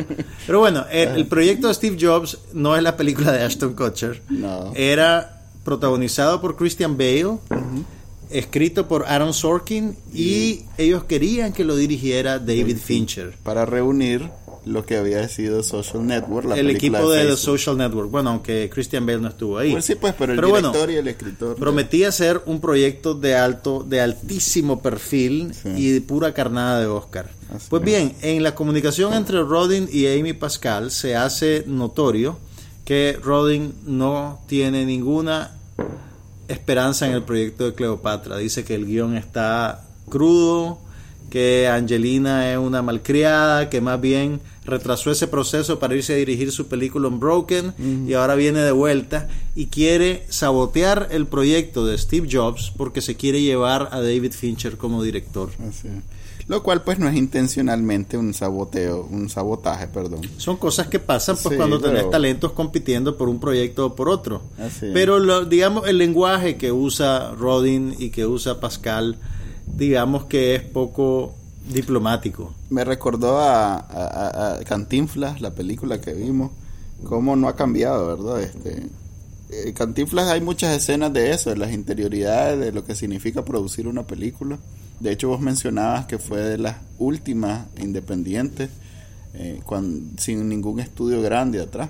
Pero 0.46 0.60
bueno, 0.60 0.86
el, 0.92 1.26
proyecto 1.26 1.70
de 1.70 1.74
Steve 1.74 1.98
Jobs 2.00 2.38
no 2.54 2.76
es 2.76 2.84
la 2.84 2.96
película 2.98 3.32
de 3.32 3.44
Ashton 3.44 3.74
Kutcher. 3.74 4.22
No. 4.30 4.72
Era 4.76 5.42
protagonizado 5.64 6.40
por 6.40 6.56
Christian 6.56 6.98
Bale 6.98 7.40
escrito 8.34 8.88
por 8.88 9.06
Aaron 9.06 9.34
Sorkin 9.34 9.96
y 10.14 10.64
ellos 10.78 11.04
querían 11.04 11.54
que 11.54 11.64
lo 11.64 11.76
dirigiera 11.76 12.40
David 12.40 12.78
Fincher. 12.78 13.36
Para 13.44 13.66
reunir 13.66 14.30
lo 14.66 14.86
que 14.86 14.98
había 14.98 15.28
sido 15.28 15.62
Social 15.64 16.06
Network, 16.06 16.50
el 16.56 16.70
equipo 16.70 17.10
de, 17.10 17.26
The 17.26 17.38
Social 17.38 17.78
Network. 17.78 18.10
Bueno, 18.10 18.30
aunque 18.32 18.70
Christian 18.72 19.06
Bale 19.06 19.20
no 19.20 19.28
estuvo 19.28 19.58
ahí. 19.58 19.72
Pues 19.72 19.86
sí, 19.86 19.96
pues, 19.96 20.14
pero 20.18 20.34
el 20.34 20.42
director 20.42 20.90
y 20.90 20.96
el 20.96 21.08
escritor. 21.08 21.56
Prometía 21.56 22.12
ser 22.12 22.42
un 22.46 22.62
proyecto 22.62 23.14
de 23.14 23.36
alto, 23.36 23.86
de 23.88 24.02
altísimo 24.02 24.82
perfil 24.82 25.54
y 25.76 25.90
de 25.90 26.02
pura 26.02 26.34
carnada 26.34 26.80
de 26.80 26.88
Oscar. 26.88 27.30
pues 27.70 27.84
bien, 27.84 28.16
en 28.22 28.44
la 28.44 28.56
comunicación 28.56 29.14
entre 29.14 29.42
Rodin 29.42 29.90
y 29.92 30.08
Amy 30.08 30.34
Pascal 30.34 30.92
se 30.92 31.16
hace 31.16 31.64
notorio 31.68 32.38
que 32.86 33.18
Rodin 33.22 33.74
no 33.86 34.42
tiene 34.48 34.86
ninguna 34.86 35.52
esperanza 36.48 37.08
en 37.08 37.14
el 37.14 37.24
proyecto 37.24 37.66
de 37.66 37.74
Cleopatra. 37.74 38.38
Dice 38.38 38.64
que 38.64 38.76
el 38.76 38.86
guion 38.86 39.16
está 39.16 39.86
crudo, 40.10 40.80
que 41.30 41.68
Angelina 41.68 42.52
es 42.52 42.58
una 42.58 42.82
malcriada, 42.82 43.70
que 43.70 43.82
más 43.82 44.00
bien 44.00 44.40
retrasó 44.66 45.12
ese 45.12 45.28
proceso 45.28 45.80
para 45.80 45.96
irse 45.96 46.14
a 46.14 46.18
dirigir 46.18 46.52
su 46.52 46.68
película 46.68 47.08
Unbroken 47.08 47.74
y 48.08 48.14
ahora 48.14 48.36
viene 48.36 48.62
de 48.62 48.72
vuelta 48.72 49.28
y 49.56 49.66
quiere 49.68 50.26
sabotear 50.30 51.10
el 51.12 51.26
proyecto 51.26 51.86
de 51.86 51.98
Steve 51.98 52.28
Jobs 52.32 52.72
porque 52.76 53.02
se 53.02 53.16
quiere 53.16 53.42
llevar 53.42 53.90
a 53.92 54.00
David 54.00 54.32
Fincher 54.32 54.78
como 54.78 55.04
director. 55.04 55.50
Lo 56.48 56.62
cual 56.62 56.84
pues 56.84 57.00
no 57.00 57.08
es 57.08 57.16
intencionalmente 57.16 58.18
un 58.18 58.34
saboteo, 58.34 59.08
un 59.10 59.30
sabotaje, 59.30 59.88
perdón. 59.88 60.22
Son 60.38 60.58
cosas 60.58 60.88
que 60.88 61.00
pasan 61.00 61.38
pues 61.42 61.56
cuando 61.56 61.80
tenés 61.80 62.10
talentos 62.10 62.52
compitiendo 62.52 63.18
por 63.18 63.30
un 63.30 63.40
proyecto 63.40 63.88
o 63.88 63.96
por 63.96 64.10
otro. 64.10 64.42
Pero 64.80 65.20
lo, 65.20 65.46
digamos 65.46 65.88
el 65.88 65.98
lenguaje 65.98 66.58
que 66.58 66.72
usa 66.72 67.32
Rodin 67.32 67.96
y 67.98 68.10
que 68.10 68.26
usa 68.26 68.60
Pascal, 68.60 69.18
digamos 69.68 70.26
que 70.26 70.56
es 70.56 70.62
poco 70.64 71.34
diplomático. 71.72 72.54
Me 72.70 72.84
recordó 72.84 73.40
a, 73.40 74.60
Cantinflas, 74.66 75.40
la 75.40 75.52
película 75.52 76.02
que 76.02 76.14
vimos, 76.14 76.52
cómo 77.06 77.36
no 77.36 77.48
ha 77.48 77.56
cambiado, 77.56 78.08
¿verdad? 78.08 78.42
Este, 78.42 78.90
eh, 79.50 79.74
Cantinflas 79.74 80.28
hay 80.28 80.42
muchas 80.42 80.76
escenas 80.76 81.14
de 81.14 81.32
eso, 81.32 81.52
de 81.52 81.58
las 81.58 81.72
interioridades, 81.72 82.60
de 82.60 82.72
lo 82.72 82.84
que 82.84 82.96
significa 82.96 83.46
producir 83.46 83.88
una 83.88 84.06
película. 84.06 84.60
De 85.04 85.12
hecho, 85.12 85.28
vos 85.28 85.42
mencionabas 85.42 86.06
que 86.06 86.18
fue 86.18 86.40
de 86.40 86.58
las 86.58 86.78
últimas 86.98 87.68
independientes, 87.78 88.70
eh, 89.34 89.60
sin 90.16 90.48
ningún 90.48 90.80
estudio 90.80 91.22
grande 91.22 91.60
atrás. 91.60 91.90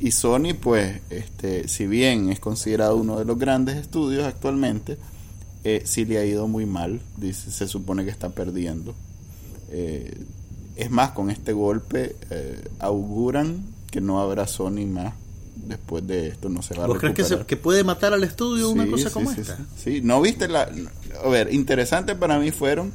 Y 0.00 0.10
Sony, 0.10 0.54
pues, 0.58 1.02
este, 1.10 1.68
si 1.68 1.86
bien 1.86 2.30
es 2.30 2.40
considerado 2.40 2.96
uno 2.96 3.18
de 3.18 3.26
los 3.26 3.38
grandes 3.38 3.76
estudios 3.76 4.24
actualmente, 4.24 4.96
eh, 5.64 5.82
sí 5.84 6.06
le 6.06 6.16
ha 6.16 6.24
ido 6.24 6.48
muy 6.48 6.64
mal. 6.64 7.02
Dice, 7.18 7.50
se 7.50 7.68
supone 7.68 8.06
que 8.06 8.10
está 8.10 8.30
perdiendo. 8.30 8.94
Eh, 9.70 10.16
es 10.76 10.90
más, 10.90 11.10
con 11.10 11.28
este 11.28 11.52
golpe 11.52 12.16
auguran 12.78 13.66
que 13.90 14.00
no 14.00 14.22
habrá 14.22 14.46
Sony 14.46 14.86
más 14.86 15.12
después 15.54 16.06
de 16.06 16.28
esto 16.28 16.48
no 16.48 16.62
se 16.62 16.74
va 16.74 16.84
a 16.84 16.86
¿Vos 16.86 16.98
crees 16.98 17.34
que, 17.46 17.56
puede 17.56 17.84
matar 17.84 18.12
al 18.12 18.24
estudio 18.24 18.70
una 18.70 18.86
cosa 18.86 19.10
como 19.10 19.30
esta? 19.30 19.58
Sí, 19.76 20.00
no 20.02 20.20
viste 20.20 20.48
la... 20.48 20.70
A 21.24 21.28
ver, 21.28 21.52
interesante 21.52 22.14
para 22.14 22.38
mí 22.38 22.50
fueron 22.50 22.92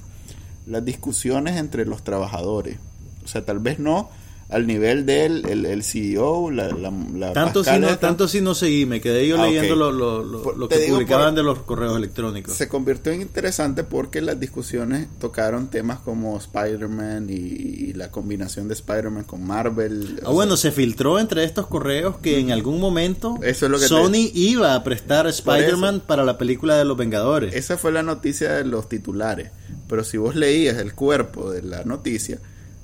las 0.65 0.83
discusiones 0.83 1.57
entre 1.57 1.85
los 1.85 2.03
trabajadores. 2.03 2.77
O 3.23 3.27
sea, 3.27 3.45
tal 3.45 3.59
vez 3.59 3.79
no 3.79 4.09
al 4.49 4.65
nivel 4.65 5.05
del 5.05 5.45
el, 5.47 5.65
el 5.67 5.83
CEO, 5.83 6.49
la, 6.49 6.69
la, 6.69 7.33
tanto, 7.33 7.63
si 7.63 7.77
no, 7.77 7.99
tanto 7.99 8.27
si 8.27 8.41
no 8.41 8.55
seguí, 8.55 8.87
me 8.87 8.99
quedé 8.99 9.27
yo 9.27 9.39
ah, 9.39 9.45
leyendo 9.45 9.75
lo, 9.75 9.91
lo, 9.91 10.23
lo, 10.23 10.67
que 10.67 10.87
publicaban 10.89 11.35
de 11.35 11.43
los 11.43 11.59
correos 11.59 11.95
electrónicos. 11.95 12.55
Se 12.55 12.67
convirtió 12.67 13.11
en 13.11 13.21
interesante 13.21 13.83
porque 13.83 14.21
las 14.21 14.39
discusiones 14.39 15.07
tocaron 15.19 15.67
temas 15.67 15.99
como 15.99 16.35
Spider-Man 16.35 17.27
y, 17.29 17.93
la 17.93 18.11
combinación 18.11 18.67
de 18.67 18.73
Spider-Man 18.75 19.25
con 19.25 19.45
Marvel. 19.45 20.19
Ah, 20.25 20.31
bueno, 20.31 20.57
se 20.57 20.71
filtró 20.71 21.19
entre 21.19 21.43
estos 21.43 21.67
correos 21.67 22.17
que 22.17 22.39
en 22.39 22.51
algún 22.51 22.79
momento 22.79 23.37
Sony 23.53 24.31
iba 24.33 24.73
a 24.73 24.83
prestar 24.83 25.27
Spider-Man 25.27 26.01
para 26.07 26.23
la 26.23 26.37
película 26.37 26.75
de 26.75 26.85
los 26.85 26.97
Vengadores. 26.97 27.53
Esa 27.53 27.77
fue 27.77 27.91
la 27.91 28.01
noticia 28.01 28.53
de 28.53 28.63
los 28.63 28.89
titulares, 28.89 29.51
pero 29.87 30.03
si 30.03 30.17
vos 30.17 30.35
leías 30.35 30.77
el 30.77 30.93
cuerpo 30.93 31.51
de 31.51 31.61
la 31.61 31.83
noticia, 31.83 32.39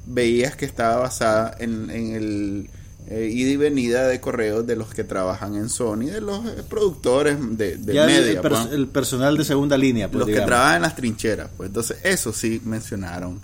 veías 0.06 0.56
que 0.56 0.66
estaba 0.66 0.98
basada 0.98 1.56
en, 1.60 1.90
el 1.90 2.70
eh, 3.08 3.30
ida 3.32 3.52
y 3.52 3.58
venida 3.58 4.08
de 4.08 4.20
correos 4.20 4.66
de 4.66 4.76
los 4.76 4.94
que 4.94 5.04
trabajan 5.04 5.56
en 5.56 5.70
Sony, 5.70 6.06
de 6.06 6.22
los 6.22 6.46
eh, 6.46 6.64
productores 6.68 7.38
de, 7.58 7.78
media. 7.78 8.42
Pues. 8.42 8.72
El, 8.72 8.88
personal 8.88 9.38
de 9.38 9.46
segunda 9.46 9.78
línea. 9.78 10.10
Pues, 10.10 10.28
los 10.28 10.28
que 10.28 10.42
trabajan 10.46 10.78
en 10.78 10.82
las 10.84 10.96
trincheras. 10.96 11.50
Pues 11.56 11.68
entonces, 11.68 11.98
eso 12.04 12.34
sí 12.34 12.62
mencionaron. 12.66 13.42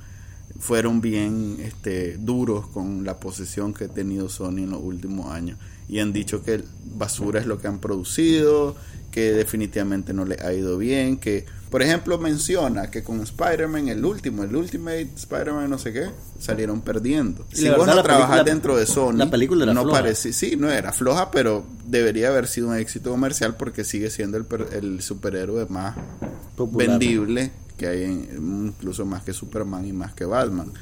Fueron 0.60 1.02
bien 1.02 1.58
este, 1.64 2.18
duros 2.18 2.68
con 2.68 3.04
la 3.04 3.20
posición 3.20 3.74
que 3.74 3.86
ha 3.86 3.88
tenido 3.88 4.30
Sony 4.30 4.60
en 4.60 4.72
los 4.72 4.82
últimos 4.82 5.32
años. 5.32 5.58
Y 5.88 6.00
han 6.00 6.14
dicho 6.14 6.44
que 6.44 6.64
basura 6.96 7.40
es 7.40 7.46
lo 7.46 7.60
que 7.60 7.68
han 7.68 7.80
producido, 7.80 8.76
que 9.12 9.34
definitivamente 9.34 10.14
no 10.14 10.26
le 10.26 10.38
ha 10.42 10.54
ido 10.54 10.78
bien, 10.78 11.18
que 11.18 11.46
por 11.72 11.82
ejemplo, 11.82 12.18
menciona 12.18 12.92
que 12.92 13.02
con 13.02 13.22
Spider-Man, 13.22 13.88
el 13.88 14.04
último, 14.04 14.44
el 14.44 14.54
Ultimate 14.54 15.08
Spider-Man, 15.16 15.70
no 15.70 15.80
sé 15.80 15.94
qué, 15.94 16.10
salieron 16.38 16.82
perdiendo. 16.82 17.46
Si 17.54 17.70
vos 17.70 17.88
no 17.88 18.04
trabajas 18.04 18.44
dentro 18.44 18.76
de 18.76 18.86
Sony, 18.86 19.14
la 19.14 19.30
película 19.30 19.64
era 19.64 19.74
no 19.74 19.88
parece, 19.88 20.34
sí, 20.34 20.58
no 20.58 20.70
era 20.70 20.92
floja, 20.92 21.32
pero 21.32 21.64
debería 21.86 22.28
haber 22.28 22.48
sido 22.48 22.68
un 22.68 22.76
éxito 22.76 23.10
comercial 23.10 23.56
porque 23.56 23.86
sigue 23.86 24.10
siendo 24.10 24.38
el, 24.38 24.46
el 24.74 25.02
superhéroe 25.02 25.66
más 25.68 25.96
vendible 26.74 27.52
que 27.78 27.88
hay, 27.88 28.04
incluso 28.04 29.06
más 29.06 29.24
que 29.24 29.32
Superman 29.32 29.86
y 29.88 29.94
más 29.94 30.14
que 30.14 30.26
Batman. 30.26 30.74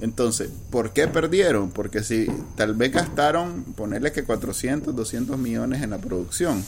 Entonces, 0.00 0.50
¿por 0.70 0.92
qué 0.92 1.08
perdieron? 1.08 1.70
Porque 1.70 2.04
si 2.04 2.28
tal 2.54 2.74
vez 2.74 2.92
gastaron, 2.92 3.64
ponerle 3.76 4.12
que 4.12 4.22
400, 4.22 4.94
200 4.94 5.36
millones 5.36 5.82
en 5.82 5.90
la 5.90 5.98
producción, 5.98 6.64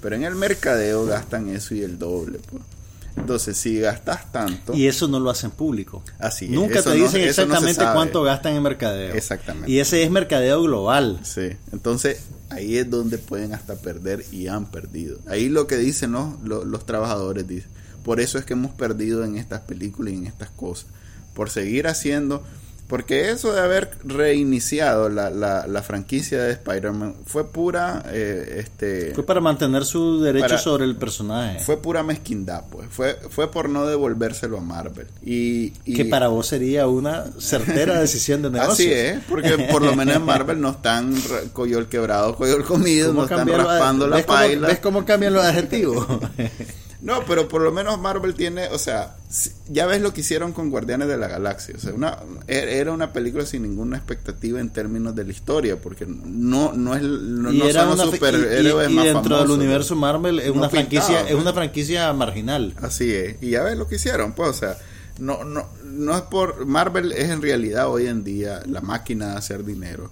pero 0.00 0.14
en 0.14 0.22
el 0.22 0.36
mercadeo 0.36 1.04
gastan 1.04 1.48
eso 1.48 1.74
y 1.74 1.82
el 1.82 1.98
doble. 1.98 2.38
Pues. 2.48 2.77
Entonces, 3.16 3.56
si 3.56 3.80
gastas 3.80 4.30
tanto... 4.30 4.74
Y 4.74 4.86
eso 4.86 5.08
no 5.08 5.18
lo 5.20 5.30
hacen 5.30 5.50
público. 5.50 6.02
Así 6.18 6.48
Nunca 6.48 6.82
te 6.82 6.94
dicen 6.94 7.22
exactamente 7.22 7.84
cuánto 7.92 8.22
gastan 8.22 8.54
en 8.54 8.62
mercadeo. 8.62 9.14
Exactamente. 9.14 9.70
Y 9.70 9.80
ese 9.80 10.02
es 10.02 10.10
mercadeo 10.10 10.62
global. 10.62 11.20
Sí. 11.22 11.50
Entonces, 11.72 12.20
ahí 12.50 12.76
es 12.76 12.88
donde 12.88 13.18
pueden 13.18 13.54
hasta 13.54 13.76
perder 13.76 14.24
y 14.30 14.48
han 14.48 14.66
perdido. 14.66 15.18
Ahí 15.26 15.48
lo 15.48 15.66
que 15.66 15.76
dicen 15.76 16.12
los 16.12 16.86
trabajadores, 16.86 17.46
dicen. 17.46 17.70
Por 18.04 18.20
eso 18.20 18.38
es 18.38 18.44
que 18.44 18.54
hemos 18.54 18.72
perdido 18.72 19.24
en 19.24 19.36
estas 19.36 19.60
películas 19.60 20.14
y 20.14 20.16
en 20.16 20.26
estas 20.26 20.50
cosas. 20.50 20.86
Por 21.34 21.50
seguir 21.50 21.86
haciendo 21.88 22.42
porque 22.88 23.30
eso 23.30 23.52
de 23.52 23.60
haber 23.60 23.90
reiniciado 24.02 25.10
la, 25.10 25.30
la, 25.30 25.82
franquicia 25.82 26.42
de 26.42 26.52
Spider-Man 26.52 27.16
fue 27.26 27.46
pura... 27.46 28.02
Eh, 28.08 28.56
este, 28.60 29.14
fue 29.14 29.24
para 29.24 29.40
mantener 29.40 29.84
su 29.84 30.20
derecho 30.20 30.56
sobre 30.56 30.86
el 30.86 30.96
personaje. 30.96 31.60
Fue 31.60 31.82
pura 31.82 32.02
mezquindad, 32.02 32.64
pues. 32.70 32.88
Fue, 32.90 33.18
fue 33.28 33.50
por 33.50 33.68
no 33.68 33.86
devolvérselo 33.86 34.56
a 34.56 34.60
Marvel. 34.62 35.06
Y, 35.22 35.70
que 35.70 36.06
para 36.06 36.28
vos 36.28 36.46
sería 36.46 36.86
una 36.86 37.24
certera 37.38 38.00
decisión 38.00 38.40
de 38.40 38.50
negocio. 38.50 38.72
Así 38.72 38.90
es, 38.90 39.20
porque 39.28 39.68
por 39.70 39.82
lo 39.82 39.94
menos 39.94 40.16
en 40.16 40.24
Marvel 40.24 40.58
no 40.58 40.70
están 40.70 41.14
coyol 41.52 41.88
quebrado, 41.88 42.36
coyol 42.36 42.64
comido, 42.64 43.12
no 43.12 43.24
están 43.24 43.46
raspando 43.46 44.06
la 44.06 44.24
paila. 44.24 44.68
¿Ves 44.68 44.78
cómo 44.78 45.04
cambian 45.04 45.34
los 45.34 45.44
adjetivos? 45.44 46.06
No, 47.00 47.24
pero 47.26 47.46
por 47.46 47.62
lo 47.62 47.70
menos 47.70 47.98
Marvel 48.00 48.34
tiene, 48.34 48.66
o 48.68 48.78
sea, 48.78 49.16
ya 49.68 49.86
ves 49.86 50.02
lo 50.02 50.12
que 50.12 50.22
hicieron 50.22 50.52
con 50.52 50.68
Guardianes 50.68 51.06
de 51.06 51.16
la 51.16 51.28
Galaxia. 51.28 51.76
O 51.76 51.80
sea, 51.80 51.94
una, 51.94 52.18
e, 52.48 52.78
era 52.80 52.92
una 52.92 53.12
película 53.12 53.46
sin 53.46 53.62
ninguna 53.62 53.96
expectativa 53.96 54.58
en 54.58 54.70
términos 54.70 55.14
de 55.14 55.24
la 55.24 55.30
historia, 55.30 55.76
porque 55.76 56.06
no, 56.06 56.72
no 56.72 56.96
es 56.96 57.02
no, 57.02 57.52
y 57.52 57.72
son 57.72 57.96
los 57.96 58.10
superhéroes 58.10 58.90
y, 58.90 58.98
y, 58.98 59.02
dentro 59.04 59.38
del 59.38 59.50
universo 59.50 59.94
Marvel 59.94 60.40
es 60.40 60.50
una 60.50 60.68
franquicia, 60.68 61.20
es 61.28 61.34
una 61.34 61.52
franquicia 61.52 62.12
marginal. 62.12 62.74
Así 62.82 63.12
es. 63.14 63.40
Y 63.42 63.50
ya 63.50 63.62
ves 63.62 63.78
lo 63.78 63.86
que 63.86 63.94
hicieron, 63.94 64.32
pues, 64.32 64.48
o 64.48 64.54
sea, 64.54 64.76
no, 65.20 65.44
no, 65.44 65.68
no 65.84 66.16
es 66.16 66.22
por 66.22 66.66
Marvel 66.66 67.12
es 67.12 67.30
en 67.30 67.42
realidad 67.42 67.88
hoy 67.88 68.08
en 68.08 68.24
día 68.24 68.62
la 68.66 68.80
máquina 68.80 69.30
de 69.30 69.36
hacer 69.36 69.64
dinero. 69.64 70.10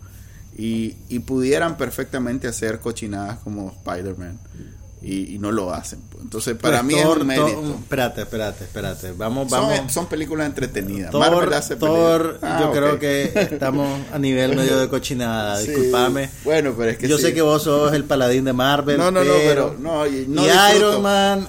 Y, 0.59 0.97
y 1.11 1.19
pudieran 1.19 1.77
perfectamente 1.77 2.49
hacer 2.49 2.79
cochinadas 2.79 3.41
como 3.41 3.73
Spider-Man 3.73 4.39
y, 5.03 5.39
no 5.39 5.53
lo 5.53 5.73
hacen. 5.73 6.01
Pues. 6.11 6.25
Entonces, 6.25 6.57
para 6.57 6.81
pues 6.83 6.95
mí 6.95 6.95
es 6.99 7.05
un 7.05 7.27
mérito. 7.27 7.77
espérate, 7.79 8.23
espérate, 8.23 8.65
espérate. 8.65 9.13
Vamos, 9.13 9.51
vamos. 9.51 9.93
Son 9.93 10.07
películas 10.07 10.47
entretenidas. 10.47 11.13
Marvel 11.13 11.53
hace 11.53 11.77
Thor 11.77 12.39
ah, 12.43 12.59
yo 12.61 12.73
creo 12.73 12.99
que 12.99 13.31
estamos 13.35 14.01
a 14.13 14.19
nivel 14.19 14.57
medio 14.57 14.79
de 14.79 14.89
cochinada. 14.89 15.59
Disculpame. 15.61 16.31
Bueno, 16.45 16.75
pero 16.77 16.91
es 16.91 16.99
que 16.99 17.09
Yo 17.09 17.19
sé 17.19 17.35
que 17.35 17.43
vos 17.43 17.63
sos 17.63 17.93
el 17.93 18.05
paladín 18.05 18.45
de 18.45 18.53
Marvel. 18.53 18.99
No, 18.99 19.11
no, 19.11 19.23
no, 19.23 19.35
pero. 19.35 19.77
No, 19.79 20.07
y, 20.07 20.27
Iron 20.77 21.03
Man, 21.03 21.47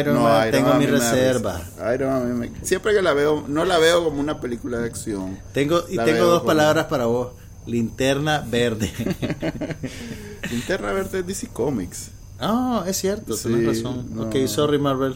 Iron 0.00 0.22
Man, 0.22 0.50
tengo 0.50 0.74
mi 0.74 0.86
reserva. 0.86 1.60
Iron 1.94 2.38
Man, 2.38 2.50
siempre 2.62 2.94
que 2.94 3.02
la 3.02 3.14
veo, 3.14 3.44
no 3.48 3.64
la 3.64 3.78
veo 3.78 4.04
como 4.04 4.20
una 4.20 4.40
película 4.40 4.78
de 4.78 4.86
acción. 4.86 5.38
Tengo, 5.52 5.84
y 5.88 5.96
tengo 5.96 6.26
dos 6.26 6.42
palabras 6.42 6.86
para 6.86 7.06
vos: 7.06 7.32
linterna 7.66 8.44
verde. 8.46 8.92
linterna 10.50 10.92
verde 10.92 11.20
es 11.20 11.26
DC 11.26 11.48
Comics. 11.48 12.10
Ah, 12.42 12.84
es 12.86 12.96
cierto, 12.98 13.36
tienes 13.36 13.66
razón. 13.66 14.18
Ok, 14.18 14.46
sorry 14.46 14.78
Marvel. 14.78 15.14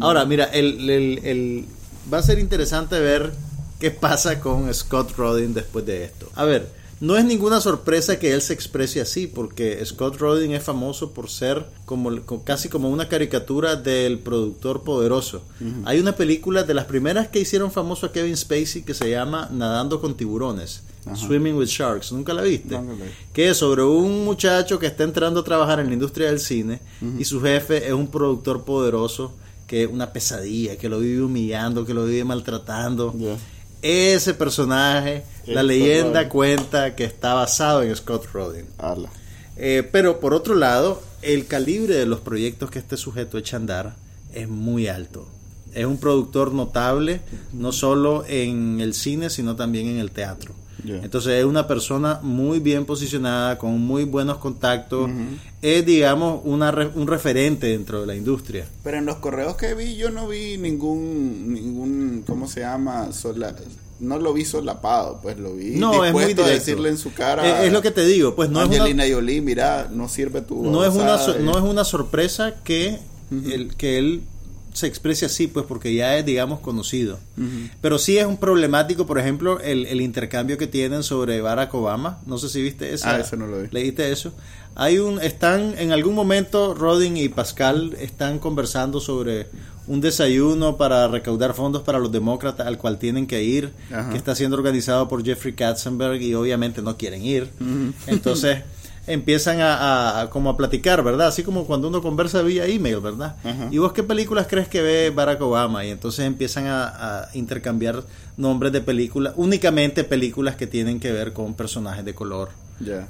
Ahora, 0.00 0.24
mira, 0.24 0.44
el, 0.44 0.88
el, 0.88 1.20
el, 1.24 1.64
va 2.12 2.18
a 2.18 2.22
ser 2.22 2.38
interesante 2.38 2.98
ver 3.00 3.32
qué 3.80 3.90
pasa 3.90 4.38
con 4.40 4.72
Scott 4.72 5.16
Rodin 5.16 5.54
después 5.54 5.86
de 5.86 6.04
esto. 6.04 6.30
A 6.34 6.44
ver, 6.44 6.68
no 7.02 7.16
es 7.16 7.24
ninguna 7.24 7.60
sorpresa 7.60 8.20
que 8.20 8.32
él 8.32 8.40
se 8.42 8.52
exprese 8.52 9.00
así, 9.00 9.26
porque 9.26 9.84
Scott 9.84 10.18
Rodin 10.18 10.52
es 10.52 10.62
famoso 10.62 11.10
por 11.10 11.28
ser 11.28 11.66
como 11.84 12.12
casi 12.44 12.68
como 12.68 12.90
una 12.90 13.08
caricatura 13.08 13.74
del 13.74 14.20
productor 14.20 14.84
poderoso. 14.84 15.42
Hay 15.84 15.98
una 15.98 16.14
película 16.14 16.62
de 16.62 16.74
las 16.74 16.84
primeras 16.84 17.26
que 17.26 17.40
hicieron 17.40 17.72
famoso 17.72 18.06
a 18.06 18.12
Kevin 18.12 18.36
Spacey 18.36 18.82
que 18.82 18.94
se 18.94 19.10
llama 19.10 19.48
Nadando 19.50 20.00
con 20.00 20.16
tiburones. 20.16 20.84
Swimming 21.16 21.56
with 21.56 21.66
Sharks, 21.66 22.12
¿nunca 22.12 22.32
la 22.34 22.42
viste? 22.42 22.78
que 23.32 23.48
es 23.48 23.56
sobre 23.56 23.82
un 23.82 24.24
muchacho 24.24 24.78
que 24.78 24.86
está 24.86 25.02
entrando 25.02 25.40
a 25.40 25.44
trabajar 25.44 25.80
en 25.80 25.88
la 25.88 25.94
industria 25.94 26.28
del 26.28 26.38
cine 26.38 26.78
y 27.18 27.24
su 27.24 27.42
jefe 27.42 27.84
es 27.84 27.92
un 27.92 28.06
productor 28.06 28.64
poderoso 28.64 29.34
que 29.66 29.82
es 29.82 29.90
una 29.90 30.12
pesadilla, 30.12 30.76
que 30.76 30.88
lo 30.88 31.00
vive 31.00 31.24
humillando, 31.24 31.84
que 31.84 31.94
lo 31.94 32.04
vive 32.04 32.22
maltratando. 32.22 33.12
Ese 33.80 34.34
personaje, 34.34 35.24
la 35.46 35.62
leyenda 35.62 36.28
cuenta 36.28 36.94
que 36.94 37.04
está 37.04 37.34
basado 37.34 37.82
en 37.82 37.94
Scott 37.94 38.26
Rodin. 38.32 38.66
Eh, 39.56 39.88
pero 39.90 40.20
por 40.20 40.34
otro 40.34 40.54
lado, 40.54 41.02
el 41.20 41.46
calibre 41.46 41.94
de 41.94 42.06
los 42.06 42.20
proyectos 42.20 42.70
que 42.70 42.78
este 42.78 42.96
sujeto 42.96 43.38
echa 43.38 43.56
a 43.56 43.60
andar 43.60 43.96
es 44.32 44.48
muy 44.48 44.88
alto. 44.88 45.26
Es 45.74 45.86
un 45.86 45.98
productor 45.98 46.52
notable, 46.52 47.20
no 47.52 47.72
solo 47.72 48.24
en 48.26 48.80
el 48.80 48.94
cine, 48.94 49.30
sino 49.30 49.56
también 49.56 49.86
en 49.88 49.98
el 49.98 50.10
teatro. 50.10 50.54
Entonces 50.84 51.34
es 51.34 51.44
una 51.44 51.66
persona 51.68 52.18
muy 52.22 52.58
bien 52.58 52.84
posicionada, 52.84 53.56
con 53.56 53.78
muy 53.80 54.04
buenos 54.04 54.38
contactos. 54.38 55.10
Es, 55.60 55.86
digamos, 55.86 56.40
una 56.44 56.70
un 56.94 57.06
referente 57.06 57.68
dentro 57.68 58.00
de 58.00 58.06
la 58.06 58.16
industria. 58.16 58.66
Pero 58.82 58.98
en 58.98 59.06
los 59.06 59.16
correos 59.16 59.56
que 59.56 59.74
vi, 59.74 59.94
yo 59.96 60.10
no 60.10 60.26
vi 60.26 60.58
ningún, 60.58 61.52
ningún 61.52 62.24
¿cómo 62.26 62.48
se 62.48 62.60
llama? 62.60 63.12
No 64.02 64.18
lo 64.18 64.32
vi 64.32 64.44
solapado, 64.44 65.20
pues 65.22 65.38
lo 65.38 65.54
vi 65.54 65.76
no, 65.76 66.04
es 66.04 66.12
muy 66.12 66.24
directo. 66.24 66.44
decirle 66.44 66.88
en 66.88 66.98
su 66.98 67.14
cara. 67.14 67.64
Es, 67.64 67.72
lo 67.72 67.80
que 67.80 67.92
te 67.92 68.04
digo, 68.04 68.34
pues 68.34 68.50
no 68.50 68.60
Angelina 68.60 69.04
es 69.04 69.10
una, 69.10 69.20
Jolie, 69.20 69.40
mira, 69.40 69.88
no 69.90 70.08
sirve 70.08 70.42
tu. 70.42 70.62
No 70.64 70.84
es 70.84 70.92
una, 70.94 71.16
no 71.38 71.56
es 71.56 71.64
una 71.64 71.84
sorpresa 71.84 72.56
que, 72.64 72.98
el, 73.30 73.76
que 73.76 73.98
él 73.98 74.22
se 74.72 74.86
exprese 74.86 75.26
así, 75.26 75.46
pues 75.46 75.66
porque 75.66 75.94
ya 75.94 76.18
es, 76.18 76.26
digamos, 76.26 76.60
conocido. 76.60 77.18
Pero 77.80 77.98
sí 77.98 78.18
es 78.18 78.26
un 78.26 78.38
problemático, 78.38 79.06
por 79.06 79.18
ejemplo, 79.18 79.60
el, 79.60 79.86
el, 79.86 80.00
intercambio 80.00 80.58
que 80.58 80.66
tienen 80.66 81.02
sobre 81.02 81.40
Barack 81.40 81.72
Obama. 81.74 82.18
No 82.26 82.38
sé 82.38 82.48
si 82.48 82.60
viste 82.60 82.92
eso. 82.92 83.06
Ah, 83.06 83.20
eso 83.20 83.36
no 83.36 83.46
lo 83.46 83.62
vi. 83.62 83.68
¿Leíste 83.70 84.10
eso? 84.10 84.32
Hay 84.74 84.98
un, 84.98 85.20
están, 85.20 85.74
en 85.78 85.92
algún 85.92 86.14
momento, 86.14 86.74
Rodin 86.74 87.16
y 87.16 87.28
Pascal 87.28 87.94
están 88.00 88.38
conversando 88.38 89.00
sobre 89.00 89.48
un 89.86 90.00
desayuno 90.00 90.76
para 90.76 91.08
recaudar 91.08 91.54
fondos 91.54 91.82
para 91.82 91.98
los 91.98 92.12
demócratas 92.12 92.66
al 92.66 92.78
cual 92.78 92.98
tienen 92.98 93.26
que 93.26 93.42
ir, 93.42 93.72
que 94.10 94.16
está 94.16 94.34
siendo 94.34 94.56
organizado 94.56 95.08
por 95.08 95.24
Jeffrey 95.24 95.54
Katzenberg 95.54 96.20
y 96.22 96.34
obviamente 96.34 96.82
no 96.82 96.96
quieren 96.96 97.24
ir. 97.24 97.50
Entonces 98.06 98.62
empiezan 99.06 99.58
a, 99.60 100.28
como 100.30 100.50
a 100.50 100.56
platicar, 100.56 101.02
¿verdad? 101.02 101.28
Así 101.28 101.42
como 101.42 101.66
cuando 101.66 101.88
uno 101.88 102.02
conversa 102.02 102.42
vía 102.42 102.66
email, 102.66 103.00
¿verdad? 103.00 103.36
¿Y 103.70 103.78
vos 103.78 103.92
qué 103.92 104.02
películas 104.02 104.46
crees 104.48 104.68
que 104.68 104.82
ve 104.82 105.10
Barack 105.10 105.40
Obama? 105.42 105.84
Y 105.84 105.90
entonces 105.90 106.24
empiezan 106.26 106.66
a, 106.68 107.28
intercambiar 107.34 108.02
nombres 108.36 108.72
de 108.72 108.80
películas, 108.80 109.34
únicamente 109.36 110.04
películas 110.04 110.56
que 110.56 110.66
tienen 110.66 111.00
que 111.00 111.12
ver 111.12 111.32
con 111.32 111.54
personajes 111.54 112.04
de 112.04 112.14
color. 112.14 112.50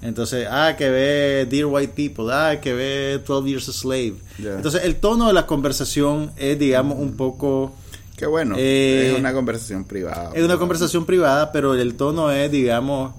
Entonces, 0.02 0.46
ah, 0.50 0.74
que 0.76 0.90
ve 0.90 1.46
Dear 1.48 1.66
White 1.66 1.92
People, 1.94 2.32
ah, 2.32 2.60
que 2.60 2.74
ve 2.74 3.20
12 3.24 3.48
Years 3.48 3.68
a 3.68 3.72
Slave. 3.72 4.14
Entonces, 4.38 4.84
el 4.84 4.96
tono 4.96 5.28
de 5.28 5.32
la 5.32 5.46
conversación 5.46 6.32
es, 6.36 6.58
digamos, 6.58 6.98
un 6.98 7.16
poco... 7.16 7.74
Qué 8.16 8.26
bueno, 8.26 8.54
eh, 8.58 9.12
es 9.12 9.18
una 9.18 9.32
conversación 9.32 9.84
privada. 9.84 10.30
Es 10.34 10.44
una 10.44 10.58
conversación 10.58 11.06
privada, 11.06 11.50
pero 11.50 11.74
el 11.74 11.94
tono 11.94 12.30
es, 12.30 12.50
digamos, 12.50 13.14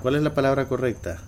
¿cuál 0.00 0.14
es 0.16 0.22
la 0.22 0.32
palabra 0.32 0.68
correcta? 0.68 1.20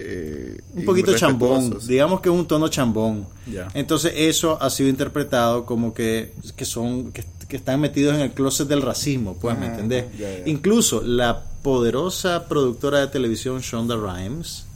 Eh, 0.00 0.60
un 0.74 0.84
poquito 0.84 1.14
chambón, 1.16 1.76
digamos 1.86 2.20
que 2.20 2.28
es 2.28 2.34
un 2.34 2.46
tono 2.46 2.68
chambón. 2.68 3.26
Entonces 3.74 4.12
eso 4.16 4.56
ha 4.60 4.70
sido 4.70 4.88
interpretado 4.88 5.64
como 5.64 5.92
que, 5.92 6.34
que 6.56 6.64
son 6.64 7.12
que, 7.12 7.24
están 7.56 7.80
metidos 7.80 8.14
en 8.14 8.20
el 8.20 8.30
closet 8.32 8.68
del 8.68 8.82
racismo, 8.82 9.36
pues, 9.40 9.58
¿me 9.58 9.66
entendés? 9.66 10.06
Incluso 10.46 11.02
la 11.02 11.44
poderosa 11.62 12.48
productora 12.48 13.00
de 13.00 13.08
televisión 13.08 13.60
Shonda 13.60 13.96
Rhimes 13.96 14.66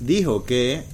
dijo 0.00 0.44
que 0.44 0.84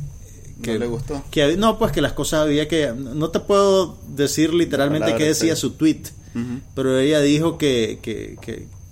que 0.62 0.72
no 0.72 0.78
le 0.78 0.86
gustó. 0.86 1.22
Que, 1.30 1.56
no, 1.56 1.78
pues 1.78 1.92
que 1.92 2.00
las 2.00 2.12
cosas 2.12 2.40
había 2.40 2.66
que 2.66 2.92
no 2.92 3.28
te 3.28 3.40
puedo 3.40 3.98
decir 4.08 4.54
literalmente 4.54 5.14
qué 5.14 5.24
decía 5.24 5.56
su 5.56 5.72
tweet, 5.72 6.02
pero 6.74 6.98
ella 6.98 7.20
dijo 7.20 7.58
que, 7.58 7.98
que, 8.02 8.36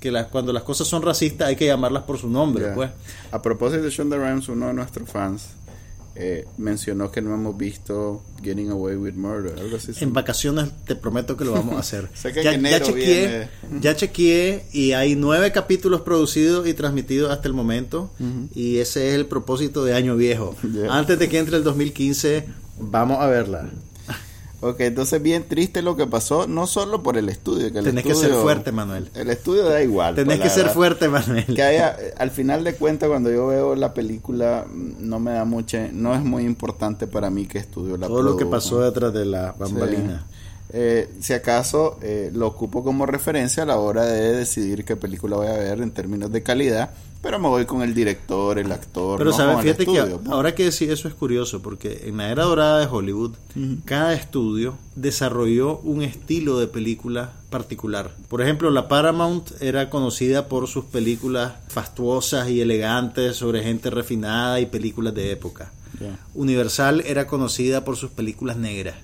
que 0.01 0.11
las, 0.11 0.27
cuando 0.27 0.53
las 0.53 0.63
cosas 0.63 0.87
son 0.87 1.03
racistas 1.03 1.49
hay 1.49 1.57
que 1.57 1.67
llamarlas 1.67 2.03
por 2.03 2.19
su 2.19 2.29
nombre. 2.29 2.73
Pues. 2.75 2.91
A 3.33 3.41
propósito 3.41 3.83
de 3.83 3.91
Shonda 3.91 4.17
Rhimes, 4.19 4.49
uno 4.49 4.67
de 4.69 4.75
nuestros 4.75 5.09
fans 5.09 5.47
eh, 6.17 6.47
mencionó 6.59 7.11
que 7.11 7.21
no 7.21 7.35
hemos 7.35 7.57
visto 7.57 8.23
Getting 8.43 8.71
Away 8.71 8.97
with 8.97 9.15
Murder, 9.15 9.59
algo 9.59 9.77
así. 9.77 9.93
En 10.01 10.13
vacaciones 10.13 10.71
te 10.87 10.95
prometo 10.95 11.37
que 11.37 11.45
lo 11.45 11.53
vamos 11.53 11.75
a 11.75 11.79
hacer. 11.81 12.09
ya, 12.35 12.57
ya, 12.57 12.81
chequeé, 12.81 13.49
ya 13.81 13.97
chequeé 13.97 14.67
y 14.73 14.93
hay 14.93 15.17
nueve 15.17 15.51
capítulos 15.51 16.03
producidos 16.03 16.69
y 16.69 16.75
transmitidos 16.75 17.33
hasta 17.33 17.49
el 17.49 17.55
momento 17.55 18.11
y 18.55 18.79
ese 18.79 19.09
es 19.09 19.15
el 19.15 19.27
propósito 19.27 19.85
de 19.85 19.95
Año 19.95 20.17
Viejo. 20.17 20.55
Antes 20.89 21.19
de 21.19 21.29
que 21.29 21.39
entre 21.39 21.57
el 21.57 21.65
2015, 21.65 22.45
vamos 22.79 23.21
a 23.21 23.27
verla. 23.27 23.71
Ok, 24.65 24.81
entonces 24.81 25.21
bien 25.21 25.45
triste 25.47 25.83
lo 25.83 25.95
que 25.95 26.07
pasó, 26.07 26.47
no 26.47 26.67
solo 26.67 27.03
por 27.03 27.19
el 27.19 27.29
estudio. 27.29 27.71
Que 27.71 27.83
Tenés 27.83 28.03
que 28.03 28.15
ser 28.15 28.33
fuerte, 28.33 28.73
Manuel. 28.73 29.11
El 29.15 29.29
estudio 29.29 29.65
da 29.65 29.83
igual. 29.83 30.15
Tenés 30.15 30.39
pues, 30.39 30.55
que 30.55 30.61
ser 30.61 30.71
fuerte, 30.71 31.07
Manuel. 31.07 31.45
Que 31.45 31.63
haya, 31.63 31.95
al 32.17 32.31
final 32.31 32.65
de 32.65 32.75
cuentas, 32.75 33.11
cuando 33.11 33.31
yo 33.31 33.47
veo 33.49 33.75
la 33.77 33.93
película, 33.93 34.65
no 34.73 35.21
me 35.21 35.33
da 35.33 35.45
mucha, 35.45 35.89
no 35.93 36.15
es 36.15 36.25
muy 36.25 36.45
importante 36.45 37.07
para 37.07 37.29
mí 37.29 37.45
que 37.45 37.59
estudio 37.59 37.99
la 37.99 38.07
Todo 38.07 38.23
lo 38.23 38.39
que 38.39 38.47
pasó 38.47 38.81
detrás 38.81 39.13
de 39.13 39.27
la 39.27 39.53
bambalina. 39.53 40.25
Eh, 40.73 41.11
si 41.21 41.35
acaso 41.35 41.99
eh, 42.01 42.31
lo 42.33 42.47
ocupo 42.47 42.83
como 42.83 43.05
referencia 43.05 43.65
a 43.65 43.67
la 43.67 43.77
hora 43.77 44.07
de 44.07 44.33
decidir 44.33 44.87
qué 44.87 44.97
película 44.97 45.37
voy 45.37 45.47
a 45.47 45.53
ver 45.53 45.83
en 45.83 45.91
términos 45.91 46.33
de 46.33 46.43
calidad 46.43 46.91
pero 47.25 47.39
me 47.39 47.49
voy 47.49 47.65
con 47.65 47.81
el 47.81 47.95
director, 47.95 48.59
el 48.59 48.71
actor. 48.71 49.17
Pero 49.17 49.33
sabes, 49.33 49.59
fíjate 49.63 49.87
que 49.87 50.03
pues. 50.03 50.29
ahora 50.29 50.55
que 50.55 50.65
decir 50.65 50.91
eso 50.91 51.09
es 51.09 51.15
curioso, 51.15 51.63
porque 51.63 52.03
en 52.05 52.19
la 52.19 52.29
era 52.29 52.45
dorada 52.45 52.81
de 52.81 52.87
Hollywood, 52.87 53.33
cada 53.87 54.13
estudio 54.13 54.77
desarrolló 54.95 55.79
un 55.79 56.03
estilo 56.03 56.59
de 56.59 56.67
película 56.67 57.33
particular. 57.49 58.15
Por 58.29 58.43
ejemplo, 58.43 58.71
la 58.71 58.89
Paramount 58.89 59.53
era 59.63 59.89
conocida 59.89 60.49
por 60.49 60.69
sus 60.69 60.85
películas 60.85 61.55
fastuosas 61.69 62.51
y 62.51 62.61
elegantes 62.61 63.37
sobre 63.37 63.63
gente 63.63 63.89
refinada 63.89 64.61
y 64.61 64.67
películas 64.67 65.15
de 65.15 65.33
época. 65.33 65.73
Universal 66.35 67.03
era 67.07 67.27
conocida 67.27 67.87
por 67.87 67.97
sus 67.97 68.11
películas 68.11 68.59
negras. 68.59 68.97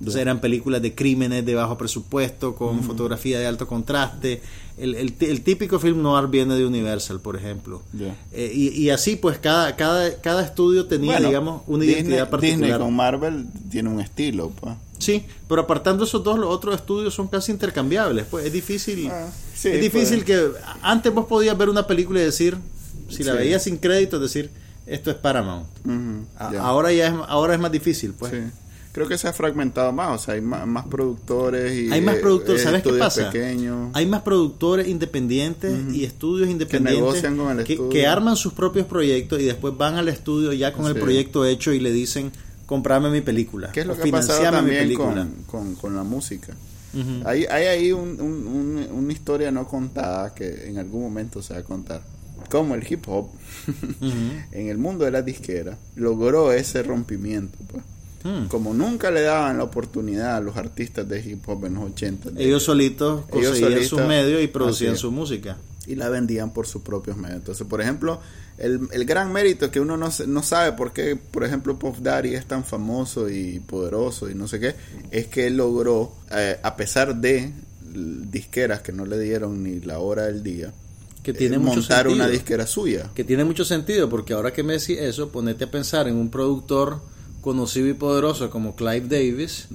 Entonces 0.00 0.22
eran 0.22 0.40
películas 0.40 0.80
de 0.80 0.94
crímenes 0.94 1.44
de 1.44 1.54
bajo 1.54 1.76
presupuesto, 1.76 2.54
con 2.54 2.82
fotografía 2.82 3.38
de 3.38 3.46
alto 3.46 3.66
contraste. 3.66 4.42
El, 4.78 4.94
el, 4.94 5.42
típico 5.42 5.78
film 5.78 6.02
noir 6.02 6.28
viene 6.28 6.54
de 6.54 6.64
Universal, 6.64 7.20
por 7.20 7.36
ejemplo. 7.36 7.82
Eh, 8.32 8.52
y, 8.54 8.90
así, 8.90 9.16
pues, 9.16 9.38
cada, 9.38 9.74
cada, 9.76 10.20
cada 10.20 10.44
estudio 10.44 10.86
tenía, 10.86 11.18
digamos, 11.18 11.62
una 11.66 11.84
identidad 11.84 12.30
particular. 12.30 12.60
Disney 12.60 12.78
con 12.78 12.94
Marvel 12.94 13.46
tiene 13.70 13.88
un 13.88 14.00
estilo, 14.00 14.50
pues. 14.60 14.74
Sí, 14.98 15.24
pero 15.48 15.62
apartando 15.62 16.04
esos 16.04 16.24
dos, 16.24 16.38
los 16.38 16.50
otros 16.50 16.74
estudios 16.74 17.14
son 17.14 17.28
casi 17.28 17.52
intercambiables. 17.52 18.26
Pues 18.30 18.46
es 18.46 18.52
difícil. 18.52 19.08
Ah, 19.10 19.28
es 19.54 19.80
difícil 19.80 20.24
pues. 20.24 20.26
que. 20.26 20.50
Antes 20.82 21.14
vos 21.14 21.26
podías 21.26 21.56
ver 21.56 21.68
una 21.68 21.86
película 21.86 22.20
y 22.20 22.24
decir, 22.24 22.56
si 23.08 23.22
la 23.22 23.34
veías 23.34 23.62
sin 23.62 23.76
crédito, 23.76 24.18
decir, 24.18 24.50
esto 24.86 25.10
es 25.10 25.16
Paramount. 25.16 25.66
Ahora 26.58 26.92
ya 26.92 27.08
es, 27.08 27.14
ahora 27.28 27.54
es 27.54 27.60
más 27.60 27.72
difícil, 27.72 28.12
pues 28.12 28.32
creo 28.98 29.08
que 29.08 29.16
se 29.16 29.28
ha 29.28 29.32
fragmentado 29.32 29.92
más, 29.92 30.20
o 30.20 30.24
sea, 30.24 30.34
hay 30.34 30.40
más, 30.40 30.86
productores 30.86 31.72
y 31.72 31.92
hay 31.92 32.00
más 32.00 32.16
productores, 32.16 32.62
¿sabes 32.62 32.82
qué 32.82 32.92
pasa? 32.94 33.30
Hay 33.92 34.06
más 34.06 34.22
productores 34.22 34.88
independientes 34.88 35.72
y 35.92 36.04
estudios 36.04 36.48
independientes 36.48 37.24
que, 37.90 38.06
arman 38.08 38.36
sus 38.36 38.54
propios 38.54 38.86
proyectos 38.86 39.40
y 39.40 39.44
después 39.44 39.76
van 39.76 39.94
al 39.94 40.08
estudio 40.08 40.52
ya 40.52 40.72
con 40.72 40.86
el 40.86 40.96
proyecto 40.96 41.44
hecho 41.44 41.72
y 41.72 41.78
le 41.78 41.92
dicen, 41.92 42.32
comprame 42.66 43.08
mi 43.08 43.20
película. 43.20 43.70
¿Qué 43.70 43.80
es 43.80 43.86
lo 43.86 43.96
que 43.96 44.08
ha 44.08 44.12
pasado 44.12 44.42
también 44.50 44.92
con, 44.94 45.76
con, 45.76 45.94
la 45.94 46.02
música? 46.02 46.54
hay, 47.24 47.44
hay 47.44 47.66
ahí 47.66 47.92
una 47.92 49.12
historia 49.12 49.52
no 49.52 49.68
contada 49.68 50.34
que 50.34 50.68
en 50.68 50.78
algún 50.78 51.02
momento 51.02 51.40
se 51.40 51.54
va 51.54 51.60
a 51.60 51.64
contar. 51.64 52.02
Como 52.50 52.74
el 52.74 52.84
hip 52.88 53.06
hop 53.08 53.28
en 54.00 54.68
el 54.68 54.78
mundo 54.78 55.04
de 55.04 55.12
la 55.12 55.22
disquera 55.22 55.78
logró 55.94 56.52
ese 56.52 56.82
rompimiento. 56.82 57.58
Pues 57.70 57.84
Hmm. 58.22 58.46
Como 58.46 58.74
nunca 58.74 59.10
le 59.10 59.22
daban 59.22 59.58
la 59.58 59.64
oportunidad 59.64 60.36
a 60.36 60.40
los 60.40 60.56
artistas 60.56 61.08
de 61.08 61.20
hip 61.20 61.48
hop 61.48 61.66
en 61.66 61.74
los 61.74 61.84
80. 61.92 62.30
ellos 62.36 62.62
solitos 62.62 63.26
conseguían 63.26 63.84
sus 63.84 64.00
medios 64.02 64.42
y 64.42 64.48
producían 64.48 64.96
su 64.96 65.12
música. 65.12 65.56
Y 65.86 65.94
la 65.94 66.08
vendían 66.10 66.52
por 66.52 66.66
sus 66.66 66.82
propios 66.82 67.16
medios. 67.16 67.38
Entonces, 67.38 67.66
por 67.66 67.80
ejemplo, 67.80 68.20
el, 68.58 68.88
el 68.92 69.04
gran 69.04 69.32
mérito 69.32 69.70
que 69.70 69.80
uno 69.80 69.96
no, 69.96 70.10
no 70.26 70.42
sabe 70.42 70.72
por 70.72 70.92
qué, 70.92 71.16
por 71.16 71.44
ejemplo, 71.44 71.78
Pop 71.78 71.96
Daddy 71.98 72.34
es 72.34 72.44
tan 72.44 72.64
famoso 72.64 73.28
y 73.30 73.60
poderoso 73.60 74.28
y 74.28 74.34
no 74.34 74.48
sé 74.48 74.60
qué, 74.60 74.74
es 75.10 75.28
que 75.28 75.46
él 75.46 75.56
logró, 75.56 76.12
eh, 76.30 76.58
a 76.62 76.76
pesar 76.76 77.16
de 77.16 77.52
disqueras 77.90 78.80
que 78.80 78.92
no 78.92 79.06
le 79.06 79.18
dieron 79.18 79.62
ni 79.62 79.80
la 79.80 80.00
hora 80.00 80.26
del 80.26 80.42
día, 80.42 80.72
que 81.22 81.32
tiene 81.32 81.56
eh, 81.56 81.60
montar 81.60 82.08
una 82.08 82.28
disquera 82.28 82.66
suya. 82.66 83.10
Que 83.14 83.24
tiene 83.24 83.44
mucho 83.44 83.64
sentido, 83.64 84.08
porque 84.08 84.34
ahora 84.34 84.52
que 84.52 84.62
me 84.62 84.74
decís 84.74 84.98
eso, 84.98 85.30
ponete 85.30 85.64
a 85.64 85.70
pensar 85.70 86.08
en 86.08 86.16
un 86.16 86.30
productor 86.30 87.00
conocido 87.48 87.88
y 87.88 87.94
poderoso 87.94 88.50
como 88.50 88.76
Clive 88.76 89.08
Davis 89.08 89.68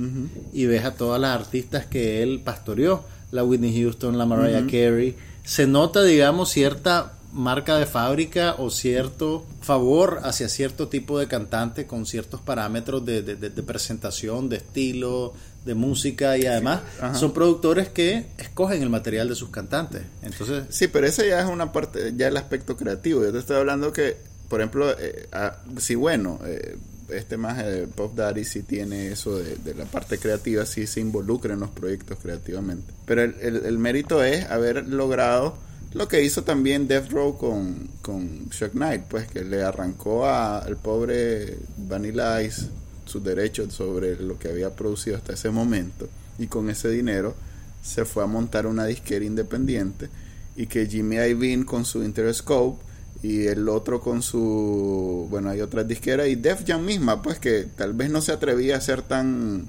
y 0.53 0.67
ves 0.67 0.86
a 0.86 0.93
todas 0.93 1.19
las 1.19 1.32
artistas 1.39 1.88
que 1.88 2.21
él 2.21 2.39
pastoreó, 2.45 3.03
la 3.32 3.43
Whitney 3.43 3.82
Houston, 3.82 4.15
la 4.15 4.28
Mariah 4.28 4.67
Carey, 4.67 5.15
se 5.43 5.65
nota, 5.65 6.03
digamos, 6.03 6.51
cierta 6.51 7.13
marca 7.32 7.80
de 7.80 7.88
fábrica 7.88 8.53
o 8.59 8.69
cierto 8.69 9.43
favor 9.61 10.19
hacia 10.21 10.49
cierto 10.49 10.88
tipo 10.88 11.17
de 11.17 11.28
cantante 11.28 11.88
con 11.88 12.05
ciertos 12.05 12.41
parámetros 12.41 13.03
de, 13.03 13.63
presentación, 13.65 14.49
de 14.49 14.57
estilo, 14.57 15.34
de 15.65 15.74
música 15.74 16.38
y 16.38 16.45
además 16.45 16.82
son 17.15 17.34
productores 17.34 17.89
que 17.89 18.28
escogen 18.38 18.84
el 18.84 18.91
material 18.91 19.30
de 19.30 19.34
sus 19.34 19.49
cantantes. 19.49 20.03
Entonces, 20.21 20.65
sí, 20.69 20.89
pero 20.89 21.07
ese 21.07 21.28
ya 21.28 21.39
es 21.39 21.47
una 21.47 21.71
parte, 21.71 22.13
ya 22.15 22.28
el 22.28 22.38
aspecto 22.38 22.78
creativo. 22.78 23.24
Yo 23.24 23.32
te 23.32 23.39
estoy 23.39 23.57
hablando 23.57 23.91
que, 23.91 24.15
por 24.47 24.61
ejemplo, 24.61 24.91
eh, 24.91 25.28
ah, 25.32 25.57
sí, 25.80 25.95
bueno, 25.95 26.39
eh, 26.45 26.78
este 27.18 27.38
más 27.38 27.57
de 27.57 27.88
Pop 27.88 28.16
Daddy 28.16 28.43
sí 28.43 28.64
tiene 28.64 29.11
eso 29.11 29.38
de, 29.38 29.74
la 29.76 29.86
parte 29.86 30.18
creativa, 30.18 30.66
sí 30.66 30.88
se 30.88 30.99
involucra 30.99 31.53
en 31.53 31.61
los 31.61 31.70
proyectos 31.70 32.18
creativamente. 32.22 32.93
Pero 33.05 33.24
el, 33.24 33.78
mérito 33.78 34.24
es 34.24 34.45
haber 34.45 34.88
logrado 34.88 35.57
lo 35.93 36.07
que 36.07 36.24
hizo 36.24 36.43
también 36.43 36.88
Death 36.88 37.11
Row 37.11 37.38
con, 37.38 37.88
con 38.01 38.49
Knight, 38.49 39.03
pues 39.03 39.28
que 39.28 39.43
le 39.43 39.64
arrancó 39.64 40.28
al 40.28 40.78
pobre 40.78 41.57
Vanilla 41.78 42.41
Ice 42.41 42.68
sus 43.05 43.24
derechos 43.24 43.74
sobre 43.74 44.16
lo 44.16 44.39
que 44.39 44.49
había 44.49 44.76
producido 44.76 45.18
hasta 45.18 45.34
ese 45.34 45.49
momento 45.49 46.07
y 46.39 46.47
con 46.47 46.70
ese 46.70 46.89
dinero 46.89 47.36
se 47.84 48.05
fue 48.05 48.24
a 48.24 48.28
montar 48.28 48.66
una 48.66 48.86
disquera 48.86 49.26
independiente 49.26 50.09
y 50.55 50.68
que 50.68 50.86
Jimmy 50.86 51.18
Iovine 51.18 51.66
con 51.66 51.86
su 51.86 52.03
Interscope 52.03 52.82
y 53.24 53.47
el 53.47 53.67
otro 53.69 54.01
con 54.01 54.21
su 54.21 55.28
bueno 55.30 55.49
hay 55.49 55.61
otras 55.61 55.88
disqueras 55.88 56.28
y 56.28 56.36
Def 56.36 56.63
Jam 56.67 56.86
misma 56.86 57.21
pues 57.21 57.39
que 57.39 57.65
tal 57.76 57.93
vez 57.93 58.09
no 58.09 58.21
se 58.21 58.32
atrevía 58.32 58.78
a 58.78 58.82
ser 58.82 59.01
tan 59.01 59.65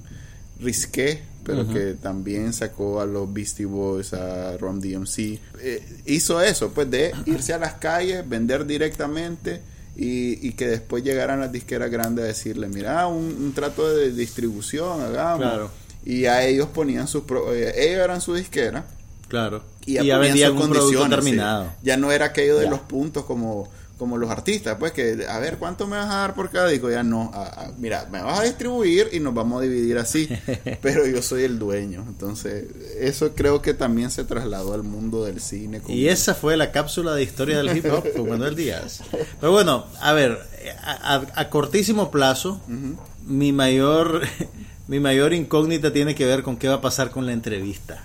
risqué 0.59 1.23
pero 1.43 1.67
que 1.71 1.93
también 1.93 2.53
sacó 2.53 3.01
a 3.01 3.05
los 3.05 3.31
Beastie 3.31 3.65
Boys 3.65 4.13
a 4.13 4.57
Ron 4.57 4.79
DMC 4.81 5.17
eh, 5.61 6.01
hizo 6.05 6.41
eso 6.41 6.71
pues 6.71 6.89
de 6.89 7.13
irse 7.25 7.53
a 7.53 7.57
las 7.57 7.75
calles 7.75 8.27
vender 8.27 8.65
directamente 8.65 9.61
y, 9.95 10.45
y, 10.45 10.51
que 10.53 10.67
después 10.67 11.05
llegaran 11.05 11.39
las 11.39 11.53
disqueras 11.53 11.89
grandes 11.89 12.25
a 12.25 12.27
decirle 12.27 12.67
mira 12.67 13.07
un, 13.07 13.53
trato 13.53 13.89
de 13.95 14.11
distribución 14.11 15.01
hagamos 15.01 15.71
y 16.05 16.27
a 16.27 16.45
ellos 16.45 16.67
ponían 16.67 17.07
sus 17.07 17.23
eh, 17.53 17.73
ellos 17.75 17.99
eran 18.03 18.21
su 18.21 18.35
disquera. 18.35 18.85
Claro. 19.27 19.63
Y 19.85 19.93
ya, 19.93 20.17
vendía 20.17 20.51
un 20.51 21.09
terminado. 21.09 21.71
Ya 21.83 21.97
no 21.97 22.11
era 22.11 22.27
aquello 22.27 22.57
de 22.57 22.69
los 22.69 22.79
puntos 22.79 23.25
como 23.25 23.69
como 23.97 24.17
los 24.17 24.29
artistas, 24.29 24.75
pues 24.77 24.91
que 24.91 25.25
a 25.29 25.39
ver 25.39 25.57
cuánto 25.57 25.87
me 25.87 25.95
vas 25.95 26.09
a 26.09 26.17
dar 26.17 26.35
por 26.35 26.49
cada 26.49 26.67
disco, 26.67 26.89
ya 26.89 27.03
no, 27.03 27.31
mira, 27.77 28.07
me 28.11 28.21
vas 28.21 28.39
a 28.39 28.43
distribuir 28.43 29.09
y 29.13 29.19
nos 29.19 29.33
vamos 29.33 29.61
a 29.61 29.63
dividir 29.63 29.97
así, 29.97 30.27
pero 30.81 31.07
yo 31.07 31.21
soy 31.21 31.43
el 31.43 31.57
dueño, 31.57 32.03
entonces 32.07 32.65
eso 32.99 33.33
creo 33.35 33.61
que 33.61 33.73
también 33.73 34.11
se 34.11 34.25
trasladó 34.25 34.73
al 34.73 34.83
mundo 34.83 35.23
del 35.23 35.39
cine. 35.39 35.81
Y 35.87 36.07
esa 36.07 36.35
fue 36.35 36.57
la 36.57 36.71
cápsula 36.71 37.15
de 37.15 37.23
historia 37.23 37.57
del 37.57 37.75
hip 37.77 37.85
hop 37.85 38.11
con 38.13 38.29
Manuel 38.29 38.55
Díaz. 38.55 39.01
Pero 39.39 39.51
bueno, 39.51 39.85
a 40.01 40.11
ver, 40.11 40.39
a, 40.83 41.49
cortísimo 41.49 42.11
plazo, 42.11 42.61
mi 43.25 43.53
mayor 43.53 44.23
mi 44.87 44.99
mayor 44.99 45.33
incógnita 45.33 45.91
tiene 45.91 46.15
que 46.15 46.25
ver 46.25 46.43
con 46.43 46.57
qué 46.57 46.67
va 46.67 46.75
a 46.75 46.81
pasar 46.81 47.11
con 47.11 47.25
la 47.25 47.33
entrevista. 47.33 48.04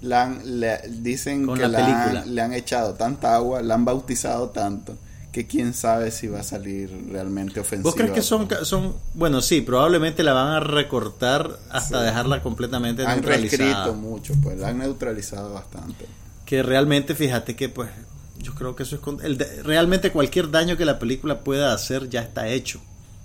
Le, 0.00 0.78
dicen 0.88 1.46
que 1.54 1.68
la 1.68 2.24
le 2.24 2.40
han 2.42 2.52
echado 2.52 2.94
tanta 2.94 3.34
agua, 3.34 3.62
la 3.62 3.74
han 3.74 3.84
bautizado 3.84 4.50
tanto 4.50 4.96
que 5.32 5.46
quién 5.46 5.74
sabe 5.74 6.10
si 6.10 6.26
va 6.26 6.40
a 6.40 6.42
salir 6.42 6.90
realmente 7.10 7.60
ofensiva. 7.60 7.90
¿Vos 7.90 7.94
crees 7.94 8.10
que 8.10 8.22
son, 8.22 8.48
son 8.64 8.94
bueno, 9.14 9.40
sí, 9.40 9.60
probablemente 9.60 10.22
la 10.22 10.32
van 10.32 10.48
a 10.48 10.60
recortar 10.60 11.58
hasta 11.70 12.02
dejarla 12.02 12.42
completamente 12.42 13.06
han 13.06 13.20
neutralizada. 13.20 13.84
Han 13.84 14.00
mucho, 14.00 14.34
pues 14.42 14.58
la 14.58 14.68
han 14.68 14.78
neutralizado 14.78 15.52
bastante. 15.52 16.06
Que 16.44 16.62
realmente, 16.62 17.14
fíjate 17.14 17.54
que 17.54 17.68
pues 17.68 17.90
yo 18.38 18.54
creo 18.54 18.74
que 18.74 18.82
eso 18.82 18.96
es 18.96 19.24
el 19.24 19.38
realmente 19.62 20.10
cualquier 20.10 20.50
daño 20.50 20.76
que 20.76 20.84
la 20.84 20.98
película 20.98 21.40
pueda 21.40 21.72
hacer 21.72 22.08
ya 22.08 22.22
está 22.22 22.48
hecho, 22.48 22.80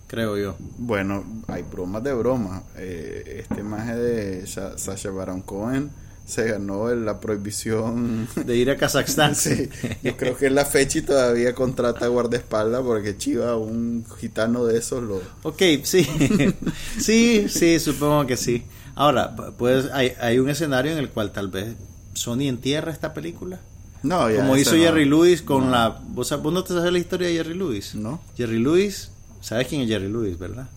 creo 0.08 0.38
yo. 0.38 0.56
Bueno, 0.78 1.24
hay 1.48 1.64
bromas 1.64 2.04
de 2.04 2.14
bromas. 2.14 2.62
Eh, 2.78 3.44
este 3.50 3.64
maje 3.64 3.96
de 3.96 4.46
Sasha 4.46 5.10
Baron 5.10 5.42
Cohen 5.42 5.90
se 6.26 6.48
ganó 6.48 6.94
la 6.96 7.20
prohibición 7.20 8.28
de 8.36 8.58
ir 8.58 8.70
a 8.72 8.78
Kazajstán. 8.78 9.36
sí, 9.36 9.70
yo 10.04 10.18
creo 10.18 10.36
que 10.36 10.48
es 10.48 10.52
la 10.52 10.66
fecha 10.66 11.00
y 11.00 11.02
todavía 11.04 11.54
contrata 11.54 12.08
guardaespaldas 12.08 12.82
porque 12.82 13.18
Chiva, 13.18 13.56
un 13.56 14.06
gitano 14.20 14.66
de 14.66 14.78
esos, 14.78 15.04
lo... 15.04 15.22
Ok, 15.44 15.62
sí, 15.84 16.08
sí, 17.00 17.48
sí, 17.48 17.80
supongo 17.80 18.26
que 18.26 18.38
sí. 18.38 18.64
Ahora, 18.96 19.36
pues 19.58 19.90
hay, 19.94 20.14
hay 20.20 20.40
un 20.40 20.50
escenario 20.50 20.92
en 20.92 20.98
el 20.98 21.10
cual 21.10 21.32
tal 21.32 21.50
vez 21.50 21.76
Sony 22.14 22.44
entierra 22.44 22.92
esta 22.92 23.14
película. 23.14 23.60
No, 24.04 24.30
ya 24.30 24.38
Como 24.38 24.56
hizo 24.56 24.76
Jerry 24.76 25.06
Lewis 25.06 25.42
con 25.42 25.72
la... 25.72 26.00
¿Vos, 26.10 26.30
¿Vos 26.42 26.54
no 26.54 26.64
te 26.64 26.74
sabes 26.74 26.92
la 26.92 27.00
historia 27.00 27.28
de 27.28 27.34
Jerry 27.34 27.56
Lewis? 27.56 27.96
No. 27.96 28.22
Jerry 28.38 28.60
Lewis, 28.60 29.10
¿sabes 29.42 29.68
quién 29.68 29.82
es 29.82 29.88
Jerry 29.88 30.10
Lewis, 30.10 30.38
verdad? 30.38 30.70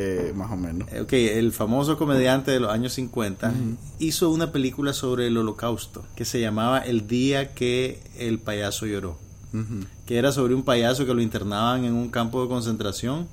Eh, 0.00 0.32
más 0.34 0.50
o 0.50 0.56
menos. 0.56 0.88
Ok, 1.00 1.12
el 1.12 1.52
famoso 1.52 1.98
comediante 1.98 2.50
de 2.50 2.60
los 2.60 2.70
años 2.70 2.92
50 2.92 3.52
hizo 3.98 4.30
una 4.30 4.52
película 4.52 4.92
sobre 4.92 5.26
el 5.26 5.36
holocausto 5.36 6.04
que 6.14 6.24
se 6.24 6.40
llamaba 6.40 6.78
El 6.78 7.06
día 7.06 7.54
que 7.54 8.00
el 8.18 8.38
payaso 8.38 8.86
lloró. 8.86 9.18
Que 10.06 10.18
era 10.18 10.30
sobre 10.30 10.54
un 10.54 10.62
payaso 10.62 11.06
que 11.06 11.14
lo 11.14 11.22
internaban 11.22 11.84
en 11.84 11.94
un 11.94 12.10
campo 12.10 12.42
de 12.42 12.48
concentración 12.48 13.26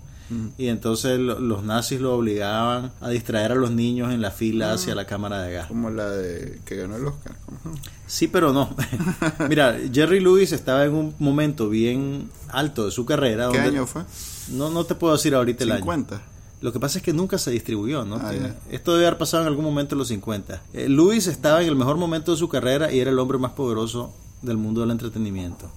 y 0.57 0.69
entonces 0.69 1.19
los 1.19 1.63
nazis 1.63 2.01
lo 2.01 2.15
obligaban 2.15 2.91
a 2.99 3.09
distraer 3.09 3.51
a 3.51 3.55
los 3.55 3.69
niños 3.69 4.11
en 4.11 4.21
la 4.21 4.31
fila 4.31 4.73
hacia 4.73 4.93
ah. 4.93 4.95
la 4.95 5.05
cámara 5.05 5.41
de 5.43 5.53
gas. 5.53 5.67
Como 5.67 5.91
la 5.91 6.09
de 6.09 6.61
que 6.65 6.77
ganó 6.77 6.95
el 6.95 7.05
Oscar. 7.05 7.35
Sí, 8.07 8.27
pero 8.27 8.51
no. 8.51 8.75
Mira, 9.49 9.77
Jerry 9.93 10.19
Lewis 10.19 10.51
estaba 10.51 10.85
en 10.85 10.93
un 10.93 11.15
momento 11.19 11.69
bien 11.69 12.29
alto 12.49 12.85
de 12.85 12.91
su 12.91 13.05
carrera. 13.05 13.49
¿Qué 13.51 13.59
año 13.59 13.85
fue? 13.85 14.03
No, 14.49 14.69
no 14.71 14.85
te 14.85 14.95
puedo 14.95 15.13
decir 15.13 15.35
ahorita 15.35 15.63
el 15.63 15.71
año. 15.73 15.81
50. 15.81 16.21
Lo 16.61 16.71
que 16.71 16.79
pasa 16.79 16.99
es 16.99 17.03
que 17.03 17.13
nunca 17.13 17.37
se 17.37 17.51
distribuyó, 17.51 18.05
¿no? 18.05 18.15
Ah, 18.15 18.33
esto 18.71 18.93
debe 18.93 19.07
haber 19.07 19.17
pasado 19.17 19.43
en 19.43 19.47
algún 19.49 19.65
momento 19.65 19.95
en 19.95 19.99
los 19.99 20.07
50. 20.07 20.61
Eh, 20.73 20.89
Luis 20.89 21.27
estaba 21.27 21.61
en 21.61 21.67
el 21.67 21.75
mejor 21.75 21.97
momento 21.97 22.31
de 22.31 22.37
su 22.37 22.49
carrera 22.49 22.91
y 22.91 22.99
era 22.99 23.11
el 23.11 23.19
hombre 23.19 23.37
más 23.37 23.51
poderoso 23.51 24.13
del 24.41 24.57
mundo 24.57 24.81
del 24.81 24.91
entretenimiento. 24.91 25.69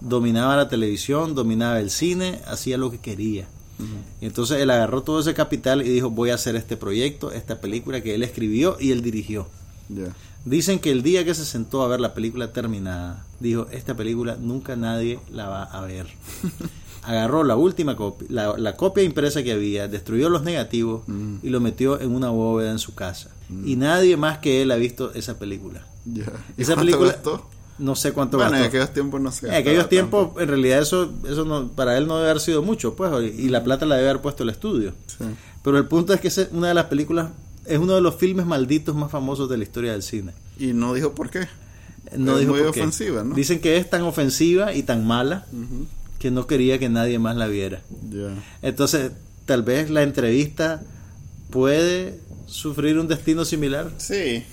Dominaba 0.00 0.56
la 0.56 0.68
televisión, 0.68 1.34
dominaba 1.34 1.80
el 1.80 1.90
cine, 1.90 2.40
hacía 2.46 2.78
lo 2.78 2.90
que 2.90 2.98
quería. 2.98 3.48
Y 4.20 4.26
entonces 4.26 4.60
él 4.60 4.70
agarró 4.70 5.02
todo 5.02 5.20
ese 5.20 5.32
capital 5.32 5.80
y 5.80 5.88
dijo, 5.88 6.10
voy 6.10 6.30
a 6.30 6.34
hacer 6.34 6.54
este 6.54 6.76
proyecto, 6.76 7.32
esta 7.32 7.62
película 7.62 8.02
que 8.02 8.14
él 8.14 8.22
escribió 8.22 8.76
y 8.78 8.92
él 8.92 9.02
dirigió. 9.02 9.46
Dicen 10.44 10.78
que 10.78 10.90
el 10.90 11.02
día 11.02 11.24
que 11.24 11.34
se 11.34 11.44
sentó 11.44 11.82
a 11.82 11.88
ver 11.88 12.00
la 12.00 12.14
película 12.14 12.52
terminada, 12.52 13.26
dijo, 13.40 13.66
esta 13.72 13.94
película 13.94 14.36
nunca 14.40 14.76
nadie 14.76 15.18
la 15.30 15.48
va 15.48 15.62
a 15.64 15.80
ver. 15.82 16.06
agarró 17.02 17.44
la 17.44 17.56
última 17.56 17.96
copia, 17.96 18.28
la, 18.56 18.76
copia 18.76 19.02
impresa 19.02 19.42
que 19.42 19.52
había, 19.52 19.88
destruyó 19.88 20.28
los 20.28 20.42
negativos 20.42 21.02
mm. 21.06 21.36
y 21.42 21.48
lo 21.48 21.60
metió 21.60 22.00
en 22.00 22.14
una 22.14 22.30
bóveda 22.30 22.70
en 22.70 22.78
su 22.78 22.94
casa. 22.94 23.30
Mm. 23.48 23.68
Y 23.68 23.76
nadie 23.76 24.16
más 24.16 24.38
que 24.38 24.62
él 24.62 24.70
ha 24.70 24.76
visto 24.76 25.12
esa 25.14 25.38
película. 25.38 25.84
esa 26.56 26.76
película 26.76 27.16
no 27.80 27.96
sé 27.96 28.12
cuánto 28.12 28.36
bueno, 28.36 28.56
en 28.56 28.64
aquellos 28.64 28.92
tiempos 28.92 29.20
no 29.20 29.32
sé. 29.32 29.48
En 29.48 29.54
aquellos 29.54 29.88
tiempos, 29.88 30.30
en 30.38 30.48
realidad, 30.48 30.80
eso, 30.80 31.12
eso 31.26 31.46
no, 31.46 31.68
para 31.68 31.96
él 31.96 32.06
no 32.06 32.16
debe 32.16 32.30
haber 32.30 32.42
sido 32.42 32.62
mucho, 32.62 32.94
pues, 32.94 33.10
y 33.34 33.48
la 33.48 33.64
plata 33.64 33.86
la 33.86 33.96
debe 33.96 34.10
haber 34.10 34.22
puesto 34.22 34.42
el 34.42 34.50
estudio. 34.50 34.92
Pero 35.64 35.78
el 35.78 35.86
punto 35.86 36.12
es 36.12 36.20
que 36.20 36.28
es 36.28 36.48
una 36.52 36.68
de 36.68 36.74
las 36.74 36.86
películas, 36.86 37.30
es 37.64 37.78
uno 37.78 37.94
de 37.94 38.02
los 38.02 38.16
filmes 38.16 38.44
malditos 38.44 38.94
más 38.94 39.10
famosos 39.10 39.48
de 39.48 39.56
la 39.56 39.64
historia 39.64 39.92
del 39.92 40.02
cine. 40.02 40.32
Y 40.58 40.74
no 40.74 40.92
dijo 40.92 41.14
por 41.14 41.30
qué. 41.30 41.48
No 42.16 42.36
dijo 42.38 42.52
muy 42.52 42.62
ofensiva, 42.62 43.24
¿no? 43.24 43.34
Dicen 43.34 43.60
que 43.60 43.76
es 43.76 43.88
tan 43.88 44.02
ofensiva 44.02 44.74
y 44.74 44.82
tan 44.82 45.06
mala 45.06 45.46
que 46.20 46.30
no 46.30 46.46
quería 46.46 46.78
que 46.78 46.90
nadie 46.90 47.18
más 47.18 47.34
la 47.34 47.46
viera. 47.46 47.80
Entonces, 48.60 49.10
tal 49.46 49.62
vez 49.62 49.88
la 49.88 50.02
entrevista 50.02 50.82
puede 51.48 52.20
sufrir 52.46 52.98
un 52.98 53.08
destino 53.08 53.46
similar. 53.46 53.90
Sí. 53.96 54.44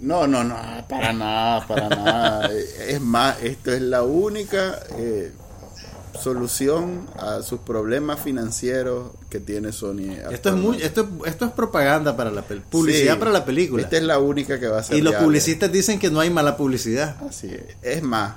No, 0.00 0.28
no, 0.28 0.44
no, 0.44 0.54
para 0.88 1.12
nada, 1.12 1.66
para 1.66 1.88
nada. 1.88 2.50
Es 2.86 3.00
más, 3.00 3.42
esto 3.42 3.72
es 3.72 3.82
la 3.82 4.04
única 4.04 4.78
eh, 4.96 5.32
solución 6.22 7.08
a 7.16 7.42
sus 7.42 7.60
problemas 7.60 8.20
financieros 8.20 9.10
que 9.28 9.40
tiene 9.40 9.72
Sony. 9.72 10.14
Esto 10.30 10.50
es 10.50 10.54
muy, 10.54 10.80
esto, 10.80 11.08
esto 11.26 11.46
es 11.46 11.50
propaganda 11.50 12.16
para 12.16 12.30
la 12.30 12.42
publicidad 12.42 13.18
para 13.18 13.32
la 13.32 13.44
película. 13.44 13.82
Esta 13.82 13.96
es 13.96 14.04
la 14.04 14.20
única 14.20 14.60
que 14.60 14.68
va 14.68 14.78
a 14.78 14.82
ser. 14.84 14.96
Y 14.96 15.00
los 15.00 15.16
publicistas 15.16 15.72
dicen 15.72 15.98
que 15.98 16.12
no 16.12 16.20
hay 16.20 16.30
mala 16.30 16.56
publicidad. 16.56 17.16
Así 17.28 17.48
es. 17.48 17.76
Es 17.82 18.04
más, 18.04 18.34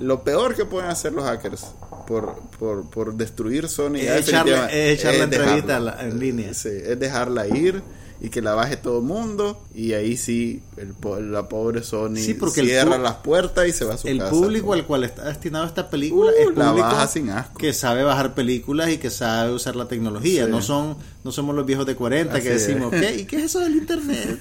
lo 0.00 0.24
peor 0.24 0.54
que 0.54 0.64
pueden 0.64 0.90
hacer 0.90 1.12
los 1.12 1.24
hackers 1.24 1.66
por, 2.06 2.40
por, 2.58 2.88
por 2.88 3.14
destruir 3.14 3.68
Sony 3.68 3.96
es 3.96 4.28
echarle, 4.28 4.54
es 4.92 4.98
echarle 4.98 5.24
entrevista 5.24 5.98
en 6.00 6.18
línea. 6.18 6.54
Sí, 6.54 6.70
es 6.70 6.98
dejarla 6.98 7.46
ir 7.46 7.82
y 8.20 8.30
que 8.30 8.42
la 8.42 8.54
baje 8.54 8.76
todo 8.76 8.98
el 8.98 9.04
mundo 9.04 9.62
y 9.74 9.92
ahí 9.92 10.16
sí 10.16 10.60
el, 10.76 10.94
la 11.30 11.48
pobre 11.48 11.84
Sony 11.84 12.16
cierra 12.16 12.98
las 12.98 13.16
puertas 13.16 13.68
y 13.68 13.72
se 13.72 13.84
va 13.84 13.94
a 13.94 13.98
su 13.98 14.08
el 14.08 14.18
casa. 14.18 14.30
El 14.30 14.36
público 14.36 14.72
al 14.72 14.86
cual 14.86 15.04
está 15.04 15.26
destinado 15.26 15.66
esta 15.66 15.88
película 15.88 16.32
es 16.36 16.56
la 16.56 16.72
baja 16.72 17.06
sin 17.06 17.30
asco. 17.30 17.58
que 17.58 17.72
sabe 17.72 18.02
bajar 18.02 18.34
películas 18.34 18.90
y 18.90 18.98
que 18.98 19.10
sabe 19.10 19.52
usar 19.52 19.76
la 19.76 19.86
tecnología. 19.86 20.46
No 20.48 20.62
son 20.62 20.96
no 21.22 21.30
somos 21.30 21.54
los 21.54 21.66
viejos 21.66 21.86
de 21.86 21.94
40 21.94 22.40
que 22.40 22.50
decimos, 22.50 22.90
¿qué? 22.90 23.16
¿y 23.16 23.24
qué 23.24 23.36
es 23.36 23.44
eso 23.44 23.60
del 23.60 23.76
internet? 23.76 24.40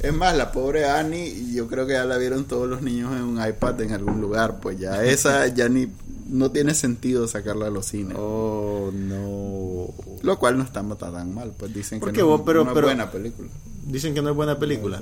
Es 0.00 0.14
más, 0.14 0.36
la 0.36 0.52
pobre 0.52 0.84
Annie, 0.86 1.52
yo 1.52 1.66
creo 1.68 1.86
que 1.86 1.94
ya 1.94 2.04
la 2.04 2.18
vieron 2.18 2.44
todos 2.44 2.68
los 2.68 2.82
niños 2.82 3.14
en 3.16 3.22
un 3.22 3.46
iPad 3.46 3.80
en 3.80 3.92
algún 3.92 4.20
lugar, 4.20 4.60
pues 4.60 4.78
ya 4.78 5.04
esa 5.04 5.46
ya 5.48 5.68
ni 5.68 5.88
no 6.28 6.50
tiene 6.50 6.74
sentido 6.74 7.26
sacarla 7.28 7.66
a 7.66 7.70
los 7.70 7.86
cines. 7.86 8.16
Oh, 8.18 8.90
no. 8.92 9.88
Lo 10.22 10.38
cual 10.38 10.58
no 10.58 10.64
está 10.64 10.82
tan 10.82 11.34
mal, 11.34 11.52
pues 11.56 11.72
dicen 11.72 12.00
que 12.00 12.06
no, 12.22 12.36
es 12.36 12.44
buena 12.44 13.10
película. 13.10 13.48
Dicen 13.86 14.14
que 14.14 14.22
no 14.22 14.30
es 14.30 14.36
buena 14.36 14.58
película. 14.58 15.00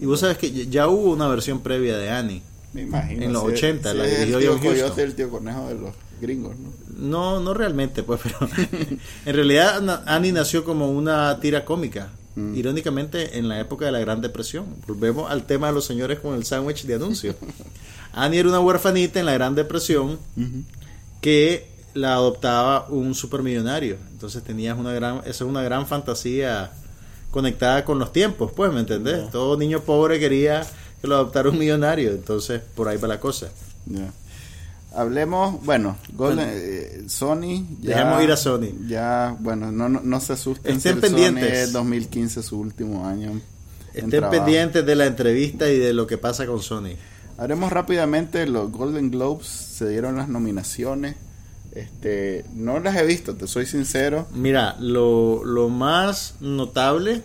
y 0.00 0.04
vos 0.04 0.20
sabes 0.20 0.38
que 0.38 0.50
ya 0.68 0.88
hubo 0.88 1.12
una 1.12 1.28
versión 1.28 1.60
previa 1.60 1.96
de 1.96 2.10
Annie. 2.10 2.42
Me 2.72 2.82
imagino. 2.82 3.24
En 3.24 3.32
los 3.32 3.42
80, 3.42 3.94
la 3.94 4.04
dirigió 4.04 4.52
el 4.52 4.60
tío 4.60 4.96
el 4.96 5.14
tío 5.14 5.30
conejo 5.30 5.68
de 5.68 5.74
los 5.76 5.94
gringos, 6.20 6.54
¿no? 6.58 6.72
No, 6.96 7.40
no 7.40 7.54
realmente, 7.54 8.02
pues, 8.02 8.20
pero 8.22 8.38
en 9.26 9.34
realidad 9.34 10.02
Annie 10.06 10.32
nació 10.32 10.64
como 10.64 10.90
una 10.90 11.40
tira 11.40 11.64
cómica. 11.64 12.10
Mm. 12.36 12.54
Irónicamente, 12.54 13.38
en 13.38 13.48
la 13.48 13.58
época 13.58 13.86
de 13.86 13.92
la 13.92 13.98
Gran 13.98 14.20
Depresión. 14.20 14.66
Volvemos 14.86 15.30
al 15.30 15.46
tema 15.46 15.68
de 15.68 15.72
los 15.72 15.86
señores 15.86 16.20
con 16.20 16.34
el 16.34 16.44
sándwich 16.44 16.84
de 16.84 16.94
anuncio. 16.94 17.34
Annie 18.12 18.38
era 18.38 18.48
una 18.48 18.60
huerfanita 18.60 19.18
en 19.18 19.26
la 19.26 19.32
Gran 19.32 19.54
Depresión 19.54 20.18
que 21.20 21.66
la 21.94 22.14
adoptaba 22.14 22.86
un 22.88 23.14
supermillonario. 23.14 23.96
Entonces 24.12 24.42
tenías 24.44 24.78
una 24.78 24.92
gran, 24.92 25.18
esa 25.18 25.44
es 25.44 25.50
una 25.50 25.62
gran 25.62 25.86
fantasía 25.86 26.70
conectada 27.30 27.84
con 27.84 27.98
los 27.98 28.12
tiempos, 28.12 28.52
pues, 28.54 28.72
¿me 28.72 28.80
entendés? 28.80 29.30
Todo 29.30 29.56
niño 29.56 29.80
pobre 29.80 30.18
quería 30.20 30.66
que 31.00 31.08
lo 31.08 31.16
adoptara 31.16 31.50
un 31.50 31.58
millonario, 31.58 32.10
entonces 32.12 32.62
por 32.74 32.88
ahí 32.88 32.96
va 32.96 33.08
la 33.08 33.20
cosa. 33.20 33.48
Hablemos, 34.94 35.62
bueno, 35.64 35.96
eh, 36.18 37.04
Sony. 37.08 37.66
Ya, 37.80 37.96
Dejemos 37.96 38.22
ir 38.22 38.32
a 38.32 38.36
Sony. 38.36 38.68
Ya, 38.86 39.36
bueno, 39.40 39.70
no, 39.70 39.88
no, 39.88 40.20
se 40.20 40.32
asusten. 40.32 40.76
Estén 40.76 41.00
pendientes. 41.00 41.70
Sony 41.70 41.72
2015 41.72 42.42
su 42.42 42.58
último 42.58 43.06
año. 43.06 43.40
Estén 43.92 44.30
pendientes 44.30 44.84
de 44.84 44.94
la 44.94 45.06
entrevista 45.06 45.68
y 45.70 45.78
de 45.78 45.92
lo 45.92 46.06
que 46.06 46.18
pasa 46.18 46.46
con 46.46 46.62
Sony. 46.62 46.96
Haremos 47.38 47.70
rápidamente 47.70 48.46
los 48.46 48.70
Golden 48.72 49.10
Globes, 49.10 49.46
se 49.46 49.88
dieron 49.88 50.16
las 50.16 50.28
nominaciones. 50.28 51.16
Este, 51.74 52.46
no 52.54 52.80
las 52.80 52.96
he 52.96 53.04
visto, 53.04 53.34
te 53.34 53.46
soy 53.46 53.66
sincero. 53.66 54.26
Mira, 54.32 54.76
lo, 54.80 55.44
lo 55.44 55.68
más 55.68 56.36
notable 56.40 57.22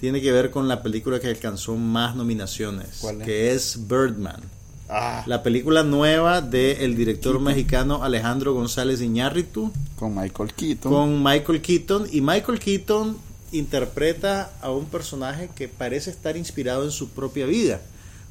tiene 0.00 0.20
que 0.20 0.32
ver 0.32 0.50
con 0.50 0.66
la 0.66 0.82
película 0.82 1.20
que 1.20 1.28
alcanzó 1.28 1.76
más 1.76 2.16
nominaciones, 2.16 3.04
que 3.24 3.52
es 3.52 3.86
Birdman. 3.86 4.40
Ah. 4.88 5.24
La 5.26 5.42
película 5.42 5.82
nueva 5.82 6.40
del 6.40 6.96
director 6.96 7.40
mexicano 7.40 8.04
Alejandro 8.04 8.54
González 8.54 9.00
Iñárritu. 9.00 9.72
Con 9.98 10.14
Michael 10.14 10.52
Keaton. 10.54 10.92
Con 10.92 11.22
Michael 11.24 11.60
Keaton. 11.60 12.06
Y 12.12 12.20
Michael 12.20 12.58
Keaton 12.60 13.16
interpreta 13.52 14.52
a 14.62 14.70
un 14.70 14.84
personaje 14.86 15.50
que 15.54 15.68
parece 15.68 16.10
estar 16.10 16.36
inspirado 16.36 16.84
en 16.84 16.90
su 16.90 17.08
propia 17.08 17.46
vida. 17.46 17.80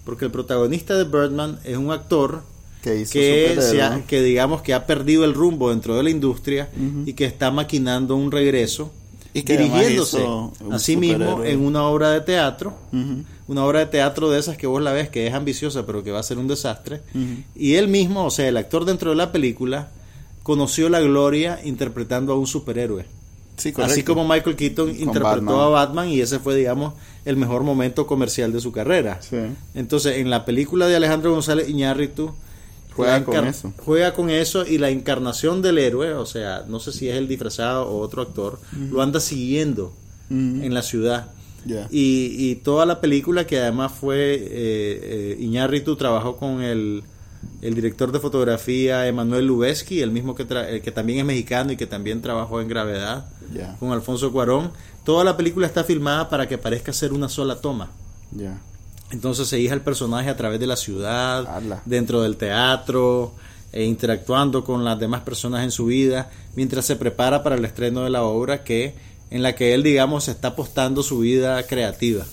Porque 0.05 0.25
el 0.25 0.31
protagonista 0.31 0.95
de 0.95 1.03
Birdman 1.03 1.59
es 1.63 1.77
un 1.77 1.91
actor 1.91 2.43
que, 2.83 3.01
hizo 3.01 3.13
que, 3.13 3.57
se 3.59 3.81
ha- 3.81 4.03
que 4.05 4.21
digamos 4.21 4.61
que 4.61 4.73
ha 4.73 4.85
perdido 4.85 5.25
el 5.25 5.33
rumbo 5.33 5.71
dentro 5.71 5.95
de 5.95 6.03
la 6.03 6.09
industria 6.11 6.69
y 7.05 7.13
que 7.13 7.25
está 7.25 7.49
maquinando 7.49 8.15
un 8.15 8.31
regreso 8.31 8.91
Y 9.33 9.41
que 9.41 9.57
dirigiéndose 9.57 10.23
a 10.71 10.77
sí 10.79 10.95
mismo 10.95 11.43
en 11.43 11.65
una 11.65 11.83
obra 11.87 12.11
de 12.11 12.21
teatro 12.21 12.75
Ujú. 12.93 13.23
Una 13.47 13.63
obra 13.63 13.79
de 13.79 13.85
teatro 13.87 14.29
de 14.29 14.39
esas 14.39 14.57
que 14.57 14.67
vos 14.67 14.81
la 14.81 14.91
ves 14.91 15.09
que 15.09 15.27
es 15.27 15.33
ambiciosa 15.33 15.85
pero 15.85 16.03
que 16.03 16.11
va 16.11 16.19
a 16.19 16.23
ser 16.23 16.37
un 16.37 16.47
desastre 16.47 17.01
y 17.55 17.75
él 17.75 17.87
mismo 17.87 18.25
o 18.25 18.31
sea 18.31 18.47
el 18.47 18.57
actor 18.57 18.85
dentro 18.85 19.11
de 19.11 19.15
la 19.15 19.31
película 19.31 19.89
conoció 20.43 20.89
la 20.89 20.99
gloria 20.99 21.59
interpretando 21.63 22.33
a 22.33 22.37
un 22.37 22.47
superhéroe 22.47 23.05
Sí, 23.57 23.73
Así 23.77 24.03
como 24.03 24.27
Michael 24.27 24.57
Keaton 24.57 24.89
interpretó 24.89 25.23
Batman. 25.23 25.59
a 25.59 25.67
Batman 25.67 26.09
y 26.09 26.19
ese 26.19 26.39
fue, 26.39 26.57
digamos, 26.57 26.93
el 27.23 27.37
mejor 27.37 27.63
momento 27.63 28.05
comercial 28.05 28.51
de 28.51 28.59
su 28.59 28.73
carrera. 28.73 29.21
Sí. 29.21 29.37
Entonces, 29.73 30.17
en 30.17 30.29
la 30.29 30.43
película 30.43 30.87
de 30.87 30.97
Alejandro 30.97 31.31
González 31.31 31.69
Iñárritu, 31.69 32.33
Juega 32.95 33.23
con 33.25 33.45
eso. 33.45 33.73
Juega 33.77 34.13
con 34.13 34.29
eso 34.29 34.65
y 34.65 34.77
la 34.77 34.89
encarnación 34.89 35.61
del 35.61 35.77
héroe, 35.79 36.13
o 36.13 36.25
sea, 36.25 36.63
no 36.67 36.79
sé 36.79 36.93
si 36.93 37.09
es 37.09 37.17
el 37.17 37.27
disfrazado 37.27 37.89
o 37.89 37.99
otro 37.99 38.21
actor, 38.21 38.59
lo 38.91 39.01
anda 39.01 39.19
siguiendo 39.19 39.93
en 40.29 40.73
la 40.73 40.81
ciudad. 40.81 41.27
Y, 41.89 42.35
y 42.37 42.55
toda 42.55 42.85
la 42.85 43.01
película, 43.01 43.47
que 43.47 43.59
además 43.59 43.91
fue 43.91 44.35
eh, 44.35 44.47
eh, 44.51 45.37
Iñárritu, 45.39 45.95
trabajó 45.95 46.37
con 46.37 46.61
el, 46.61 47.03
el 47.61 47.73
director 47.73 48.11
de 48.11 48.19
fotografía 48.19 49.07
Emanuel 49.07 49.47
Lubezki, 49.47 50.01
el 50.01 50.11
mismo 50.11 50.35
que, 50.35 50.47
tra- 50.47 50.67
eh, 50.69 50.81
que 50.81 50.91
también 50.91 51.19
es 51.19 51.25
mexicano 51.25 51.71
y 51.71 51.77
que 51.77 51.87
también 51.87 52.21
trabajó 52.21 52.61
en 52.61 52.67
Gravedad 52.67 53.25
con 53.79 53.91
Alfonso 53.91 54.31
Cuarón. 54.31 54.71
Toda 55.03 55.23
la 55.23 55.35
película 55.37 55.67
está 55.67 55.83
filmada 55.83 56.29
para 56.29 56.47
que 56.47 56.57
parezca 56.57 56.93
ser 56.93 57.13
una 57.13 57.29
sola 57.29 57.55
toma. 57.61 57.91
Entonces 59.11 59.47
se 59.47 59.59
hija 59.59 59.73
el 59.75 59.81
personaje 59.81 60.29
a 60.29 60.35
través 60.37 60.59
de 60.59 60.67
la 60.67 60.75
ciudad, 60.75 61.47
dentro 61.85 62.21
del 62.23 62.37
teatro, 62.37 63.33
e 63.71 63.83
interactuando 63.83 64.63
con 64.63 64.83
las 64.83 64.99
demás 64.99 65.21
personas 65.21 65.63
en 65.63 65.69
su 65.71 65.85
vida, 65.85 66.31
mientras 66.55 66.85
se 66.85 66.95
prepara 66.95 67.43
para 67.43 67.55
el 67.55 67.65
estreno 67.65 68.03
de 68.03 68.09
la 68.09 68.23
obra 68.23 68.63
que 68.63 68.95
en 69.31 69.43
la 69.43 69.55
que 69.55 69.73
él, 69.73 69.83
digamos, 69.83 70.27
está 70.27 70.49
apostando 70.49 71.03
su 71.03 71.19
vida 71.19 71.63
creativa. 71.67 72.25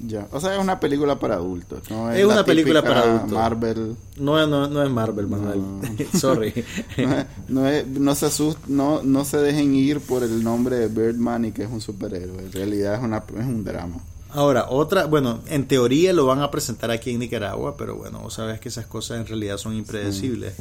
Ya. 0.00 0.26
O 0.32 0.40
sea, 0.40 0.54
es 0.54 0.60
una 0.60 0.80
película 0.80 1.18
para 1.18 1.36
adultos. 1.36 1.88
¿no? 1.88 2.10
Es 2.12 2.24
una 2.24 2.34
la 2.36 2.44
película 2.44 2.82
para 2.82 3.00
adultos. 3.02 3.30
Marvel. 3.32 3.96
No, 4.16 4.44
no, 4.46 4.68
no 4.68 4.82
es 4.82 4.90
Marvel, 4.90 5.28
Manuel. 5.28 5.60
Sorry. 6.18 6.52
No, 6.98 7.14
es- 7.16 7.26
no, 7.48 7.68
es- 7.68 7.86
no 7.86 8.14
se 8.14 8.26
asust- 8.26 8.66
no, 8.66 9.02
no 9.02 9.24
se 9.24 9.38
dejen 9.38 9.74
ir 9.74 10.00
por 10.00 10.22
el 10.24 10.42
nombre 10.42 10.76
de 10.76 10.88
Birdman 10.88 11.44
y 11.46 11.52
que 11.52 11.62
es 11.62 11.70
un 11.70 11.80
superhéroe. 11.80 12.42
En 12.42 12.52
realidad 12.52 12.94
es, 12.96 13.00
una, 13.02 13.18
es 13.18 13.46
un 13.46 13.64
drama. 13.64 13.96
Ahora, 14.30 14.66
otra, 14.68 15.06
bueno, 15.06 15.40
en 15.46 15.68
teoría 15.68 16.12
lo 16.12 16.26
van 16.26 16.40
a 16.42 16.50
presentar 16.50 16.90
aquí 16.90 17.10
en 17.12 17.20
Nicaragua, 17.20 17.76
pero 17.76 17.94
bueno, 17.94 18.18
vos 18.18 18.34
sabes 18.34 18.58
que 18.58 18.68
esas 18.68 18.86
cosas 18.86 19.20
en 19.20 19.26
realidad 19.28 19.58
son 19.58 19.74
impredecibles. 19.74 20.54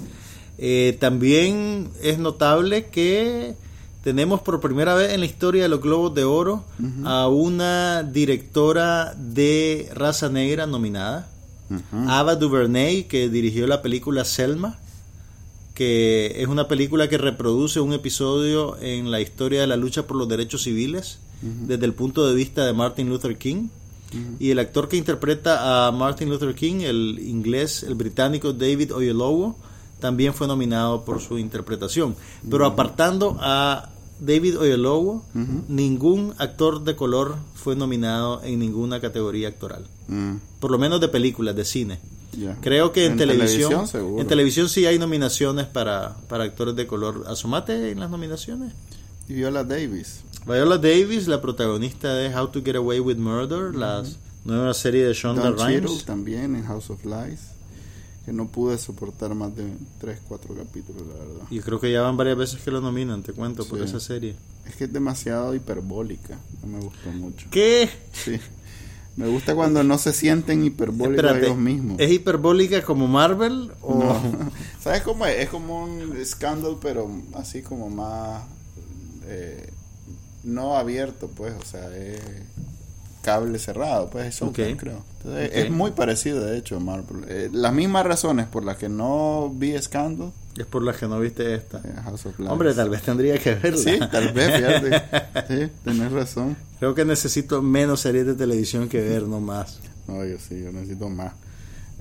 Eh, 0.60 0.96
también 1.02 1.90
es 2.04 2.20
notable 2.20 2.86
que 2.86 3.56
tenemos 4.04 4.42
por 4.42 4.60
primera 4.60 4.94
vez 4.96 5.14
en 5.14 5.22
la 5.22 5.26
historia 5.26 5.64
de 5.64 5.70
los 5.70 5.82
Globos 5.82 6.14
de 6.14 6.26
Oro 6.26 6.66
a 7.06 7.30
una 7.30 8.04
directora 8.04 9.16
de 9.18 9.90
raza 9.94 10.30
negra 10.30 10.68
nominada. 10.68 11.30
Ava 12.08 12.36
DuVernay, 12.36 13.06
que 13.06 13.30
dirigió 13.30 13.66
la 13.66 13.82
película 13.82 14.26
Selma, 14.26 14.78
que 15.74 16.36
es 16.38 16.48
una 16.48 16.68
película 16.68 17.08
que 17.08 17.18
reproduce 17.18 17.80
un 17.80 17.94
episodio 17.94 18.78
en 18.80 19.10
la 19.10 19.22
historia 19.22 19.62
de 19.62 19.68
la 19.68 19.78
lucha 19.78 20.06
por 20.06 20.18
los 20.18 20.28
derechos 20.28 20.64
civiles 20.64 21.20
desde 21.42 21.86
el 21.86 21.94
punto 21.94 22.28
de 22.28 22.36
vista 22.36 22.66
de 22.66 22.74
Martin 22.74 23.10
Luther 23.10 23.38
King. 23.38 23.70
Y 24.38 24.52
el 24.52 24.60
actor 24.60 24.90
que 24.90 24.98
interpreta 24.98 25.88
a 25.88 25.92
Martin 25.92 26.30
Luther 26.30 26.54
King, 26.54 26.82
el 26.82 27.20
inglés, 27.20 27.82
el 27.82 27.96
británico 27.96 28.54
David 28.54 28.94
Oyelowo, 28.94 29.56
también 30.00 30.34
fue 30.34 30.48
nominado 30.48 31.06
por 31.06 31.22
su 31.22 31.40
interpretación. 31.40 32.16
Pero 32.48 32.66
apartando 32.66 33.38
a 33.40 33.90
David 34.20 34.60
Oyelowo, 34.60 35.24
ningún 35.68 36.34
actor 36.38 36.84
de 36.84 36.96
color 36.96 37.36
fue 37.56 37.76
nominado 37.76 38.42
en 38.44 38.60
ninguna 38.60 39.00
categoría 39.02 39.50
actoral. 39.50 39.86
Mm, 40.08 40.36
Por 40.60 40.72
lo 40.72 40.78
menos 40.78 41.02
de 41.02 41.08
películas, 41.10 41.56
de 41.56 41.66
cine. 41.66 42.00
Creo 42.62 42.92
que 42.92 43.06
en, 43.06 43.16
televisión, 43.18 43.86
en 44.18 44.28
televisión 44.28 44.68
sí 44.68 44.86
hay 44.88 44.98
nominaciones 44.98 45.68
para, 45.68 46.16
para 46.28 46.46
actores 46.46 46.76
de 46.76 46.88
color. 46.88 47.26
Asomate 47.28 47.92
en 47.92 48.00
las 48.00 48.10
nominaciones. 48.10 48.74
Y 49.30 49.34
Viola 49.34 49.64
Davis. 49.64 50.22
Viola 50.48 50.78
Davis, 50.78 51.28
la 51.28 51.42
protagonista 51.42 52.14
de 52.16 52.36
How 52.36 52.48
to 52.48 52.62
Get 52.64 52.76
Away 52.76 53.00
with 53.00 53.18
Murder, 53.18 53.76
la 53.76 54.04
nueva 54.46 54.74
serie 54.74 55.06
de 55.06 55.14
Shonda 55.14 55.44
Don 55.44 55.58
Cheadle 55.58 55.82
Rhimes. 55.88 56.06
también 56.06 56.56
en 56.56 56.66
House 56.66 56.90
of 56.90 57.06
Lies. 57.06 57.53
Que 58.26 58.32
no 58.32 58.48
pude 58.48 58.78
soportar 58.78 59.36
más 59.36 59.54
de 59.56 59.66
3, 60.00 60.20
4 60.28 60.56
capítulos, 60.56 61.02
la 61.08 61.14
verdad. 61.16 61.44
Y 61.50 61.60
creo 61.60 61.80
que 61.80 61.92
ya 61.92 62.02
van 62.02 62.16
varias 62.16 62.38
veces 62.38 62.62
que 62.62 62.72
lo 62.72 62.80
nominan, 62.80 63.22
te 63.22 63.34
cuento, 63.34 63.66
por 63.66 63.80
Sí. 63.80 63.86
esa 63.86 64.00
serie. 64.00 64.36
Es 64.66 64.76
que 64.78 64.86
es 64.86 64.94
demasiado 64.94 65.54
hiperbólica. 65.54 66.40
No 66.62 66.78
me 66.78 66.80
gustó 66.84 67.12
mucho. 67.12 67.48
¿Qué? 67.52 67.90
Sí. 68.14 68.40
Me 69.18 69.28
gusta 69.28 69.54
cuando 69.54 69.84
no 69.84 69.98
se 69.98 70.12
sienten 70.14 70.64
hiperbólicos 70.64 71.18
Espérate, 71.26 71.46
ellos 71.48 71.58
mismos. 71.58 72.00
¿es 72.00 72.12
hiperbólica 72.12 72.82
como 72.82 73.08
Marvel? 73.08 73.72
O... 73.82 74.00
No. 74.00 74.52
¿Sabes 74.82 75.02
cómo 75.04 75.26
es? 75.26 75.40
Es 75.42 75.50
como 75.50 75.84
un 75.84 76.16
escándalo, 76.18 76.80
pero 76.80 77.12
así 77.34 77.62
como 77.62 77.90
más. 77.90 78.44
eh, 79.26 79.70
no 80.46 80.76
abierto, 80.78 81.28
pues. 81.28 81.54
O 81.62 81.66
sea, 81.66 81.96
es 81.96 82.20
cable 83.24 83.58
cerrado, 83.58 84.10
pues. 84.12 84.28
Es 84.28 84.50
creo. 84.78 85.04
Entonces. 85.18 85.52
Es 85.54 85.72
muy 85.72 85.92
parecido, 85.92 86.46
de 86.46 86.58
hecho, 86.58 86.80
Marvel. 86.80 87.26
Eh, 87.28 87.50
las 87.52 87.74
mismas 87.74 88.06
razones 88.06 88.46
por 88.46 88.64
las 88.64 88.78
que 88.78 88.90
no 88.90 89.50
vi 89.56 89.76
Scandal, 89.82 90.32
Es 90.58 90.66
por 90.68 90.84
las 90.84 90.98
que 90.98 91.08
no 91.08 91.20
viste 91.20 91.56
esta. 91.56 91.78
eh, 91.80 91.94
House 92.04 92.26
of 92.28 92.38
Lies. 92.38 92.52
Hombre, 92.52 92.74
tal 92.74 92.90
vez 92.90 93.02
tendría 93.02 93.38
que 93.40 93.56
verla. 93.56 93.78
Sí, 93.80 94.00
tal 94.12 94.32
vez, 94.34 94.56
fíjate. 94.56 95.04
Sí, 95.48 95.72
tenés 95.84 96.12
razón. 96.12 96.56
Creo 96.80 96.94
que 96.94 97.06
necesito 97.06 97.62
menos 97.62 98.02
series 98.02 98.26
de 98.28 98.36
televisión 98.36 98.88
que 98.90 99.02
ver, 99.02 99.24
no 99.24 99.40
más. 99.40 99.80
No, 100.08 100.24
yo 100.26 100.38
sí, 100.38 100.62
yo 100.64 100.72
necesito 100.72 101.10
más. 101.10 101.34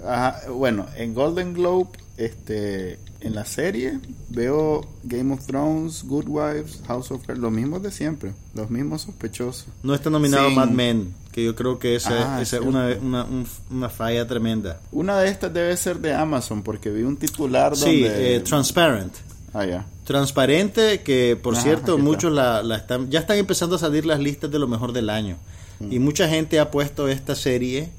Ajá, 0.05 0.41
bueno, 0.51 0.87
en 0.97 1.15
Golden 1.15 1.55
Globe, 1.55 1.91
este, 2.17 2.99
en 3.21 3.35
la 3.35 3.45
serie 3.45 3.99
veo 4.29 4.87
Game 5.05 5.33
of 5.35 5.47
Thrones, 5.47 6.05
Good 6.05 6.27
Wives, 6.29 6.81
House 6.87 7.11
of 7.11 7.25
Cards, 7.27 7.41
los 7.41 7.53
mismos 7.53 7.83
de 7.83 7.91
siempre, 7.91 8.33
los 8.55 8.71
mismos 8.71 9.03
sospechosos. 9.03 9.67
No 9.83 9.95
está 9.95 10.11
nominado 10.11 10.49
Sí. 10.49 10.55
Mad 10.55 10.69
Men, 10.71 11.15
que 11.33 11.45
yo 11.45 11.55
creo 11.55 11.79
que 11.79 11.97
esa, 11.97 12.37
Ah, 12.37 12.43
esa 12.43 12.57
es 12.57 12.63
una, 12.63 12.89
una, 13.01 13.25
un- 13.25 13.47
una 13.71 13.89
falla 13.89 14.27
tremenda. 14.27 14.81
Una 14.93 15.19
de 15.19 15.29
estas 15.31 15.53
debe 15.53 15.77
ser 15.77 15.99
de 16.01 16.15
Amazon 16.15 16.63
porque 16.63 16.91
vi 16.91 17.03
un 17.03 17.17
titular 17.17 17.77
Sí, 17.77 18.03
donde 18.03 18.37
eh, 18.37 18.41
Transparent. 18.41 19.15
Ah, 19.55 19.65
ya. 19.67 19.87
Transparente, 20.05 21.03
que 21.03 21.37
por 21.41 21.55
Ajá, 21.55 21.63
cierto, 21.63 21.99
muchos 21.99 22.33
la, 22.33 22.63
la 22.63 22.77
están, 22.77 23.11
ya 23.11 23.21
están 23.21 23.39
empezando 23.39 23.77
a 23.77 23.79
salir 23.79 24.05
las 24.07 24.21
listas 24.21 24.51
de 24.51 24.59
lo 24.59 24.67
mejor 24.69 24.93
del 24.93 25.11
año. 25.11 25.37
Mm. 25.81 25.93
Y 25.93 25.99
mucha 25.99 26.29
gente 26.29 26.59
ha 26.61 26.71
puesto 26.71 27.09
esta 27.09 27.35
serie 27.35 27.91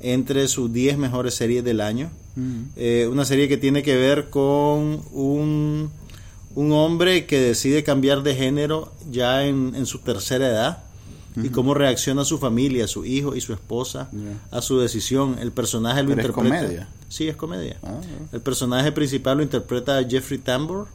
entre 0.00 0.46
sus 0.48 0.72
10 0.72 0.98
mejores 0.98 1.34
series 1.34 1.64
del 1.64 1.80
año. 1.80 2.10
Eh, 2.76 3.08
una 3.10 3.24
serie 3.24 3.48
que 3.48 3.56
tiene 3.56 3.82
que 3.82 3.96
ver 3.96 4.30
con 4.30 5.02
un, 5.12 5.90
un 6.54 6.72
hombre 6.72 7.26
que 7.26 7.40
decide 7.40 7.82
cambiar 7.82 8.22
de 8.22 8.36
género 8.36 8.92
ya 9.10 9.44
en, 9.44 9.74
en 9.74 9.86
su 9.86 9.98
tercera 9.98 10.46
edad 10.46 10.84
y 11.42 11.50
cómo 11.50 11.72
reacciona 11.74 12.24
su 12.24 12.38
familia, 12.38 12.88
su 12.88 13.04
hijo 13.04 13.36
y 13.36 13.40
su 13.40 13.52
esposa 13.52 14.08
a 14.50 14.60
su 14.62 14.78
decisión. 14.80 15.36
El 15.40 15.52
personaje 15.52 16.02
lo 16.02 16.10
Pero 16.10 16.20
es 16.22 16.26
interpreta. 16.28 16.58
comedia. 16.60 16.88
Sí, 17.08 17.28
es 17.28 17.36
comedia. 17.36 17.76
Ah. 17.82 18.00
El 18.32 18.40
personaje 18.40 18.90
principal 18.92 19.36
lo 19.38 19.42
interpreta 19.44 20.02
Jeffrey 20.08 20.38
Tambor. 20.38 20.86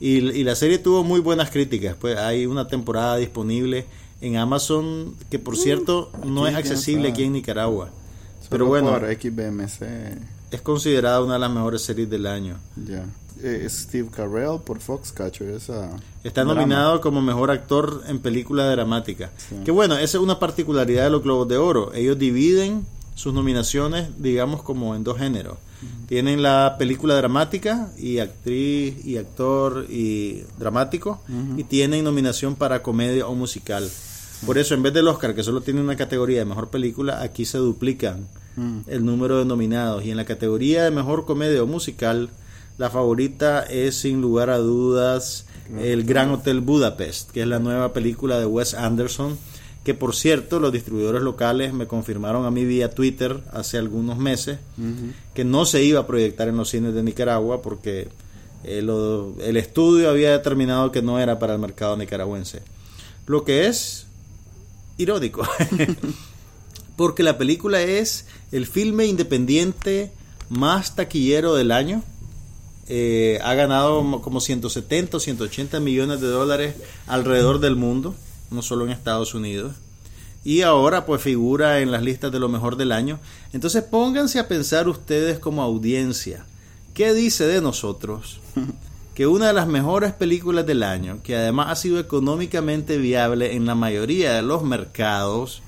Y, 0.00 0.18
y 0.18 0.44
la 0.44 0.54
serie 0.54 0.78
tuvo 0.78 1.02
muy 1.04 1.20
buenas 1.20 1.50
críticas. 1.50 1.96
Pues 1.98 2.16
hay 2.16 2.46
una 2.46 2.66
temporada 2.68 3.16
disponible 3.16 3.86
en 4.24 4.36
Amazon 4.36 5.14
que, 5.30 5.38
por 5.38 5.56
cierto, 5.56 6.10
no 6.24 6.42
Uh, 6.42 6.46
aquí 6.46 6.52
es 6.54 6.58
accesible 6.58 7.08
aquí 7.08 7.24
en 7.24 7.32
Nicaragua. 7.32 7.90
Pero 8.50 8.66
bueno, 8.66 8.90
por 8.90 9.02
XBMC, 9.02 9.82
es 10.50 10.60
considerada 10.62 11.22
una 11.22 11.34
de 11.34 11.40
las 11.40 11.50
mejores 11.50 11.82
series 11.82 12.08
del 12.08 12.26
año. 12.26 12.56
ya. 12.76 13.04
Eh, 13.42 13.66
Steve 13.68 14.08
Carell 14.14 14.60
por 14.64 14.80
Foxcatcher, 14.80 15.50
esa. 15.50 15.90
Está 16.22 16.44
drama. 16.44 16.60
nominado 16.60 17.00
como 17.00 17.20
mejor 17.20 17.50
actor 17.50 18.02
en 18.06 18.20
película 18.20 18.70
dramática. 18.70 19.32
Sí. 19.36 19.56
Que 19.64 19.70
bueno, 19.72 19.96
esa 19.96 20.16
es 20.16 20.22
una 20.22 20.38
particularidad 20.38 21.04
de 21.04 21.10
los 21.10 21.22
Globos 21.22 21.48
de 21.48 21.56
Oro. 21.56 21.92
Ellos 21.94 22.16
dividen 22.18 22.86
sus 23.14 23.34
nominaciones, 23.34 24.08
digamos, 24.18 24.62
como 24.62 24.94
en 24.94 25.04
dos 25.04 25.18
géneros. 25.18 25.58
Tienen 26.06 26.42
la 26.42 26.76
película 26.78 27.14
dramática 27.16 27.90
y 27.98 28.18
actriz 28.18 29.04
y 29.04 29.18
actor 29.18 29.86
y 29.90 30.44
dramático. 30.58 31.20
Y 31.56 31.64
tienen 31.64 32.04
nominación 32.04 32.54
para 32.54 32.82
comedia 32.82 33.26
o 33.26 33.34
musical. 33.34 33.90
Por 34.46 34.58
eso, 34.58 34.74
en 34.74 34.82
vez 34.82 34.92
del 34.92 35.08
Oscar, 35.08 35.34
que 35.34 35.42
solo 35.42 35.60
tiene 35.60 35.80
una 35.80 35.96
categoría 35.96 36.40
de 36.40 36.44
mejor 36.44 36.68
película, 36.68 37.22
aquí 37.22 37.44
se 37.44 37.58
duplican 37.58 38.28
mm. 38.56 38.80
el 38.86 39.04
número 39.04 39.38
de 39.38 39.44
nominados. 39.44 40.04
Y 40.04 40.10
en 40.10 40.16
la 40.16 40.24
categoría 40.24 40.84
de 40.84 40.90
mejor 40.90 41.24
comedia 41.24 41.62
o 41.62 41.66
musical, 41.66 42.30
la 42.76 42.90
favorita 42.90 43.62
es 43.62 43.96
sin 43.96 44.20
lugar 44.20 44.50
a 44.50 44.58
dudas 44.58 45.46
El 45.80 46.04
Gran 46.04 46.30
Hotel 46.30 46.60
Budapest, 46.60 47.30
que 47.30 47.42
es 47.42 47.46
la 47.46 47.60
nueva 47.60 47.92
película 47.92 48.38
de 48.38 48.46
Wes 48.46 48.74
Anderson, 48.74 49.38
que 49.84 49.94
por 49.94 50.14
cierto 50.16 50.60
los 50.60 50.72
distribuidores 50.72 51.22
locales 51.22 51.72
me 51.72 51.86
confirmaron 51.86 52.46
a 52.46 52.50
mí 52.50 52.64
vía 52.64 52.90
Twitter 52.90 53.42
hace 53.52 53.78
algunos 53.78 54.18
meses 54.18 54.58
que 55.34 55.44
no 55.44 55.66
se 55.66 55.84
iba 55.84 56.00
a 56.00 56.06
proyectar 56.06 56.48
en 56.48 56.56
los 56.56 56.70
cines 56.70 56.94
de 56.94 57.02
Nicaragua 57.02 57.62
porque 57.62 58.08
eh, 58.64 58.78
el 58.78 59.56
estudio 59.56 60.08
había 60.08 60.32
determinado 60.32 60.90
que 60.90 61.02
no 61.02 61.20
era 61.20 61.38
para 61.38 61.52
el 61.52 61.60
mercado 61.60 61.96
nicaragüense. 61.96 62.62
Lo 63.26 63.44
que 63.44 63.66
es 63.66 64.06
irónico, 64.96 65.46
porque 66.96 67.22
la 67.22 67.38
película 67.38 67.80
es 67.80 68.26
el 68.52 68.66
filme 68.66 69.06
independiente 69.06 70.12
más 70.48 70.94
taquillero 70.94 71.54
del 71.54 71.72
año. 71.72 72.02
Eh, 72.86 73.38
ha 73.42 73.54
ganado 73.54 74.20
como 74.20 74.40
170 74.40 75.16
o 75.16 75.20
180 75.20 75.80
millones 75.80 76.20
de 76.20 76.28
dólares 76.28 76.76
alrededor 77.06 77.60
del 77.60 77.76
mundo, 77.76 78.14
no 78.50 78.62
solo 78.62 78.84
en 78.84 78.92
Estados 78.92 79.34
Unidos. 79.34 79.74
Y 80.44 80.60
ahora 80.60 81.06
pues 81.06 81.22
figura 81.22 81.80
en 81.80 81.90
las 81.90 82.02
listas 82.02 82.30
de 82.30 82.38
lo 82.38 82.50
mejor 82.50 82.76
del 82.76 82.92
año. 82.92 83.18
Entonces 83.54 83.82
pónganse 83.82 84.38
a 84.38 84.48
pensar 84.48 84.88
ustedes 84.88 85.38
como 85.38 85.62
audiencia, 85.62 86.44
¿qué 86.92 87.14
dice 87.14 87.46
de 87.46 87.62
nosotros 87.62 88.40
que 89.14 89.26
una 89.26 89.48
de 89.48 89.52
las 89.52 89.68
mejores 89.68 90.12
películas 90.12 90.66
del 90.66 90.82
año, 90.82 91.20
que 91.22 91.36
además 91.36 91.68
ha 91.70 91.76
sido 91.76 92.00
económicamente 92.00 92.98
viable 92.98 93.54
en 93.54 93.64
la 93.66 93.74
mayoría 93.74 94.32
de 94.32 94.42
los 94.42 94.64
mercados, 94.64 95.62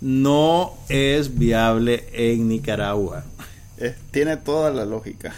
no 0.00 0.74
es 0.88 1.38
viable 1.38 2.08
en 2.12 2.48
Nicaragua. 2.48 3.24
tiene 4.10 4.36
toda 4.38 4.70
la 4.70 4.84
lógica. 4.84 5.34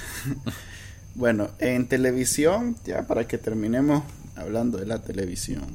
bueno, 1.15 1.51
en 1.59 1.89
televisión, 1.89 2.77
ya 2.85 3.07
para 3.07 3.27
que 3.27 3.39
terminemos 3.39 4.05
hablando 4.37 4.79
de 4.79 4.87
la 4.87 4.99
televisión. 5.01 5.67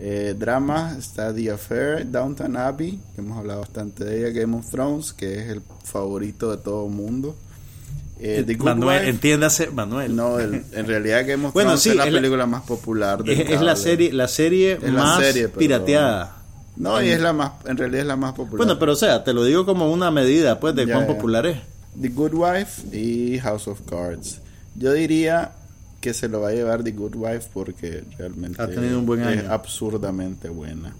Eh, 0.00 0.34
drama 0.38 0.94
está 0.96 1.34
The 1.34 1.50
Affair, 1.50 2.10
Downton 2.10 2.56
Abbey, 2.56 3.00
que 3.14 3.20
hemos 3.20 3.36
hablado 3.36 3.60
bastante 3.60 4.04
de 4.04 4.20
ella, 4.20 4.40
Game 4.40 4.56
of 4.56 4.70
Thrones, 4.70 5.12
que 5.12 5.40
es 5.40 5.48
el 5.48 5.60
favorito 5.84 6.50
de 6.50 6.58
todo 6.58 6.86
el 6.86 6.92
mundo. 6.92 7.36
Eh, 8.20 8.56
Manuel, 8.58 9.08
entiéndase, 9.08 9.70
Manuel. 9.70 10.14
No, 10.14 10.40
en 10.40 10.86
realidad 10.86 11.24
Game 11.26 11.46
of 11.46 11.54
Thrones 11.54 11.86
es 11.86 11.96
la 11.96 12.04
película 12.04 12.46
más 12.46 12.62
popular. 12.62 13.22
es, 13.26 13.60
la 13.60 13.76
serie, 13.76 14.12
la 14.12 14.28
serie 14.28 14.78
más 14.78 15.22
pirateada. 15.56 16.36
No, 16.76 17.02
y 17.02 17.08
es 17.08 17.20
la 17.20 17.32
más, 17.32 17.52
en 17.66 17.76
realidad 17.76 18.02
es 18.02 18.06
la 18.06 18.16
más 18.16 18.34
popular. 18.34 18.58
Bueno, 18.58 18.78
pero 18.78 18.92
o 18.92 18.96
sea, 18.96 19.24
te 19.24 19.32
lo 19.32 19.44
digo 19.44 19.66
como 19.66 19.90
una 19.90 20.10
medida, 20.10 20.60
pues, 20.60 20.74
de 20.74 20.86
cuán 20.86 21.06
popular 21.06 21.46
es. 21.46 21.58
The 22.00 22.08
Good 22.08 22.34
Wife 22.34 22.96
y 22.96 23.38
House 23.40 23.66
of 23.66 23.80
Cards. 23.88 24.40
Yo 24.76 24.92
diría 24.92 25.52
que 26.00 26.14
se 26.14 26.28
lo 26.28 26.40
va 26.40 26.50
a 26.50 26.52
llevar 26.52 26.84
The 26.84 26.92
Good 26.92 27.16
Wife 27.16 27.48
porque 27.52 28.04
realmente 28.16 28.62
ha 28.62 28.68
tenido 28.68 28.98
un 28.98 29.06
buen 29.06 29.22
año. 29.22 29.40
es 29.40 29.48
absurdamente 29.48 30.48
buena. 30.48 30.94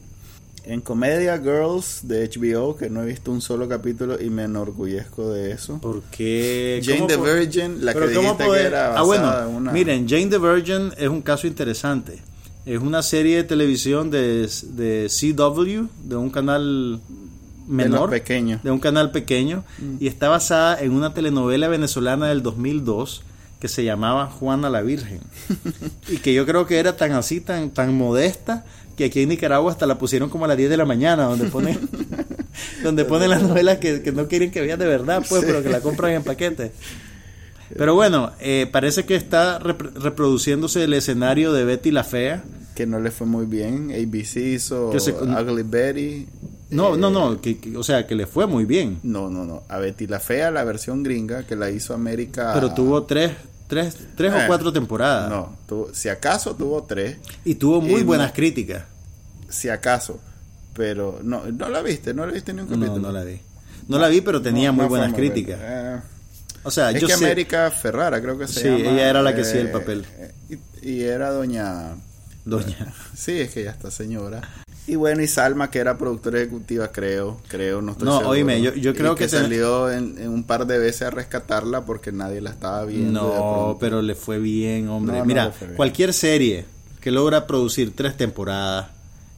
En 0.68 0.82
comedia 0.82 1.38
Girls 1.38 2.00
de 2.02 2.28
HBO, 2.28 2.76
que 2.76 2.90
no 2.90 3.02
he 3.02 3.06
visto 3.06 3.32
un 3.32 3.40
solo 3.40 3.66
capítulo 3.66 4.20
y 4.20 4.28
me 4.28 4.44
enorgullezco 4.44 5.32
de 5.32 5.52
eso. 5.52 5.78
Porque 5.80 6.82
Jane 6.84 7.06
the 7.06 7.16
Virgin, 7.16 7.82
la 7.86 7.94
que 7.94 8.06
dijiste 8.06 8.44
que 8.44 8.60
era 8.60 8.94
Ah, 8.94 9.02
bueno, 9.02 9.72
miren, 9.72 10.06
Jane 10.06 10.26
the 10.26 10.36
Virgin 10.36 10.92
es 10.98 11.08
un 11.08 11.22
caso 11.22 11.46
interesante. 11.46 12.18
Es 12.66 12.80
una 12.80 13.00
serie 13.00 13.36
de 13.36 13.44
televisión 13.44 14.10
de, 14.10 14.46
de 14.62 15.08
CW, 15.08 15.86
de 16.06 16.16
un 16.16 16.28
canal 16.28 17.00
menor, 17.66 18.10
de, 18.10 18.18
pequeño. 18.18 18.60
de 18.62 18.70
un 18.70 18.78
canal 18.78 19.10
pequeño, 19.10 19.64
mm. 19.78 19.96
y 20.00 20.06
está 20.06 20.28
basada 20.28 20.78
en 20.82 20.92
una 20.92 21.14
telenovela 21.14 21.68
venezolana 21.68 22.28
del 22.28 22.42
2002 22.42 23.22
que 23.58 23.68
se 23.68 23.84
llamaba 23.84 24.26
Juana 24.26 24.68
la 24.68 24.82
Virgen 24.82 25.20
y 26.08 26.18
que 26.18 26.34
yo 26.34 26.44
creo 26.44 26.66
que 26.66 26.78
era 26.78 26.96
tan 26.98 27.12
así, 27.12 27.40
tan, 27.40 27.70
tan 27.70 27.94
modesta 27.94 28.66
que 28.98 29.04
aquí 29.04 29.22
en 29.22 29.28
Nicaragua 29.28 29.70
hasta 29.70 29.86
la 29.86 29.96
pusieron 29.96 30.28
como 30.28 30.44
a 30.44 30.48
las 30.48 30.56
10 30.56 30.70
de 30.70 30.76
la 30.76 30.84
mañana, 30.84 31.24
donde 31.26 31.46
ponen, 31.46 31.78
donde 32.82 33.04
ponen 33.04 33.30
las 33.30 33.42
novelas 33.42 33.78
que, 33.78 34.12
no 34.12 34.26
quieren 34.26 34.50
que 34.50 34.60
vean 34.60 34.78
de 34.78 34.86
verdad, 34.86 35.24
pues, 35.26 35.44
pero 35.46 35.62
que 35.62 35.68
la 35.68 35.80
compran 35.80 36.12
en 36.12 36.24
paquete. 36.24 36.72
Pero 37.76 37.94
bueno, 37.94 38.32
eh, 38.40 38.68
parece 38.70 39.04
que 39.06 39.14
está 39.14 39.60
reproduciéndose 39.60 40.82
el 40.82 40.94
escenario 40.94 41.52
de 41.52 41.64
Betty 41.64 41.92
la 41.92 42.02
Fea. 42.02 42.42
Que 42.74 42.86
no 42.86 42.98
le 42.98 43.12
fue 43.12 43.26
muy 43.26 43.46
bien. 43.46 43.92
ABC 43.92 44.36
hizo 44.36 44.90
Ugly 44.90 45.62
Betty. 45.62 46.26
No, 46.70 46.96
no, 46.96 47.10
no, 47.10 47.40
que, 47.40 47.58
o 47.76 47.84
sea, 47.84 48.06
que 48.06 48.16
le 48.16 48.26
fue 48.26 48.46
muy 48.46 48.64
bien. 48.64 48.98
No, 49.04 49.30
no, 49.30 49.44
no. 49.44 49.62
A 49.68 49.78
Betty 49.78 50.08
la 50.08 50.18
Fea, 50.18 50.50
la 50.50 50.64
versión 50.64 51.04
gringa, 51.04 51.44
que 51.44 51.54
la 51.54 51.70
hizo 51.70 51.94
América. 51.94 52.50
Pero 52.54 52.74
tuvo 52.74 53.04
tres, 53.04 53.32
tres, 53.68 53.96
tres 54.16 54.32
o 54.32 54.38
eh, 54.38 54.44
cuatro 54.46 54.72
temporadas. 54.72 55.30
No, 55.30 55.56
si 55.92 56.08
acaso 56.08 56.56
tuvo 56.56 56.82
tres. 56.82 57.18
Y 57.44 57.54
tuvo 57.54 57.80
muy 57.80 58.02
buenas 58.02 58.32
críticas. 58.32 58.84
Si 59.48 59.68
acaso. 59.68 60.20
Pero 60.74 61.20
no, 61.22 61.44
no 61.46 61.68
la 61.68 61.82
viste, 61.82 62.14
no 62.14 62.26
la 62.26 62.32
viste 62.32 62.52
ni 62.52 62.60
un 62.60 62.68
capítulo. 62.68 62.96
No, 62.96 62.98
no 63.08 63.12
la 63.12 63.24
vi. 63.24 63.40
No, 63.88 63.98
la 63.98 64.08
vi, 64.08 64.20
pero 64.20 64.42
tenía 64.42 64.72
muy 64.72 64.86
buenas 64.86 65.12
críticas. 65.12 65.58
Eh, 65.62 66.00
o 66.62 66.70
sea, 66.70 66.90
es 66.90 67.02
que 67.02 67.12
América 67.12 67.70
Ferrara, 67.70 68.20
creo 68.20 68.38
que 68.38 68.46
se 68.46 68.60
sí, 68.60 68.68
ella 68.68 69.08
era 69.08 69.22
la 69.22 69.34
que 69.34 69.42
hacía 69.42 69.60
el 69.60 69.70
papel. 69.70 70.04
Eh, 70.18 70.58
y, 70.82 71.02
era 71.02 71.30
doña. 71.30 71.96
Doña. 72.44 72.94
sí, 73.16 73.40
es 73.40 73.52
que 73.52 73.64
ya 73.64 73.70
está 73.70 73.90
señora. 73.90 74.42
Y 74.88 74.96
bueno, 74.96 75.22
y 75.22 75.28
Salma, 75.28 75.70
que 75.70 75.80
era 75.80 75.98
productora 75.98 76.40
ejecutiva, 76.40 76.90
creo, 76.90 77.38
creo, 77.46 77.82
no 77.82 77.92
estoy 77.92 78.06
no, 78.06 78.20
oíme, 78.20 78.62
yo, 78.62 78.74
yo 78.74 78.94
creo 78.94 79.14
que, 79.14 79.28
salió 79.28 79.90
en, 79.90 80.26
un 80.26 80.44
par 80.44 80.66
de 80.66 80.78
veces 80.78 81.02
a 81.02 81.10
rescatarla 81.10 81.84
porque 81.84 82.10
nadie 82.10 82.40
la 82.40 82.48
estaba 82.48 82.86
viendo. 82.86 83.20
No, 83.20 83.76
pero 83.78 84.00
le 84.00 84.14
fue 84.14 84.38
bien, 84.38 84.88
hombre. 84.88 85.22
Mira, 85.26 85.52
cualquier 85.76 86.14
serie 86.14 86.64
que 87.02 87.10
logra 87.10 87.46
producir 87.46 87.94
tres 87.94 88.16
temporadas 88.16 88.88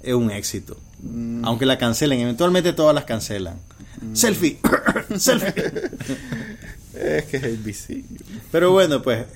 es 0.04 0.14
un 0.14 0.30
éxito. 0.30 0.76
Mm. 1.02 1.44
Aunque 1.44 1.66
la 1.66 1.78
cancelen, 1.78 2.20
eventualmente 2.20 2.72
todas 2.72 2.94
las 2.94 3.04
cancelan. 3.04 3.56
Mm. 4.00 4.14
Selfie, 4.14 4.60
selfie. 5.18 5.52
Es 7.00 7.24
que 7.24 7.36
es 7.38 7.44
ABC. 7.44 8.04
Pero 8.52 8.72
bueno, 8.72 9.02
pues, 9.02 9.26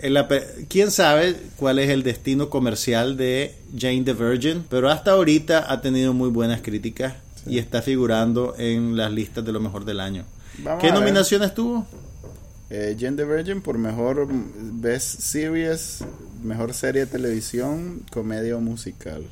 quién 0.69 0.91
sabe 0.91 1.37
cuál 1.57 1.79
es 1.79 1.91
el 1.91 2.03
destino 2.03 2.51
comercial 2.51 3.17
de 3.17 3.55
Jane 3.77 4.03
the 4.03 4.13
Virgin, 4.13 4.65
pero 4.69 4.91
hasta 4.91 5.13
ahorita 5.13 5.73
ha 5.73 5.81
tenido 5.81 6.13
muy 6.13 6.29
buenas 6.29 6.61
críticas 6.61 7.15
y 7.47 7.59
está 7.59 7.83
figurando 7.83 8.55
en 8.59 8.97
las 8.97 9.13
listas 9.13 9.45
de 9.45 9.53
lo 9.53 9.61
mejor 9.61 9.85
del 9.85 10.01
año. 10.01 10.25
¿Qué 10.81 10.93
nominaciones 10.93 11.55
tuvo? 11.55 11.87
Eh, 12.71 12.97
Jane 12.99 13.17
the 13.17 13.25
Virgin 13.25 13.61
por 13.61 13.79
mejor 13.79 14.29
Best 14.31 15.21
Series, 15.21 16.05
mejor 16.43 16.75
serie 16.75 17.07
de 17.07 17.11
televisión, 17.11 18.03
comedia 18.11 18.57
o 18.57 18.61
musical. 18.61 19.25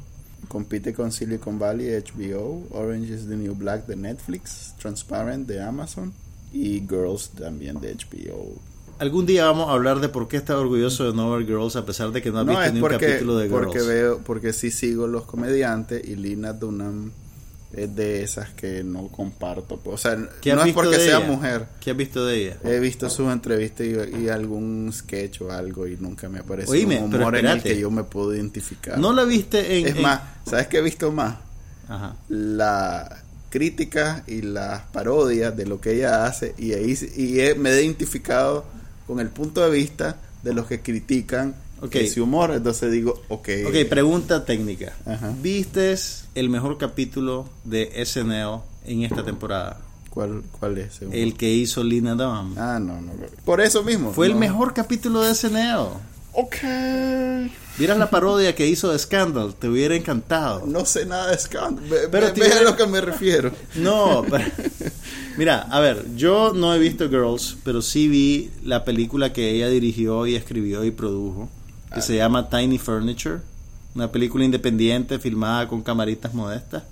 Compite 0.49 0.93
con 0.93 1.13
Silicon 1.13 1.59
Valley 1.59 1.89
HBO, 1.89 2.67
Orange 2.71 3.15
is 3.15 3.29
the 3.29 3.37
New 3.37 3.55
Black 3.55 3.87
de 3.87 3.97
Netflix, 3.97 4.75
Transparent 4.79 5.47
de 5.47 5.63
Amazon 5.63 6.13
y 6.53 6.81
Girls 6.81 7.31
también 7.31 7.81
de 7.81 7.95
HBO. 7.95 8.61
Algún 8.99 9.27
día 9.27 9.47
vamos 9.47 9.69
a 9.69 9.73
hablar 9.73 10.01
de 10.01 10.09
por 10.09 10.29
qué 10.29 10.37
está 10.37 10.57
orgulloso 10.57 11.11
de 11.11 11.17
No 11.17 11.37
Girls 11.39 11.77
a 11.77 11.85
pesar 11.85 12.13
de 12.13 12.23
que 12.23 12.31
no 12.31 12.39
ha 12.41 12.45
visto 12.45 12.73
ni 12.73 12.81
un 12.81 12.89
capítulo 12.89 13.37
de 13.37 13.49
Girls. 13.49 13.65
Porque 13.65 13.83
veo, 13.83 14.19
porque 14.19 14.53
sí 14.53 14.71
sigo 14.71 15.07
los 15.07 15.25
comediantes 15.25 16.07
y 16.07 16.15
Lina 16.15 16.53
Dunham 16.53 17.11
es 17.73 17.97
de 17.97 18.23
esas 18.23 18.51
que 18.51 18.85
no 18.85 19.09
comparto. 19.09 19.81
O 19.85 19.97
sea, 19.97 20.17
no 20.17 20.65
es 20.65 20.75
porque 20.75 20.99
sea 20.99 21.21
mujer. 21.21 21.67
¿Qué 21.81 21.91
has 21.91 21.97
visto 21.97 22.25
de 22.27 22.37
ella? 22.37 22.57
He 22.65 22.79
visto 22.79 23.09
sus 23.09 23.33
entrevistas 23.33 23.87
y, 23.87 24.29
algún 24.29 24.91
sketch 24.93 25.41
o 25.43 25.51
algo 25.51 25.87
y 25.87 25.97
nunca 25.97 26.29
me 26.29 26.41
apareció 26.41 26.73
Oíme, 26.73 27.01
un 27.01 27.15
humor 27.15 27.37
en 27.37 27.47
el 27.47 27.63
que 27.63 27.79
yo 27.79 27.91
me 27.91 28.05
puedo 28.05 28.35
identificar. 28.35 28.99
¿No 28.99 29.13
la 29.13 29.25
viste 29.25 29.79
en...? 29.79 29.89
Es 29.89 30.01
más, 30.01 30.21
¿sabes 30.45 30.67
qué 30.69 30.79
he 30.79 30.83
visto 30.83 31.11
más? 31.11 31.37
Ajá. 31.89 32.15
La 32.29 33.22
críticas 33.53 34.23
y 34.27 34.41
las 34.41 34.81
parodias 34.93 35.55
de 35.55 35.67
lo 35.67 35.79
que 35.79 35.97
ella 35.97 36.25
hace 36.25 36.55
y 36.57 36.73
ahí 36.73 36.99
y 37.17 37.59
me 37.59 37.71
he 37.71 37.83
identificado 37.85 38.65
con 39.07 39.21
el 39.21 39.29
punto 39.29 39.61
de 39.61 39.71
vista 39.71 40.17
de 40.43 40.55
los 40.55 40.67
que 40.67 40.81
critican 40.81 41.55
ese 41.93 42.21
humor, 42.21 42.53
entonces 42.53 42.91
digo, 42.91 43.21
ok. 43.29 43.49
Ok, 43.67 43.89
pregunta 43.91 44.45
técnica. 44.45 44.95
¿Viste 45.43 45.95
el 46.35 46.49
mejor 46.49 46.79
capítulo 46.79 47.49
de 47.65 47.93
SNL 48.07 48.63
en 48.87 49.03
esta 49.03 49.23
temporada? 49.23 49.81
¿Cuál, 50.09 50.43
cuál 50.59 50.79
es? 50.79 51.01
El 51.11 51.35
que 51.35 51.53
hizo 51.53 51.83
Lina 51.85 52.15
Dunham. 52.15 52.55
Ah, 52.57 52.79
no, 52.81 53.01
no. 53.01 53.13
Por 53.45 53.61
eso 53.61 53.83
mismo. 53.83 54.13
Fue 54.13 54.27
el 54.27 54.35
mejor 54.35 54.73
capítulo 54.73 55.23
de 55.23 55.35
SNL. 55.35 55.89
Ok. 56.35 56.57
Vieras 57.79 57.99
la 57.99 58.11
parodia 58.11 58.55
que 58.55 58.67
hizo 58.67 58.91
de 58.91 58.99
Scandal, 58.99 59.55
te 59.55 59.69
hubiera 59.69 59.95
encantado. 59.95 60.67
No 60.67 60.85
sé 60.85 61.05
nada 61.07 61.31
de 61.31 61.39
Scandal, 61.39 61.85
pero 62.11 62.27
a 62.27 62.63
lo 62.63 62.77
que 62.77 62.87
me 62.87 63.01
refiero. 63.01 63.53
No, 63.75 64.25
mira, 65.37 65.63
a 65.71 65.81
ver, 65.81 66.07
yo 66.17 66.53
no 66.55 66.75
he 66.75 66.79
visto 66.79 67.09
Girls, 67.09 67.57
pero 67.65 67.83
sí 67.83 68.09
vi 68.09 68.51
la 68.65 68.85
película 68.85 69.33
que 69.33 69.51
ella 69.51 69.69
dirigió 69.69 70.27
y 70.27 70.35
escribió 70.35 70.85
y 70.85 70.91
produjo, 70.91 71.49
que 71.95 72.03
se 72.03 72.17
llama 72.17 72.49
Tiny 72.49 72.79
Furniture, 72.79 73.41
una 73.95 74.11
película 74.11 74.45
independiente 74.45 75.19
filmada 75.19 75.69
con 75.69 75.83
camaritas 75.83 76.33
modestas. 76.35 76.85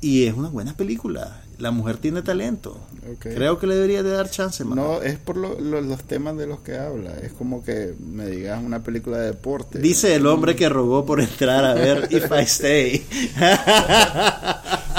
Y 0.00 0.24
es 0.24 0.34
una 0.34 0.48
buena 0.48 0.74
película. 0.74 1.42
La 1.58 1.70
mujer 1.70 1.96
tiene 1.96 2.22
talento. 2.22 2.78
Creo 3.20 3.58
que 3.58 3.66
le 3.66 3.76
debería 3.76 4.02
de 4.02 4.10
dar 4.10 4.30
chance. 4.30 4.64
No, 4.64 5.00
es 5.00 5.16
por 5.16 5.36
los 5.36 6.02
temas 6.02 6.36
de 6.36 6.46
los 6.46 6.60
que 6.60 6.76
habla. 6.76 7.12
Es 7.22 7.32
como 7.32 7.64
que 7.64 7.94
me 7.98 8.26
digas 8.26 8.62
una 8.62 8.82
película 8.82 9.18
de 9.18 9.26
deporte. 9.26 9.78
Dice 9.78 10.14
el 10.14 10.26
hombre 10.26 10.54
que 10.54 10.68
rogó 10.68 11.06
por 11.06 11.20
entrar 11.20 11.64
a 11.64 11.74
ver 11.74 12.08
If 12.10 12.30
I 12.30 12.42
Stay. 12.42 13.06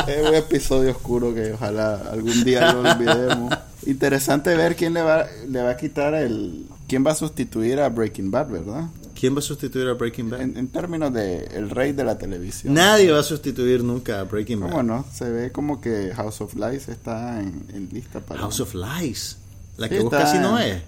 es 0.07 0.27
un 0.27 0.35
episodio 0.35 0.91
oscuro 0.91 1.33
que 1.35 1.53
ojalá 1.53 1.95
algún 2.11 2.43
día 2.43 2.73
lo 2.73 2.79
olvidemos. 2.79 3.53
Interesante 3.85 4.55
ver 4.55 4.75
quién 4.75 4.93
le 4.93 5.01
va, 5.01 5.25
le 5.47 5.61
va 5.61 5.71
a 5.71 5.77
quitar 5.77 6.13
el... 6.15 6.65
¿Quién 6.87 7.05
va 7.05 7.11
a 7.11 7.15
sustituir 7.15 7.79
a 7.79 7.89
Breaking 7.89 8.31
Bad, 8.31 8.49
verdad? 8.49 8.85
¿Quién 9.19 9.35
va 9.35 9.39
a 9.39 9.41
sustituir 9.41 9.87
a 9.87 9.93
Breaking 9.93 10.29
Bad? 10.29 10.41
En, 10.41 10.67
términos 10.67 11.11
de 11.11 11.45
el 11.45 11.69
rey 11.69 11.91
de 11.91 12.03
la 12.03 12.17
televisión. 12.17 12.73
Nadie 12.73 13.11
va 13.11 13.19
a 13.19 13.23
sustituir 13.23 13.83
nunca 13.83 14.19
a 14.19 14.23
Breaking 14.23 14.59
Bad. 14.59 14.71
Bueno, 14.71 15.05
se 15.11 15.29
ve 15.29 15.51
como 15.51 15.81
que 15.81 16.11
House 16.15 16.41
of 16.41 16.55
Lies 16.55 16.87
está 16.87 17.41
en, 17.41 17.89
lista 17.91 18.19
para... 18.19 18.41
House 18.41 18.59
of 18.59 18.75
Lies. 18.75 19.37
La 19.77 19.89
que 19.89 19.99
busca 19.99 20.19
casi 20.19 20.37
no 20.37 20.59
es. 20.59 20.81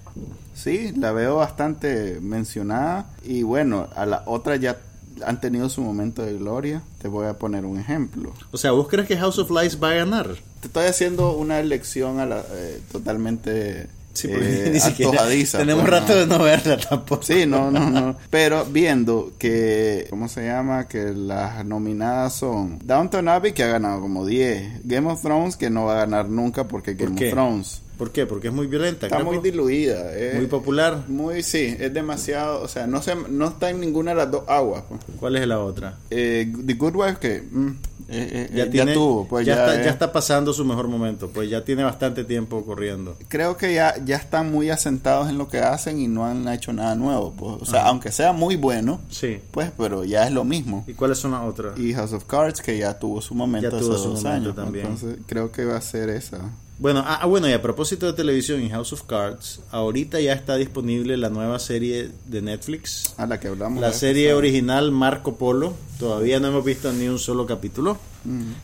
Sí, 0.54 0.94
la 0.96 1.12
veo 1.12 1.38
bastante 1.38 2.20
mencionada. 2.22 3.10
Y 3.24 3.44
bueno, 3.44 3.88
a 3.96 4.06
la 4.06 4.24
otra 4.26 4.56
ya 4.58 4.78
han 5.26 5.42
tenido 5.42 5.70
su 5.70 5.82
momento 5.82 6.22
de 6.22 6.38
gloria. 6.38 6.84
Te 7.02 7.08
voy 7.08 7.28
a 7.28 7.38
poner 7.38 7.66
un 7.66 7.80
ejemplo. 7.80 8.34
O 8.52 8.58
sea, 8.58 8.72
¿vos 8.72 8.88
crees 8.88 9.08
que 9.08 9.18
House 9.18 9.40
of 9.40 9.50
Lies 9.50 9.82
va 9.82 9.92
a 9.92 9.96
ganar? 9.96 10.36
Te 10.60 10.68
estoy 10.68 10.86
haciendo 10.86 11.36
una 11.36 11.60
elección 11.60 12.20
a 12.20 12.26
la, 12.26 12.44
eh, 12.52 12.82
totalmente 12.92 13.88
Sí, 14.20 14.28
porque 14.28 14.78
eh, 15.39 15.47
Tenemos 15.49 15.88
pues, 15.88 15.93
rato 15.93 16.13
de 16.13 16.28
no 16.28 16.43
verla 16.43 16.78
tampoco. 16.78 17.24
Sí, 17.24 17.45
no, 17.45 17.72
no, 17.72 17.89
no. 17.89 18.17
Pero 18.30 18.65
viendo 18.65 19.32
que, 19.39 20.07
¿cómo 20.09 20.28
se 20.28 20.45
llama? 20.45 20.89
Que 20.89 21.13
las 21.13 21.63
nominadas 21.65 22.34
son 22.34 22.80
Downton 22.84 23.30
Abbey, 23.30 23.53
que 23.53 23.63
ha 23.63 23.67
ganado 23.67 24.01
como 24.01 24.26
10. 24.26 24.82
Game 24.84 25.09
of 25.09 25.22
Thrones, 25.22 25.55
que 25.55 25.70
no 25.70 25.86
va 25.86 25.93
a 25.93 25.97
ganar 25.99 26.28
nunca 26.28 26.67
porque 26.67 26.95
Game 26.95 27.13
of 27.13 27.32
Thrones. 27.32 27.82
¿Por 27.97 28.11
qué? 28.11 28.26
Porque 28.26 28.49
es 28.49 28.53
muy 28.53 28.67
violenta. 28.67 29.07
Está 29.07 29.24
muy 29.24 29.39
diluida. 29.39 30.11
muy 30.36 30.47
popular. 30.47 31.05
Muy, 31.07 31.41
sí, 31.43 31.76
es 31.80 31.93
demasiado. 31.93 32.61
O 32.61 32.67
sea, 32.67 32.88
no, 32.88 33.01
se, 33.01 33.15
no 33.15 33.47
está 33.47 33.70
en 33.70 33.80
ninguna 33.80 34.11
de 34.11 34.17
las 34.17 34.32
dos 34.32 34.43
aguas. 34.47 34.84
Pues. 34.89 35.01
¿Cuál 35.17 35.38
es 35.38 35.47
la 35.47 35.59
otra? 35.59 35.97
Eh, 36.09 36.51
The 36.65 36.74
Good 36.74 36.95
Wife, 36.95 37.17
que. 37.20 37.41
Mm, 37.41 37.72
eh, 38.12 38.49
eh, 38.51 38.55
ya, 38.55 38.70
tiene, 38.70 38.93
tuvo, 38.93 39.28
pues 39.28 39.45
ya, 39.45 39.53
está, 39.53 39.84
ya, 39.84 39.89
está, 39.91 40.12
pasando 40.12 40.51
su 40.51 40.66
mejor 40.66 40.88
momento, 40.88 41.30
pues 41.30 41.49
ya 41.49 41.64
tiene 41.64 41.84
bastante 41.84 42.24
tiempo 42.24 42.66
corriendo. 42.66 43.16
Creo 43.28 43.55
que 43.55 43.74
ya, 43.74 43.95
ya 44.03 44.16
están 44.16 44.51
muy 44.51 44.72
asentados 44.72 45.30
en 45.30 45.38
lo 45.38 45.47
que 45.47 45.60
hacen 45.60 45.99
y 45.99 46.07
no 46.07 46.26
han 46.26 46.47
hecho 46.47 46.74
nada 46.74 46.95
nuevo. 46.95 47.34
Pues, 47.38 47.62
o 47.62 47.66
sea, 47.66 47.86
aunque 47.86 48.12
sea 48.12 48.34
muy 48.34 48.55
bueno, 48.55 48.99
sí. 49.10 49.39
pues, 49.51 49.72
pero 49.78 50.03
ya 50.03 50.26
es 50.26 50.34
lo 50.34 50.43
mismo. 50.43 50.84
¿Y 50.88 50.93
cuáles 50.93 51.20
son 51.20 51.32
las 51.32 51.43
otras? 51.43 51.78
Y 51.78 51.93
House 51.93 52.14
of 52.14 52.26
Cards, 52.26 52.62
que 52.62 52.78
ya 52.78 52.97
tuvo 52.97 53.22
su 53.22 53.36
momento 53.36 53.78
hace 53.78 53.86
dos 53.86 54.26
años. 54.26 54.55
También. 54.55 54.88
Entonces, 54.88 55.20
creo 55.28 55.51
que 55.51 55.66
va 55.66 55.78
a 55.78 55.82
ser 55.82 56.10
esa. 56.10 56.39
Bueno, 56.80 57.04
ah, 57.06 57.20
ah, 57.22 57.26
bueno, 57.26 57.50
y 57.50 57.52
a 57.52 57.62
propósito 57.62 58.06
de 58.06 58.14
televisión 58.14 58.64
y 58.64 58.70
House 58.70 58.94
of 58.94 59.04
Cards, 59.04 59.60
ahorita 59.70 60.22
ya 60.22 60.32
está 60.32 60.56
disponible 60.56 61.18
la 61.18 61.30
nueva 61.30 61.60
serie 61.60 62.10
de 62.26 62.42
Netflix. 62.42 63.16
A 63.18 63.28
la 63.28 63.38
que 63.38 63.50
hablamos. 63.50 63.82
La 63.82 63.92
serie 63.92 64.34
original 64.34 64.90
Marco 64.94 65.36
Polo. 65.36 65.74
Todavía 66.00 66.40
no 66.40 66.48
hemos 66.48 66.64
visto 66.64 66.94
ni 66.94 67.10
un 67.10 67.20
solo 67.20 67.46
capítulo. 67.46 67.98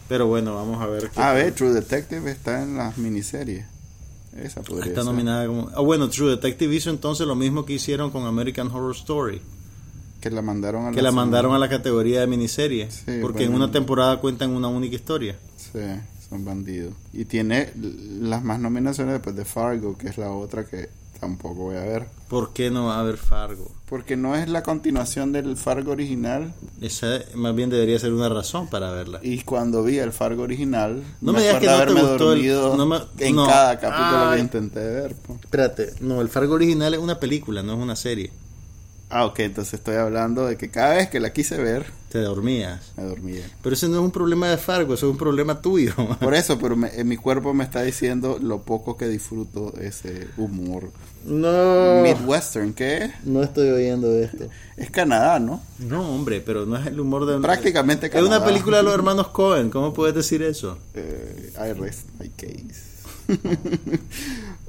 Pero 0.08 0.28
bueno, 0.28 0.56
vamos 0.56 0.82
a 0.82 0.88
ver. 0.88 1.10
Qué 1.10 1.22
a 1.22 1.34
ver, 1.34 1.54
True 1.54 1.74
Detective 1.74 2.32
está 2.32 2.64
en 2.64 2.78
las 2.78 2.98
miniseries. 2.98 3.66
Esa 4.38 4.62
podría 4.62 4.88
Está 4.88 5.04
nominada 5.04 5.46
como. 5.48 5.70
Ah, 5.76 5.82
bueno, 5.82 6.10
True 6.10 6.32
Detective 6.32 6.74
hizo 6.74 6.90
entonces 6.92 7.28
lo 7.28 7.36
mismo 7.36 7.66
que 7.66 7.74
hicieron 7.74 8.12
con 8.12 8.26
American 8.26 8.68
Horror 8.68 8.96
Story. 8.96 9.42
Que 10.22 10.32
la 10.32 10.42
mandaron 10.42 10.84
a 10.84 10.90
la, 10.90 10.96
que 10.96 11.02
la, 11.02 11.12
mandaron 11.12 11.54
a 11.54 11.60
la 11.60 11.68
categoría 11.68 12.22
de 12.22 12.28
miniserie. 12.28 12.88
porque 13.22 13.44
en 13.44 13.54
una 13.54 13.72
temporada 13.72 14.22
cuentan 14.22 14.52
una 14.52 14.70
única 14.70 14.96
historia. 14.96 15.36
Sí 15.58 15.80
son 16.30 16.46
bandidos. 16.46 16.94
Y 17.14 17.26
tiene 17.26 17.72
las 17.76 18.44
más 18.44 18.60
nominaciones 18.60 19.14
después 19.14 19.36
de 19.36 19.46
Fargo, 19.46 19.98
que 19.98 20.08
es 20.08 20.18
la 20.18 20.32
otra 20.32 20.66
que 20.66 20.90
tampoco 21.20 21.56
voy 21.56 21.78
a 21.78 21.82
ver. 21.82 22.08
¿Por 22.28 22.54
qué 22.54 22.70
no 22.70 22.88
va 22.88 22.98
a 22.98 23.00
haber 23.00 23.18
Fargo? 23.18 23.72
Porque 23.88 24.18
no 24.18 24.36
es 24.36 24.50
la 24.50 24.64
continuación 24.64 25.32
del 25.32 25.58
Fargo 25.58 25.92
original. 25.92 26.54
Esa 26.82 27.20
más 27.36 27.56
bien 27.56 27.70
debería 27.70 28.00
ser 28.00 28.14
una 28.14 28.30
razón 28.30 28.68
para 28.68 28.92
verla. 28.92 29.20
Y 29.22 29.42
cuando 29.42 29.84
vi 29.84 30.00
el 30.00 30.12
Fargo 30.12 30.44
original, 30.44 31.04
no 31.22 31.34
me, 31.34 31.42
digas 31.42 31.60
que 31.60 31.68
no 31.68 31.86
te 31.86 31.94
gustó 31.94 32.34
en 32.34 33.36
cada 33.36 33.80
capítulo 33.80 34.34
que 34.34 34.40
intenté 34.40 34.80
ver. 34.80 35.16
Espérate, 35.44 35.94
no, 36.02 36.22
el 36.22 36.30
Fargo 36.30 36.56
original 36.56 36.94
es 36.94 37.00
una 37.00 37.20
película, 37.20 37.62
no 37.62 37.74
es 37.74 37.80
una 37.80 37.96
serie. 37.96 38.32
Ah, 39.10 39.26
ok, 39.26 39.40
entonces 39.40 39.76
estoy 39.76 39.96
hablando 39.96 40.48
de 40.48 40.58
que 40.58 40.70
cada 40.70 40.96
vez 40.96 41.10
que 41.10 41.20
la 41.20 41.32
quise 41.32 41.58
ver... 41.58 41.86
Te 42.16 42.22
dormías. 42.22 42.94
Me 42.96 43.04
dormía. 43.04 43.44
Pero 43.62 43.74
ese 43.74 43.90
no 43.90 43.96
es 43.96 44.00
un 44.00 44.12
problema 44.12 44.48
de 44.48 44.56
Fargo, 44.56 44.94
eso 44.94 45.06
es 45.08 45.12
un 45.12 45.18
problema 45.18 45.60
tuyo. 45.60 45.92
Por 46.22 46.34
eso, 46.34 46.58
pero 46.58 46.78
en 46.82 47.08
mi 47.10 47.18
cuerpo 47.18 47.54
me 47.54 47.66
está 47.66 47.82
diciendo 47.82 48.40
lo 48.42 48.62
poco 48.62 48.96
que 48.96 49.10
disfruto 49.10 49.74
ese 49.82 50.30
humor. 50.38 50.92
No. 51.26 52.02
Midwestern, 52.04 52.74
¿qué? 52.74 53.12
No 53.26 53.44
estoy 53.44 53.70
oyendo 53.70 54.18
esto. 54.18 54.46
Es 54.78 54.92
Canadá, 54.92 55.40
¿no? 55.40 55.62
No, 55.78 56.10
hombre, 56.16 56.40
pero 56.40 56.66
no 56.66 56.78
es 56.78 56.88
el 56.88 57.02
humor 57.02 57.26
de... 57.26 57.38
Prácticamente 57.40 58.10
Canadá. 58.10 58.30
Es 58.30 58.38
una 58.38 58.46
película 58.46 58.78
de 58.78 58.84
los 58.84 58.94
hermanos 58.96 59.28
Cohen, 59.28 59.70
¿cómo 59.70 59.94
puedes 59.94 60.16
decir 60.16 60.42
eso? 60.42 60.78
Eh, 60.94 61.52
I 61.58 61.74
rest 61.78 62.08
my 62.18 62.30
case. 62.30 62.96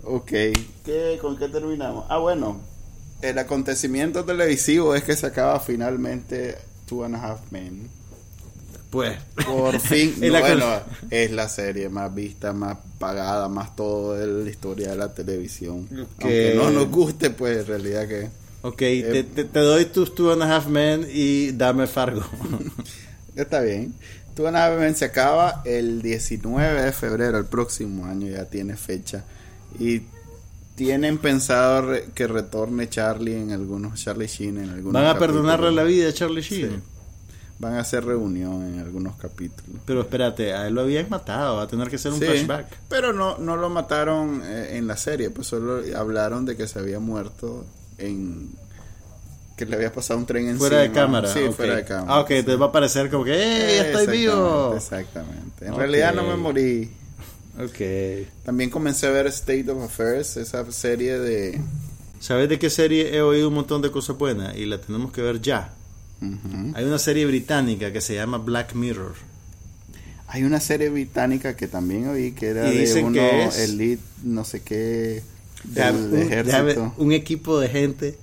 ok. 0.02 0.32
¿Qué, 0.84 1.18
¿Con 1.20 1.36
qué 1.36 1.46
terminamos? 1.48 2.06
Ah, 2.08 2.18
bueno 2.18 2.60
el 3.22 3.38
acontecimiento 3.38 4.24
televisivo 4.24 4.94
es 4.94 5.02
que 5.02 5.16
se 5.16 5.26
acaba 5.26 5.58
finalmente 5.60 6.58
Two 6.86 7.04
and 7.04 7.16
a 7.16 7.18
Half 7.18 7.52
Men. 7.52 7.88
Pues, 8.90 9.18
por 9.44 9.78
fin, 9.80 10.14
bueno, 10.18 10.64
es 11.10 11.30
la 11.30 11.48
serie 11.48 11.88
más 11.88 12.14
vista, 12.14 12.52
más 12.52 12.78
pagada, 12.98 13.48
más 13.48 13.76
todo 13.76 14.14
de 14.14 14.44
la 14.44 14.48
historia 14.48 14.90
de 14.90 14.96
la 14.96 15.12
televisión. 15.12 15.88
Que 16.18 16.54
no 16.56 16.70
nos 16.70 16.88
guste, 16.88 17.30
pues 17.30 17.58
en 17.58 17.66
realidad 17.66 18.08
que. 18.08 18.30
Ok, 18.62 18.78
te, 18.78 19.22
te, 19.24 19.58
doy 19.58 19.84
tus 19.86 20.14
Two 20.14 20.32
and 20.32 20.42
a 20.42 20.56
Half 20.56 20.68
Men 20.68 21.06
y 21.12 21.52
dame 21.52 21.86
Fargo. 21.86 22.24
Está 23.36 23.60
bien. 23.60 23.94
Two 24.34 24.46
and 24.46 24.56
a 24.56 24.66
Half 24.66 24.78
Men 24.78 24.94
se 24.94 25.04
acaba 25.04 25.62
el 25.64 26.00
19 26.02 26.82
de 26.82 26.92
febrero, 26.92 27.38
el 27.38 27.46
próximo 27.46 28.06
año 28.06 28.28
ya 28.28 28.46
tiene 28.46 28.76
fecha. 28.76 29.24
Y 29.78 30.02
tienen 30.76 31.18
pensado 31.18 31.90
que 32.14 32.26
retorne 32.26 32.88
Charlie 32.88 33.34
en 33.34 33.50
algunos 33.50 34.00
Charlie 34.00 34.26
Sheen 34.26 34.58
en 34.58 34.70
algunos 34.70 34.92
van 34.92 35.06
a 35.06 35.18
perdonarle 35.18 35.72
la 35.72 35.82
vida 35.82 36.10
a 36.10 36.12
Charlie 36.12 36.42
Sheen. 36.42 36.82
Van 37.58 37.72
a 37.72 37.80
hacer 37.80 38.04
reunión 38.04 38.66
en 38.66 38.80
algunos 38.80 39.16
capítulos. 39.16 39.80
Pero 39.86 40.02
espérate 40.02 40.52
a 40.52 40.66
él 40.66 40.74
lo 40.74 40.82
habían 40.82 41.08
matado 41.08 41.56
va 41.56 41.62
a 41.62 41.66
tener 41.66 41.88
que 41.88 41.96
ser 41.96 42.12
un 42.12 42.18
flashback. 42.18 42.66
Pero 42.88 43.14
no 43.14 43.38
no 43.38 43.56
lo 43.56 43.70
mataron 43.70 44.42
eh, 44.44 44.76
en 44.76 44.86
la 44.86 44.98
serie 44.98 45.30
pues 45.30 45.48
solo 45.48 45.82
hablaron 45.96 46.44
de 46.44 46.56
que 46.56 46.68
se 46.68 46.78
había 46.78 47.00
muerto 47.00 47.64
en 47.96 48.50
que 49.56 49.64
le 49.64 49.76
había 49.76 49.90
pasado 49.90 50.20
un 50.20 50.26
tren 50.26 50.42
encima 50.48 50.58
fuera 50.58 50.78
de 50.80 50.92
cámara 50.92 51.32
sí 51.32 51.40
fuera 51.50 51.76
de 51.76 51.84
cámara 51.86 52.12
ah 52.12 52.20
ok 52.20 52.30
entonces 52.32 52.60
va 52.60 52.66
a 52.66 52.72
parecer 52.72 53.10
como 53.10 53.24
que 53.24 53.32
¡eh! 53.32 53.88
estoy 53.88 54.06
vivo 54.18 54.74
exactamente 54.76 55.64
en 55.64 55.74
realidad 55.74 56.12
no 56.12 56.24
me 56.24 56.36
morí 56.36 56.90
Ok. 57.58 58.26
También 58.44 58.70
comencé 58.70 59.06
a 59.06 59.10
ver 59.10 59.26
State 59.28 59.70
of 59.70 59.82
Affairs, 59.82 60.36
esa 60.36 60.70
serie 60.72 61.18
de... 61.18 61.60
¿Sabes 62.20 62.48
de 62.48 62.58
qué 62.58 62.70
serie 62.70 63.14
he 63.14 63.22
oído 63.22 63.48
un 63.48 63.54
montón 63.54 63.82
de 63.82 63.90
cosas 63.90 64.16
buenas 64.16 64.56
y 64.56 64.66
la 64.66 64.80
tenemos 64.80 65.12
que 65.12 65.22
ver 65.22 65.40
ya? 65.40 65.72
Hay 66.74 66.84
una 66.84 66.98
serie 66.98 67.26
británica 67.26 67.92
que 67.92 68.00
se 68.00 68.14
llama 68.14 68.38
Black 68.38 68.74
Mirror. 68.74 69.14
Hay 70.28 70.44
una 70.44 70.60
serie 70.60 70.88
británica 70.88 71.56
que 71.56 71.68
también 71.68 72.08
oí 72.08 72.32
que 72.32 72.48
era 72.48 72.62
de 72.64 73.02
uno 73.02 73.20
elite, 73.52 74.02
no 74.24 74.44
sé 74.44 74.60
qué, 74.60 75.22
del 75.64 76.14
ejército. 76.14 76.94
un 76.96 77.12
equipo 77.12 77.60
de 77.60 77.68
gente 77.68 78.18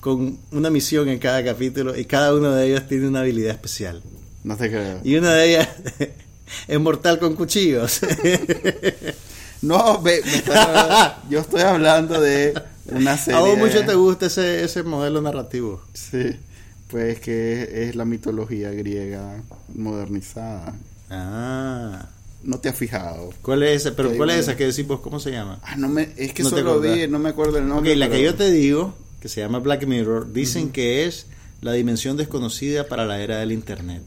con 0.00 0.38
una 0.52 0.70
misión 0.70 1.08
en 1.08 1.18
cada 1.18 1.44
capítulo 1.44 1.98
y 1.98 2.04
cada 2.04 2.34
uno 2.34 2.52
de 2.52 2.68
ellos 2.68 2.86
tiene 2.88 3.08
una 3.08 3.20
habilidad 3.20 3.50
especial. 3.50 4.02
No 4.44 4.56
te 4.56 4.70
creo. 4.70 5.00
Y 5.04 5.16
una 5.16 5.34
de 5.34 5.50
ellas 5.50 5.68
es 6.68 6.80
mortal 6.80 7.18
con 7.18 7.34
cuchillos. 7.34 8.00
no, 9.62 10.02
yo 11.30 11.40
estoy 11.40 11.62
hablando 11.62 12.20
de 12.20 12.54
una 12.86 13.16
serie. 13.16 13.38
A 13.38 13.42
vos 13.42 13.58
mucho 13.58 13.84
te 13.84 13.94
gusta 13.94 14.26
ese, 14.26 14.64
ese 14.64 14.82
modelo 14.82 15.20
narrativo. 15.20 15.82
Sí, 15.94 16.36
pues 16.88 17.20
que 17.20 17.88
es 17.88 17.96
la 17.96 18.04
mitología 18.04 18.70
griega 18.70 19.42
modernizada. 19.74 20.74
Ah. 21.10 22.08
No 22.42 22.60
te 22.60 22.68
has 22.68 22.76
fijado. 22.76 23.30
¿Cuál 23.42 23.64
es 23.64 23.82
esa? 23.82 23.96
Pero 23.96 24.16
¿cuál 24.16 24.30
es 24.30 24.38
esa 24.38 24.56
que 24.56 24.64
decimos? 24.64 25.00
¿Cómo 25.00 25.18
se 25.18 25.32
llama? 25.32 25.58
Ah, 25.64 25.74
no 25.76 25.88
me, 25.88 26.10
es 26.16 26.32
que 26.32 26.44
solo 26.44 26.80
vi, 26.80 27.08
no 27.08 27.18
me 27.18 27.30
acuerdo 27.30 27.58
el 27.58 27.66
nombre. 27.66 27.90
Ok, 27.90 27.98
la 27.98 28.08
que 28.08 28.22
yo 28.22 28.34
te 28.36 28.50
digo, 28.50 28.94
que 29.20 29.28
se 29.28 29.40
llama 29.40 29.58
Black 29.58 29.86
Mirror, 29.86 30.32
dicen 30.32 30.70
que 30.70 31.04
es 31.04 31.26
la 31.60 31.72
dimensión 31.72 32.16
desconocida 32.16 32.86
para 32.86 33.04
la 33.06 33.20
era 33.20 33.38
del 33.38 33.50
Internet. 33.50 34.04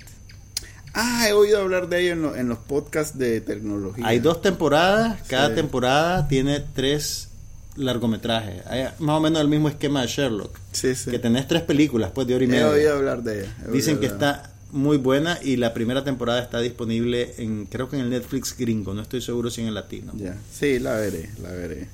Ah, 0.93 1.25
he 1.27 1.33
oído 1.33 1.59
hablar 1.59 1.87
de 1.87 2.01
ello 2.01 2.35
en, 2.35 2.49
los 2.49 2.57
podcasts 2.57 3.17
de 3.17 3.41
tecnología. 3.41 4.05
Hay 4.05 4.19
dos 4.19 4.41
temporadas, 4.41 5.21
cada 5.27 5.55
temporada 5.55 6.27
tiene 6.27 6.59
tres 6.59 7.29
largometrajes. 7.75 8.65
Hay 8.67 8.87
más 8.99 9.17
o 9.17 9.19
menos 9.21 9.41
el 9.41 9.47
mismo 9.47 9.69
esquema 9.69 10.01
de 10.01 10.07
Sherlock. 10.07 10.57
Sí, 10.73 10.93
sí. 10.95 11.11
Que 11.11 11.19
tenés 11.19 11.47
tres 11.47 11.61
películas, 11.61 12.11
pues, 12.13 12.27
de 12.27 12.35
hora 12.35 12.43
y 12.43 12.47
media. 12.47 12.67
He 12.67 12.69
oído 12.69 12.93
hablar 12.93 13.23
de 13.23 13.41
ella. 13.41 13.55
Dicen 13.71 13.99
que 13.99 14.07
está 14.07 14.51
muy 14.71 14.97
buena 14.97 15.37
y 15.41 15.57
la 15.57 15.73
primera 15.73 16.03
temporada 16.03 16.41
está 16.41 16.59
disponible 16.59 17.35
en 17.37 17.65
creo 17.65 17.89
que 17.89 17.97
en 17.97 18.03
el 18.03 18.09
Netflix 18.09 18.55
gringo, 18.57 18.93
no 18.93 19.01
estoy 19.01 19.21
seguro 19.21 19.49
si 19.49 19.61
en 19.61 19.67
el 19.67 19.73
latino. 19.73 20.13
Ya, 20.15 20.37
sí, 20.51 20.79
la 20.79 20.95
veré, 20.95 21.29
la 21.41 21.51
veré. 21.51 21.87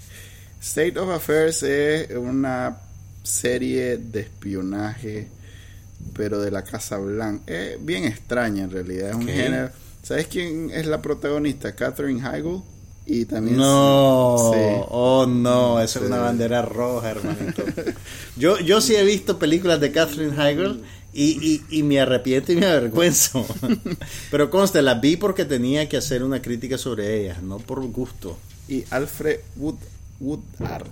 State 0.61 0.99
of 0.99 1.09
Affairs 1.09 1.63
es 1.63 2.15
una 2.15 2.77
serie 3.23 3.97
de 3.97 4.21
espionaje, 4.21 5.27
pero 6.13 6.39
de 6.39 6.51
la 6.51 6.63
Casa 6.63 6.97
Blanca. 6.97 7.43
Es 7.51 7.83
bien 7.83 8.05
extraña 8.05 8.63
en 8.63 8.71
realidad, 8.71 9.09
es 9.09 9.15
un 9.15 9.27
género. 9.27 9.69
¿Sabes 10.03 10.27
quién 10.27 10.71
es 10.71 10.85
la 10.85 11.01
protagonista? 11.01 11.75
Catherine 11.75 12.21
Heigl. 12.21 12.61
Y 13.09 13.23
también 13.23 13.55
no, 13.55 14.35
oh 14.89 15.25
no, 15.25 15.81
esa 15.81 15.99
es 15.99 16.05
una 16.05 16.17
bandera 16.17 16.61
roja, 16.61 17.11
hermanito. 17.11 17.63
yo, 18.35 18.59
yo 18.59 18.81
sí 18.81 18.95
he 18.95 19.03
visto 19.05 19.39
películas 19.39 19.79
de 19.79 19.93
Catherine 19.93 20.35
Heigl 20.35 20.83
y, 21.13 21.61
y, 21.69 21.83
me 21.83 21.99
arrepiento 21.99 22.51
y 22.51 22.57
me 22.57 22.67
avergüenzo. 22.67 23.45
Pero 24.31 24.49
conste, 24.49 24.81
la 24.81 24.95
vi 24.95 25.17
porque 25.17 25.45
tenía 25.45 25.89
que 25.89 25.97
hacer 25.97 26.21
una 26.21 26.41
crítica 26.41 26.77
sobre 26.77 27.23
ella, 27.23 27.39
no 27.41 27.57
por 27.57 27.81
gusto. 27.87 28.37
Y 28.67 28.83
Alfred 28.91 29.39
Wood, 29.55 29.77
Woodard. 30.19 30.87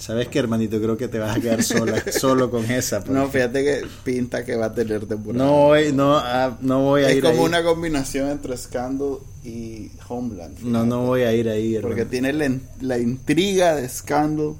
¿Sabes 0.00 0.28
qué, 0.28 0.38
hermanito? 0.38 0.80
Creo 0.80 0.96
que 0.96 1.08
te 1.08 1.18
vas 1.18 1.36
a 1.36 1.40
quedar 1.40 1.62
sola, 1.62 2.02
solo 2.18 2.50
con 2.50 2.64
esa. 2.70 3.00
No, 3.06 3.28
fíjate 3.28 3.62
que 3.62 3.86
pinta 4.02 4.46
que 4.46 4.56
va 4.56 4.66
a 4.66 4.72
tener 4.72 5.04
temporada. 5.04 5.44
No 5.44 5.52
voy, 5.66 5.92
no, 5.92 6.16
ah, 6.16 6.56
no 6.62 6.84
voy 6.84 7.04
a 7.04 7.12
ir 7.12 7.18
Es 7.18 7.30
como 7.30 7.42
una 7.42 7.62
combinación 7.62 8.30
entre 8.30 8.56
Scandal 8.56 9.18
y 9.44 9.90
Homeland. 10.08 10.58
No, 10.60 10.86
no 10.86 11.02
voy 11.02 11.22
a 11.22 11.34
ir 11.34 11.50
ahí, 11.50 11.78
Porque 11.82 12.06
tiene 12.06 12.32
la, 12.32 12.98
intriga 12.98 13.76
de 13.76 13.86
Scandal 13.86 14.54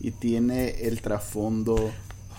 y 0.00 0.12
tiene 0.12 0.70
el 0.80 1.02
trasfondo 1.02 1.92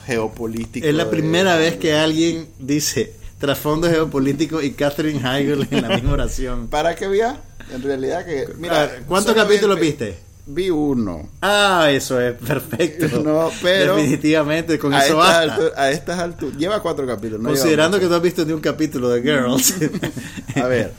geopolítico. 0.08 0.88
Es 0.88 0.96
la 0.96 1.12
primera 1.12 1.58
vez 1.58 1.78
que 1.78 1.94
alguien 1.94 2.48
dice 2.58 3.14
trasfondo 3.38 3.88
geopolítico 3.88 4.64
y 4.64 4.72
Catherine 4.72 5.20
Heigl 5.20 5.68
en 5.70 5.84
la 5.84 5.90
misma 5.90 6.14
oración. 6.14 6.70
Para 6.70 6.96
que 6.96 7.08
vea, 7.08 7.40
en 7.72 7.84
realidad 7.84 8.26
que... 8.26 8.48
Mira, 8.58 9.04
¿cuántos 9.08 9.36
capítulos 9.36 9.80
viste? 9.80 10.27
Vi 10.48 10.70
uno. 10.70 11.30
Ah, 11.42 11.90
eso 11.92 12.20
es 12.20 12.34
perfecto. 12.36 13.08
No, 13.28 13.52
pero. 13.62 13.98
Definitivamente, 13.98 14.80
con 14.80 14.94
eso 14.94 15.18
basta. 15.18 15.72
a 15.76 15.92
estas 15.92 16.20
alturas. 16.20 16.58
Lleva 16.58 16.82
cuatro 16.82 17.06
capítulos. 17.06 17.46
Considerando 17.46 18.00
que 18.00 18.06
no 18.06 18.16
has 18.16 18.22
visto 18.22 18.46
ni 18.46 18.54
un 18.54 18.62
capítulo 18.62 19.10
de 19.10 19.22
Girls. 19.22 19.76
a 20.56 20.68
ver. 20.68 20.94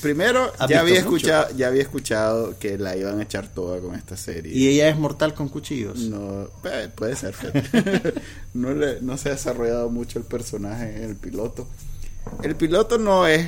Primero, 0.00 0.52
ya 0.68 0.80
había, 0.80 0.98
escuchado, 0.98 1.48
ya 1.56 1.68
había 1.68 1.82
escuchado 1.82 2.58
que 2.58 2.78
la 2.78 2.96
iban 2.96 3.20
a 3.20 3.22
echar 3.24 3.48
toda 3.48 3.80
con 3.80 3.94
esta 3.94 4.16
serie. 4.16 4.54
¿Y 4.54 4.68
ella 4.68 4.88
es 4.88 4.96
mortal 4.96 5.34
con 5.34 5.48
cuchillos? 5.48 5.98
No, 5.98 6.48
puede 6.96 7.16
ser. 7.16 7.34
no, 8.54 8.74
no 8.74 9.18
se 9.18 9.28
ha 9.28 9.32
desarrollado 9.32 9.90
mucho 9.90 10.18
el 10.18 10.24
personaje 10.24 10.96
en 10.96 11.02
el 11.10 11.16
piloto. 11.16 11.66
El 12.42 12.56
piloto 12.56 12.98
no 12.98 13.26
es 13.26 13.46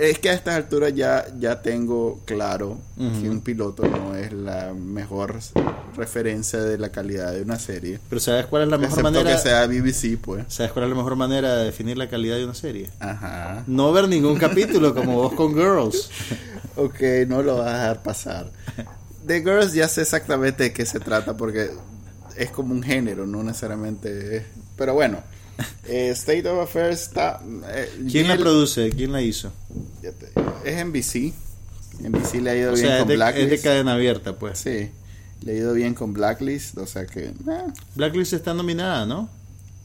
es 0.00 0.18
que 0.18 0.30
a 0.30 0.32
estas 0.32 0.56
alturas 0.56 0.94
ya, 0.94 1.26
ya 1.38 1.62
tengo 1.62 2.20
claro 2.24 2.78
que 2.96 3.30
un 3.30 3.40
piloto 3.40 3.86
no 3.86 4.16
es 4.16 4.32
la 4.32 4.74
mejor 4.74 5.38
referencia 5.96 6.60
de 6.60 6.78
la 6.78 6.90
calidad 6.90 7.32
de 7.32 7.42
una 7.42 7.58
serie. 7.58 8.00
Pero 8.08 8.20
¿sabes 8.20 8.46
cuál 8.46 8.64
es 8.64 8.68
la 8.68 8.78
mejor 8.78 9.02
manera? 9.02 9.36
que 9.36 9.38
sea 9.38 9.66
BBC, 9.66 10.18
pues. 10.20 10.44
¿Sabes 10.48 10.72
cuál 10.72 10.84
es 10.86 10.90
la 10.90 10.96
mejor 10.96 11.16
manera 11.16 11.56
de 11.56 11.64
definir 11.66 11.96
la 11.96 12.08
calidad 12.08 12.36
de 12.36 12.44
una 12.44 12.54
serie? 12.54 12.90
Ajá. 12.98 13.62
No 13.66 13.92
ver 13.92 14.08
ningún 14.08 14.36
capítulo 14.36 14.94
como 14.94 15.14
vos 15.14 15.32
con 15.34 15.54
Girls. 15.54 16.10
ok, 16.76 17.00
no 17.28 17.42
lo 17.42 17.58
vas 17.58 17.68
a 17.68 17.72
dejar 17.78 18.02
pasar. 18.02 18.50
De 19.24 19.40
Girls 19.40 19.74
ya 19.74 19.86
sé 19.88 20.02
exactamente 20.02 20.64
de 20.64 20.72
qué 20.72 20.86
se 20.86 20.98
trata 20.98 21.36
porque 21.36 21.70
es 22.36 22.50
como 22.50 22.74
un 22.74 22.82
género, 22.82 23.26
no 23.26 23.42
necesariamente... 23.42 24.46
Pero 24.76 24.94
bueno. 24.94 25.18
Eh, 25.88 26.10
State 26.10 26.48
of 26.48 26.60
Affairs 26.60 27.02
está. 27.02 27.42
Eh, 27.68 27.90
¿Quién 28.10 28.28
la 28.28 28.36
produce? 28.36 28.90
¿Quién 28.90 29.12
la 29.12 29.22
hizo? 29.22 29.52
Es 30.64 30.84
NBC. 30.84 31.32
NBC 32.00 32.42
le 32.42 32.50
ha 32.50 32.56
ido 32.56 32.72
bien 32.74 32.98
con 32.98 33.08
Blacklist. 33.08 33.44
Es 33.44 33.50
de 33.50 33.60
cadena 33.60 33.94
abierta, 33.94 34.38
pues. 34.38 34.58
Sí. 34.58 34.90
Le 35.42 35.52
ha 35.52 35.54
ido 35.54 35.72
bien 35.72 35.94
con 35.94 36.12
Blacklist, 36.12 36.78
o 36.78 36.86
sea 36.86 37.06
que. 37.06 37.26
Eh. 37.26 37.34
Blacklist 37.94 38.32
está 38.32 38.54
nominada, 38.54 39.06
¿no? 39.06 39.28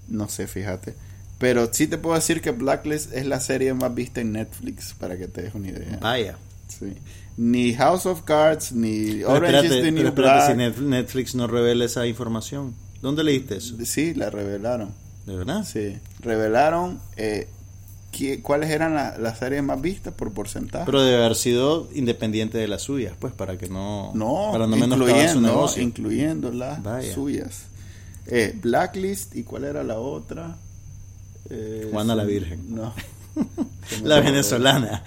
No 0.07 0.27
sé, 0.29 0.47
fíjate. 0.47 0.93
Pero 1.39 1.69
sí 1.71 1.87
te 1.87 1.97
puedo 1.97 2.15
decir 2.15 2.41
que 2.41 2.51
Blacklist 2.51 3.13
es 3.13 3.25
la 3.25 3.39
serie 3.39 3.73
más 3.73 3.93
vista 3.93 4.21
en 4.21 4.33
Netflix, 4.33 4.93
para 4.93 5.17
que 5.17 5.27
te 5.27 5.43
des 5.43 5.55
una 5.55 5.69
idea. 5.69 5.97
Vaya. 6.01 6.37
Sí. 6.67 6.93
Ni 7.35 7.73
House 7.73 8.05
of 8.05 8.23
Cards, 8.23 8.71
ni 8.71 9.23
Orange 9.23 9.65
is 9.65 9.71
the 9.83 9.91
New 9.91 10.07
espérate, 10.07 10.53
si 10.75 10.83
Netflix 10.83 11.35
no 11.35 11.47
revela 11.47 11.85
esa 11.85 12.05
información. 12.05 12.75
¿Dónde 13.01 13.23
leíste 13.23 13.57
eso? 13.57 13.75
Sí, 13.83 14.13
la 14.13 14.29
revelaron. 14.29 14.93
¿De 15.25 15.35
verdad? 15.35 15.65
Sí. 15.65 15.97
Revelaron 16.19 16.99
eh, 17.17 17.47
cuáles 18.41 18.69
eran 18.69 18.93
las 18.93 19.39
series 19.39 19.63
más 19.63 19.81
vistas 19.81 20.13
por 20.13 20.31
porcentaje. 20.31 20.85
Pero 20.85 21.01
debe 21.01 21.23
haber 21.23 21.35
sido 21.35 21.89
independiente 21.93 22.57
de 22.57 22.67
las 22.67 22.83
suyas, 22.83 23.13
pues, 23.19 23.33
para 23.33 23.57
que 23.57 23.67
no. 23.69 24.11
No, 24.13 24.49
para 24.51 24.67
no 24.67 24.77
incluyendo, 24.77 25.33
su 25.33 25.41
negocio. 25.41 25.81
incluyendo 25.81 26.51
las 26.51 26.79
suyas. 27.13 27.63
Eh, 28.27 28.57
Blacklist, 28.61 29.35
¿y 29.35 29.43
cuál 29.43 29.65
era 29.65 29.83
la 29.83 29.99
otra? 29.99 30.55
Eh, 31.49 31.89
Juana 31.91 32.15
la 32.15 32.23
Virgen. 32.23 32.75
No. 32.75 32.93
la 34.03 34.19
venezolana. 34.19 35.03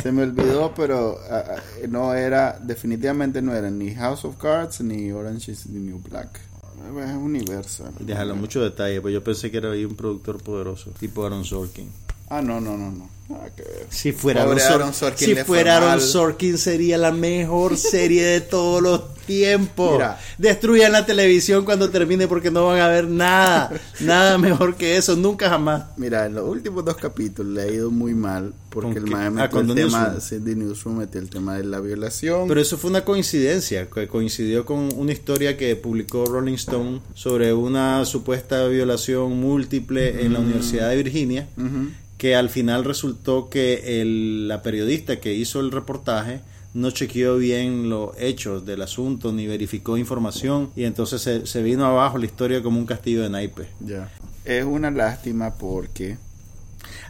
Se 0.00 0.12
me 0.12 0.22
olvidó, 0.22 0.72
pero 0.76 1.18
ah, 1.28 1.42
ah, 1.56 1.60
no 1.88 2.14
era, 2.14 2.56
definitivamente 2.62 3.42
no 3.42 3.52
era 3.52 3.68
ni 3.68 3.92
House 3.96 4.24
of 4.24 4.36
Cards 4.36 4.80
ni 4.80 5.10
Orange 5.10 5.50
is 5.50 5.64
the 5.64 5.70
New 5.80 5.98
Black. 5.98 6.40
Es 6.78 7.16
Universal. 7.16 7.92
Déjalo 8.00 8.36
mucho 8.36 8.62
detalle, 8.62 9.00
pues 9.00 9.14
yo 9.14 9.22
pensé 9.22 9.50
que 9.50 9.56
era 9.58 9.70
ahí 9.70 9.84
un 9.84 9.96
productor 9.96 10.42
poderoso, 10.42 10.90
tipo 10.98 11.24
Aaron 11.24 11.44
Sorkin. 11.44 11.90
Ah, 12.34 12.40
no, 12.40 12.62
no, 12.62 12.78
no, 12.78 12.90
no. 12.90 13.10
Si 13.90 14.12
fuera 14.12 14.42
Aaron, 14.42 14.94
Sorkin, 14.94 15.28
si 15.28 15.44
fuera 15.44 15.76
Aaron 15.76 16.00
Sorkin 16.00 16.56
sería 16.56 16.96
la 16.96 17.12
mejor 17.12 17.76
serie 17.76 18.24
de 18.24 18.40
todos 18.40 18.80
los 18.80 19.14
tiempos. 19.26 19.92
Mira, 19.92 20.18
Destruyan 20.38 20.92
la 20.92 21.04
televisión 21.04 21.64
cuando 21.64 21.90
termine 21.90 22.26
porque 22.26 22.50
no 22.50 22.66
van 22.66 22.80
a 22.80 22.88
ver 22.88 23.06
nada, 23.06 23.70
nada 24.00 24.38
mejor 24.38 24.76
que 24.76 24.96
eso, 24.96 25.14
nunca 25.14 25.50
jamás. 25.50 25.84
Mira, 25.98 26.24
en 26.26 26.34
los 26.34 26.48
últimos 26.48 26.84
dos 26.84 26.96
capítulos 26.96 27.52
le 27.52 27.62
ha 27.62 27.66
ido 27.66 27.90
muy 27.90 28.14
mal 28.14 28.54
porque 28.70 28.98
el 28.98 29.06
maestro 29.06 29.58
ah, 29.58 29.62
el 29.62 29.74
tema 29.74 30.16
de 30.30 30.56
Newsroom 30.56 30.98
metió 30.98 31.20
el 31.20 31.28
tema 31.28 31.56
de 31.56 31.64
la 31.64 31.80
violación. 31.80 32.48
Pero 32.48 32.60
eso 32.60 32.78
fue 32.78 32.90
una 32.90 33.04
coincidencia, 33.04 33.88
que 33.90 34.08
coincidió 34.08 34.64
con 34.64 34.88
una 34.96 35.12
historia 35.12 35.56
que 35.58 35.76
publicó 35.76 36.24
Rolling 36.24 36.54
Stone 36.54 37.00
sobre 37.14 37.52
una 37.52 38.04
supuesta 38.06 38.66
violación 38.66 39.38
múltiple 39.38 40.24
en 40.24 40.32
la 40.32 40.40
Universidad 40.40 40.88
de 40.88 40.96
Virginia 40.96 41.48
que 42.22 42.36
al 42.36 42.50
final 42.50 42.84
resultó 42.84 43.50
que 43.50 44.00
el, 44.00 44.46
la 44.46 44.62
periodista 44.62 45.18
que 45.18 45.34
hizo 45.34 45.58
el 45.58 45.72
reportaje 45.72 46.40
no 46.72 46.92
chequeó 46.92 47.36
bien 47.36 47.90
los 47.90 48.12
hechos 48.16 48.64
del 48.64 48.82
asunto 48.82 49.32
ni 49.32 49.48
verificó 49.48 49.98
información 49.98 50.70
y 50.76 50.84
entonces 50.84 51.20
se, 51.50 51.62
vino 51.64 51.84
abajo 51.84 52.18
la 52.18 52.26
historia 52.26 52.62
como 52.62 52.78
un 52.78 52.86
castillo 52.86 53.24
de 53.24 53.30
naipes. 53.30 53.66
Ya. 53.80 54.08
Es 54.44 54.64
una 54.64 54.92
lástima 54.92 55.56
porque 55.56 56.16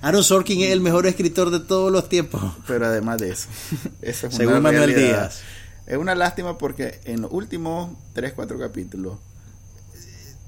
Aaron 0.00 0.24
Sorkin 0.24 0.62
es 0.62 0.70
el 0.70 0.80
mejor 0.80 1.06
escritor 1.06 1.50
de 1.50 1.60
todos 1.60 1.92
los 1.92 2.08
tiempos. 2.08 2.40
Pero 2.66 2.86
además 2.86 3.18
de 3.18 3.32
eso, 3.32 3.48
eso 4.00 4.28
es 4.28 4.34
según 4.34 4.62
Manuel 4.62 4.94
Díaz. 4.94 5.42
Es 5.86 5.98
una 5.98 6.14
lástima 6.14 6.56
porque 6.56 7.02
en 7.04 7.20
los 7.20 7.30
últimos 7.30 7.90
3, 8.14 8.32
4 8.32 8.58
capítulos 8.58 9.18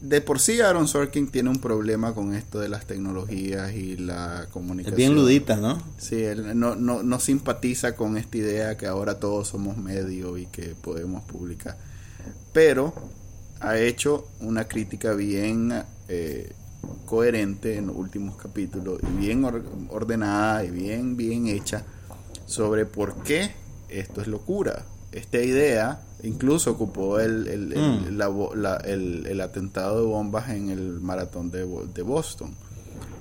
de 0.05 0.21
por 0.21 0.39
sí 0.39 0.61
Aaron 0.61 0.87
Sorkin 0.87 1.29
tiene 1.29 1.49
un 1.49 1.59
problema 1.59 2.15
con 2.15 2.35
esto 2.35 2.61
de 2.61 2.69
las 2.69 2.85
tecnologías 2.85 3.73
y 3.73 3.97
la 3.97 4.47
comunicación. 4.51 4.93
Es 4.93 4.97
bien 4.97 5.15
ludita, 5.15 5.57
¿no? 5.57 5.83
Sí, 5.97 6.23
él 6.23 6.59
no, 6.59 6.77
no, 6.77 7.03
no 7.03 7.21
simpatiza 7.21 7.97
con 7.97 8.19
esta 8.19 8.37
idea 8.37 8.77
que 8.77 8.87
ahora 8.87 9.19
todos 9.19 9.49
somos 9.49 9.79
medios 9.79 10.39
y 10.39 10.47
que 10.47 10.75
podemos 10.75 11.25
publicar. 11.25 11.79
Pero 12.53 12.93
ha 13.61 13.79
hecho 13.79 14.29
una 14.41 14.69
crítica 14.69 15.15
bien 15.15 15.73
eh, 16.09 16.53
coherente 17.07 17.79
en 17.79 17.87
los 17.87 17.97
últimos 17.97 18.37
capítulos 18.37 19.01
y 19.03 19.19
bien 19.19 19.43
ordenada 19.89 20.65
y 20.65 20.71
bien, 20.71 21.17
bien 21.17 21.47
hecha 21.47 21.83
sobre 22.45 22.85
por 22.85 23.23
qué 23.23 23.53
esto 23.89 24.21
es 24.21 24.27
locura. 24.27 24.85
Esta 25.13 25.39
idea 25.39 26.03
Incluso 26.25 26.73
ocupó 26.73 27.21
el, 27.21 27.47
el, 27.49 27.69
mm. 27.77 29.27
el, 29.27 29.41
atentado 29.41 30.01
de 30.01 30.07
bombas 30.07 30.51
en 30.51 30.71
el 30.71 31.01
maratón 31.01 31.51
de, 31.51 31.67
de, 31.95 32.03
Boston. 32.03 32.55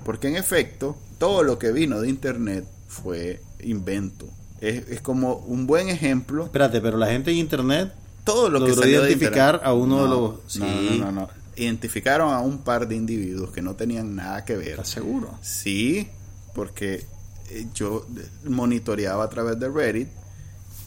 Porque 0.05 0.29
en 0.29 0.37
efecto, 0.37 0.97
todo 1.17 1.43
lo 1.43 1.59
que 1.59 1.71
vino 1.71 1.99
de 1.99 2.09
Internet 2.09 2.65
fue 2.87 3.41
invento. 3.61 4.25
Es, 4.61 4.87
es 4.87 5.01
como 5.01 5.35
un 5.35 5.67
buen 5.67 5.89
ejemplo. 5.89 6.45
Espérate, 6.45 6.79
pero 6.81 6.97
la 6.97 7.07
gente 7.07 7.31
en 7.31 7.37
Internet 7.37 7.93
todo 8.23 8.49
lo 8.49 8.65
que 8.65 8.73
salió 8.73 9.05
identificar 9.05 9.61
a 9.63 9.73
uno 9.73 10.03
de 10.03 10.09
los... 10.09 10.33
Sí. 10.47 10.97
No, 10.99 11.05
no, 11.05 11.11
no, 11.11 11.29
Identificaron 11.55 12.33
a 12.33 12.39
un 12.39 12.59
par 12.59 12.87
de 12.87 12.95
individuos 12.95 13.51
que 13.51 13.61
no 13.61 13.75
tenían 13.75 14.15
nada 14.15 14.43
que 14.43 14.55
ver. 14.55 14.69
¿Estás 14.69 14.89
seguro? 14.89 15.37
Sí, 15.41 16.07
porque 16.55 17.05
eh, 17.49 17.67
yo 17.75 18.07
monitoreaba 18.45 19.23
a 19.23 19.29
través 19.29 19.59
de 19.59 19.69
Reddit 19.69 20.07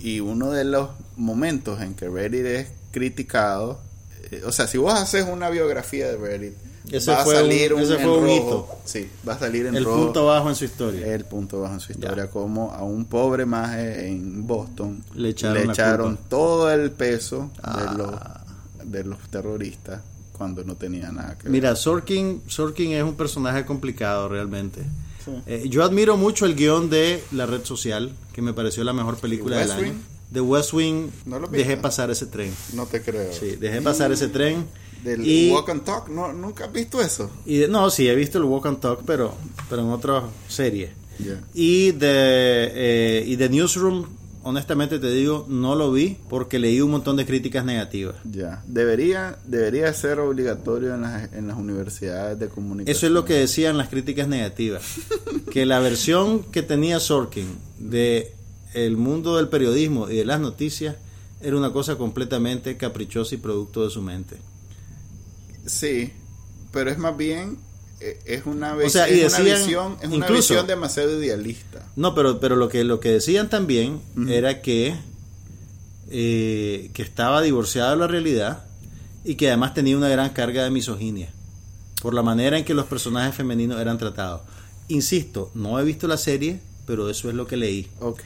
y 0.01 0.21
uno 0.21 0.51
de 0.51 0.65
los 0.65 0.91
momentos 1.17 1.81
en 1.81 1.95
que 1.95 2.09
Reddit 2.09 2.45
es 2.47 2.69
criticado, 2.91 3.81
eh, 4.31 4.43
o 4.45 4.53
sea, 4.53 4.67
si 4.67 4.79
vos 4.79 4.93
haces 4.95 5.27
una 5.31 5.51
biografía 5.51 6.07
de 6.09 6.17
Reddit, 6.17 6.55
Ese 6.91 7.11
va 7.11 7.23
a 7.23 7.27
salir 7.27 7.73
un- 7.75 7.81
un, 7.81 7.85
ese 7.85 7.95
en 7.97 8.01
fue 8.03 8.19
un 8.19 8.25
rojo. 8.25 8.35
hito. 8.37 8.69
Sí, 8.85 9.09
va 9.29 9.33
a 9.35 9.39
salir 9.39 9.67
en 9.67 9.75
El 9.77 9.85
rojo. 9.85 10.05
punto 10.05 10.27
bajo 10.27 10.49
en 10.49 10.55
su 10.55 10.65
historia. 10.67 11.07
El 11.15 11.25
punto 11.25 11.61
bajo 11.61 11.75
en 11.75 11.81
su 11.81 11.93
historia, 11.93 12.31
como 12.31 12.73
a 12.73 12.83
un 12.85 13.05
pobre 13.07 13.45
maje 13.47 14.07
en 14.09 14.47
Boston 14.47 15.03
Le 15.15 15.31
echaron 15.31 15.67
la 15.67 15.73
echaron 15.73 16.19
todo 16.29 16.71
el 16.73 16.91
peso 16.93 17.51
Ah. 17.63 17.81
de, 17.91 17.99
los, 17.99 18.93
de 18.93 19.05
los 19.05 19.19
terroristas 19.31 20.01
cuando 20.33 20.63
no 20.65 20.77
tenía 20.77 21.11
nada 21.11 21.37
que 21.37 21.45
ver. 21.45 21.53
Mira, 21.53 21.75
Sorkin, 21.75 22.43
Sorkin 22.47 22.93
es 22.93 23.03
un 23.03 23.15
personaje 23.17 23.65
complicado 23.65 24.29
realmente. 24.29 24.83
Sí. 25.27 25.33
Eh, 25.47 25.65
yo 25.69 25.85
admiro 25.85 26.17
mucho 26.17 26.47
el 26.47 26.55
guion 26.55 26.89
de 26.89 27.23
La 27.33 27.45
Red 27.45 27.65
Social, 27.65 28.13
que 28.33 28.41
me 28.41 28.55
pareció 28.55 28.83
la 28.85 28.93
mejor 28.95 29.19
película 29.19 29.59
del 29.59 29.71
año. 29.73 29.95
De 30.31 30.41
West 30.41 30.73
Wing, 30.73 31.09
¿No 31.27 31.39
lo 31.39 31.47
dejé 31.49 31.77
pasar 31.77 32.11
ese 32.11 32.27
tren. 32.27 32.53
No 32.73 32.87
te 32.87 33.03
creo. 33.03 33.33
Sí, 33.33 33.57
dejé 33.57 33.83
pasar 33.83 34.11
ese 34.13 34.29
tren. 34.29 34.67
Del 35.05 35.27
y, 35.27 35.51
Walk 35.53 35.69
and 35.69 35.85
Talk, 35.85 36.09
¿no, 36.09 36.33
¿nunca 36.33 36.65
has 36.65 36.73
visto 36.73 37.01
eso? 37.01 37.31
y 37.45 37.59
de- 37.59 37.69
no, 37.69 37.91
sí, 37.91 38.09
he 38.09 38.15
visto 38.15 38.39
el 38.39 38.45
Walk 38.45 38.67
and 38.67 38.81
Talk, 38.81 39.03
pero, 39.07 39.35
pero 39.69 39.83
en 39.83 39.89
otra 39.91 40.25
serie. 40.49 40.93
Ya. 41.19 41.41
Y 41.55 41.93
de, 41.93 42.71
eh, 42.75 43.25
y 43.27 43.37
de 43.37 43.49
Newsroom, 43.49 44.07
honestamente 44.47 45.01
te 45.01 45.11
digo, 45.11 45.45
no 45.49 45.75
lo 45.75 45.91
vi 45.91 46.19
porque 46.29 46.61
leí 46.61 46.81
un 46.81 46.93
montón 46.93 47.17
de 47.17 47.27
críticas 47.27 47.65
negativas. 47.65 48.15
Ya, 48.25 48.63
debería, 48.67 49.39
debería 49.45 49.93
ser 49.93 50.21
obligatorio 50.21 50.95
en 50.95 51.03
las, 51.03 51.33
en 51.33 51.49
las 51.49 51.57
universidades 51.57 52.39
de 52.39 52.49
comunicación. 52.49 52.97
Eso 52.97 53.07
es 53.07 53.13
lo 53.13 53.25
que 53.25 53.35
decían 53.35 53.77
las 53.77 53.89
críticas 53.89 54.29
negativas. 54.29 54.83
Que 55.53 55.65
la 55.65 55.81
versión 55.81 56.43
que 56.45 56.63
tenía 56.63 57.01
Sorkin 57.01 57.47
de 57.79 58.35
el 58.75 58.97
mundo 58.97 59.37
del 59.37 59.49
periodismo 59.49 60.11
y 60.11 60.17
de 60.17 60.25
las 60.27 60.39
noticias 60.39 60.97
era 61.41 61.57
una 61.57 61.73
cosa 61.73 61.97
completamente 61.97 62.77
caprichosa 62.77 63.35
y 63.35 63.39
producto 63.39 63.85
de 63.85 63.91
su 63.91 64.03
mente. 64.03 64.37
Sí, 65.65 66.13
pero 66.73 66.91
es 66.91 66.99
más 66.99 67.17
bien, 67.17 67.59
es 68.01 68.45
una, 68.47 68.75
O 68.75 68.89
sea, 68.91 69.09
es 69.09 69.33
una 69.33 69.39
decían, 69.39 69.59
visión, 69.65 69.97
es 70.01 70.07
una 70.09 70.17
incluso- 70.17 70.55
visión 70.55 70.67
demasiado 70.67 71.19
idealista. 71.23 71.87
No, 71.97 72.15
pero, 72.15 72.39
pero 72.41 72.57
lo 72.57 72.69
que 72.69 72.85
lo 72.85 73.01
que 73.01 73.11
decían 73.11 73.49
también 73.49 74.01
era 74.29 74.61
que, 74.63 74.95
eh, 76.11 76.91
que 76.93 77.03
estaba 77.03 77.43
divorciada 77.43 77.91
de 77.93 77.97
la 77.97 78.07
realidad 78.07 78.65
y 79.25 79.35
que 79.37 79.49
además 79.49 79.75
tenía 79.75 79.97
una 79.97 80.09
gran 80.09 80.31
carga 80.31 80.63
de 80.65 80.71
misoginia 80.71 81.33
por 82.03 82.15
la 82.15 82.23
manera 82.23 82.59
en 82.59 82.65
que 82.65 82.75
los 82.75 82.87
personajes 82.87 83.35
femeninos 83.35 83.81
eran 83.81 83.99
tratados. 83.99 84.43
Insisto, 84.89 85.51
no 85.55 85.81
he 85.81 85.85
visto 85.85 86.07
la 86.07 86.17
serie, 86.19 86.61
pero 86.87 87.11
eso 87.11 87.29
es 87.29 87.35
lo 87.35 87.47
que 87.47 87.57
leí. 87.57 87.89
Ok. 88.01 88.21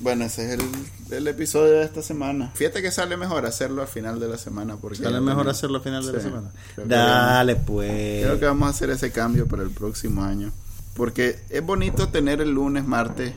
Bueno, 0.00 0.24
ese 0.24 0.46
es 0.54 0.58
el, 0.60 0.66
el 1.14 1.28
episodio 1.28 1.74
de 1.74 1.84
esta 1.84 2.02
semana. 2.02 2.50
Fíjate 2.54 2.80
que 2.82 2.90
sale 2.90 3.16
mejor 3.16 3.44
hacerlo 3.46 3.82
al 3.82 3.88
final 3.88 4.18
de 4.18 4.28
la 4.28 4.38
semana. 4.38 4.76
Porque 4.76 4.98
Sale 5.02 5.20
mejor 5.20 5.48
hacerlo 5.48 5.78
a 5.78 5.80
final 5.82 6.06
de 6.06 6.12
la 6.12 6.20
semana. 6.20 6.50
que 6.74 6.84
Dale, 6.86 7.56
pues. 7.56 8.24
Creo 8.24 8.38
que 8.40 8.46
vamos 8.46 8.66
a 8.66 8.70
hacer 8.70 8.90
ese 8.90 9.12
cambio 9.12 9.46
para 9.46 9.62
el 9.62 9.70
próximo 9.70 10.22
año. 10.24 10.52
Porque 10.94 11.38
es 11.50 11.64
bonito 11.64 12.08
tener 12.08 12.40
el 12.40 12.50
lunes, 12.52 12.84
martes 12.86 13.34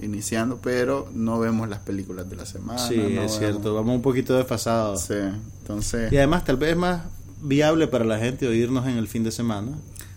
iniciando, 0.00 0.58
pero 0.62 1.08
no 1.12 1.38
vemos 1.38 1.68
las 1.68 1.80
películas 1.80 2.28
de 2.30 2.36
la 2.36 2.46
semana. 2.46 2.78
Sí, 2.78 2.96
no 2.96 3.02
es 3.02 3.10
vemos- 3.14 3.38
cierto. 3.38 3.74
Vamos 3.74 3.96
un 3.96 4.02
poquito 4.02 4.36
desfasados. 4.36 5.02
Sí, 5.02 5.14
entonces... 5.60 6.12
Y 6.12 6.16
además, 6.16 6.44
tal 6.44 6.56
vez 6.56 6.70
es 6.70 6.76
más 6.76 7.02
viable 7.42 7.86
para 7.88 8.04
la 8.04 8.18
gente 8.18 8.46
oírnos 8.48 8.86
en 8.86 8.96
el 8.96 9.08
fin 9.08 9.24
de 9.24 9.30
semana. 9.30 9.72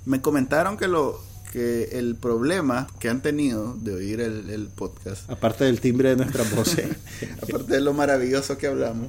Me 0.05 0.21
comentaron 0.21 0.77
que 0.77 0.87
lo 0.87 1.19
que 1.51 1.89
el 1.99 2.15
problema 2.15 2.87
que 2.99 3.09
han 3.09 3.21
tenido 3.21 3.75
de 3.75 3.93
oír 3.93 4.21
el, 4.21 4.49
el 4.49 4.67
podcast, 4.67 5.29
Aparte 5.29 5.65
del 5.65 5.79
timbre 5.81 6.09
de 6.09 6.15
nuestras 6.17 6.53
voces. 6.55 6.87
aparte 7.43 7.73
de 7.73 7.81
lo 7.81 7.93
maravilloso 7.93 8.57
que 8.57 8.67
hablamos, 8.67 9.07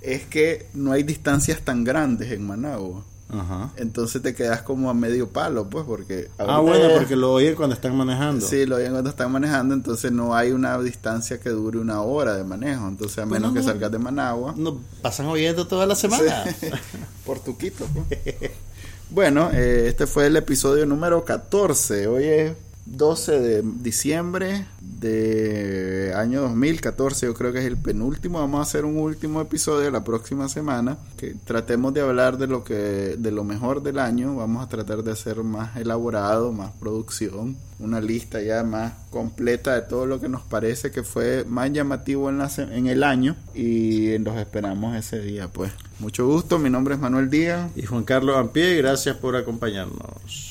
es 0.00 0.24
que 0.26 0.66
no 0.74 0.92
hay 0.92 1.02
distancias 1.02 1.60
tan 1.62 1.84
grandes 1.84 2.30
en 2.30 2.46
Managua. 2.46 3.04
Ajá. 3.30 3.72
Entonces 3.76 4.22
te 4.22 4.34
quedas 4.34 4.62
como 4.62 4.88
a 4.88 4.94
medio 4.94 5.28
palo, 5.28 5.68
pues, 5.68 5.84
porque... 5.84 6.28
Ah, 6.38 6.60
bueno, 6.60 6.88
porque 6.96 7.14
lo 7.14 7.32
oyen 7.34 7.56
cuando 7.56 7.74
están 7.74 7.94
manejando. 7.94 8.46
Sí, 8.46 8.64
lo 8.64 8.76
oyen 8.76 8.92
cuando 8.92 9.10
están 9.10 9.30
manejando, 9.30 9.74
entonces 9.74 10.12
no 10.12 10.34
hay 10.34 10.52
una 10.52 10.78
distancia 10.78 11.38
que 11.38 11.50
dure 11.50 11.78
una 11.78 12.00
hora 12.00 12.34
de 12.36 12.44
manejo. 12.44 12.88
Entonces, 12.88 13.18
a 13.18 13.26
Pues 13.26 13.32
menos 13.38 13.50
no, 13.50 13.54
que 13.54 13.60
no. 13.60 13.66
salgas 13.72 13.92
de 13.92 13.98
Managua, 13.98 14.54
Nos 14.56 14.76
pasan 15.02 15.26
oyendo 15.26 15.66
toda 15.66 15.84
la 15.84 15.94
semana. 15.94 16.44
Sí. 16.58 16.68
por 17.26 17.38
tu 17.40 17.58
quito. 17.58 17.86
pues. 18.08 18.34
bueno, 19.10 19.50
eh, 19.52 19.88
este 19.88 20.06
fue 20.06 20.26
el 20.26 20.36
episodio 20.36 20.84
número 20.86 21.24
14. 21.24 22.06
Hoy 22.06 22.24
es 22.24 22.52
12 22.90 23.40
de 23.40 23.62
diciembre 23.62 24.66
de 24.80 26.12
año 26.16 26.42
2014. 26.42 27.26
Yo 27.26 27.34
creo 27.34 27.52
que 27.52 27.60
es 27.60 27.66
el 27.66 27.76
penúltimo. 27.76 28.40
Vamos 28.40 28.60
a 28.60 28.62
hacer 28.62 28.84
un 28.84 28.96
último 28.96 29.40
episodio 29.40 29.90
la 29.90 30.04
próxima 30.04 30.48
semana. 30.48 30.98
Que 31.16 31.34
tratemos 31.44 31.92
de 31.94 32.00
hablar 32.00 32.38
de 32.38 32.46
lo 32.46 32.64
que 32.64 33.16
de 33.18 33.30
lo 33.30 33.44
mejor 33.44 33.82
del 33.82 33.98
año. 33.98 34.36
Vamos 34.36 34.64
a 34.64 34.68
tratar 34.68 35.02
de 35.02 35.12
hacer 35.12 35.42
más 35.44 35.76
elaborado, 35.76 36.52
más 36.52 36.72
producción, 36.72 37.56
una 37.78 38.00
lista 38.00 38.40
ya 38.40 38.64
más 38.64 38.94
completa 39.10 39.74
de 39.74 39.82
todo 39.82 40.06
lo 40.06 40.20
que 40.20 40.28
nos 40.28 40.42
parece 40.42 40.90
que 40.90 41.02
fue 41.02 41.44
más 41.46 41.72
llamativo 41.72 42.28
en, 42.30 42.38
la 42.38 42.50
en 42.56 42.86
el 42.86 43.04
año 43.04 43.36
y 43.54 44.18
los 44.18 44.36
esperamos 44.36 44.96
ese 44.96 45.20
día, 45.20 45.48
pues. 45.48 45.72
Mucho 45.98 46.26
gusto, 46.26 46.58
mi 46.58 46.70
nombre 46.70 46.94
es 46.94 47.00
Manuel 47.00 47.28
Díaz. 47.28 47.70
Y 47.76 47.82
Juan 47.82 48.04
Carlos 48.04 48.36
Ampie, 48.36 48.76
gracias 48.76 49.16
por 49.16 49.36
acompañarnos. 49.36 50.47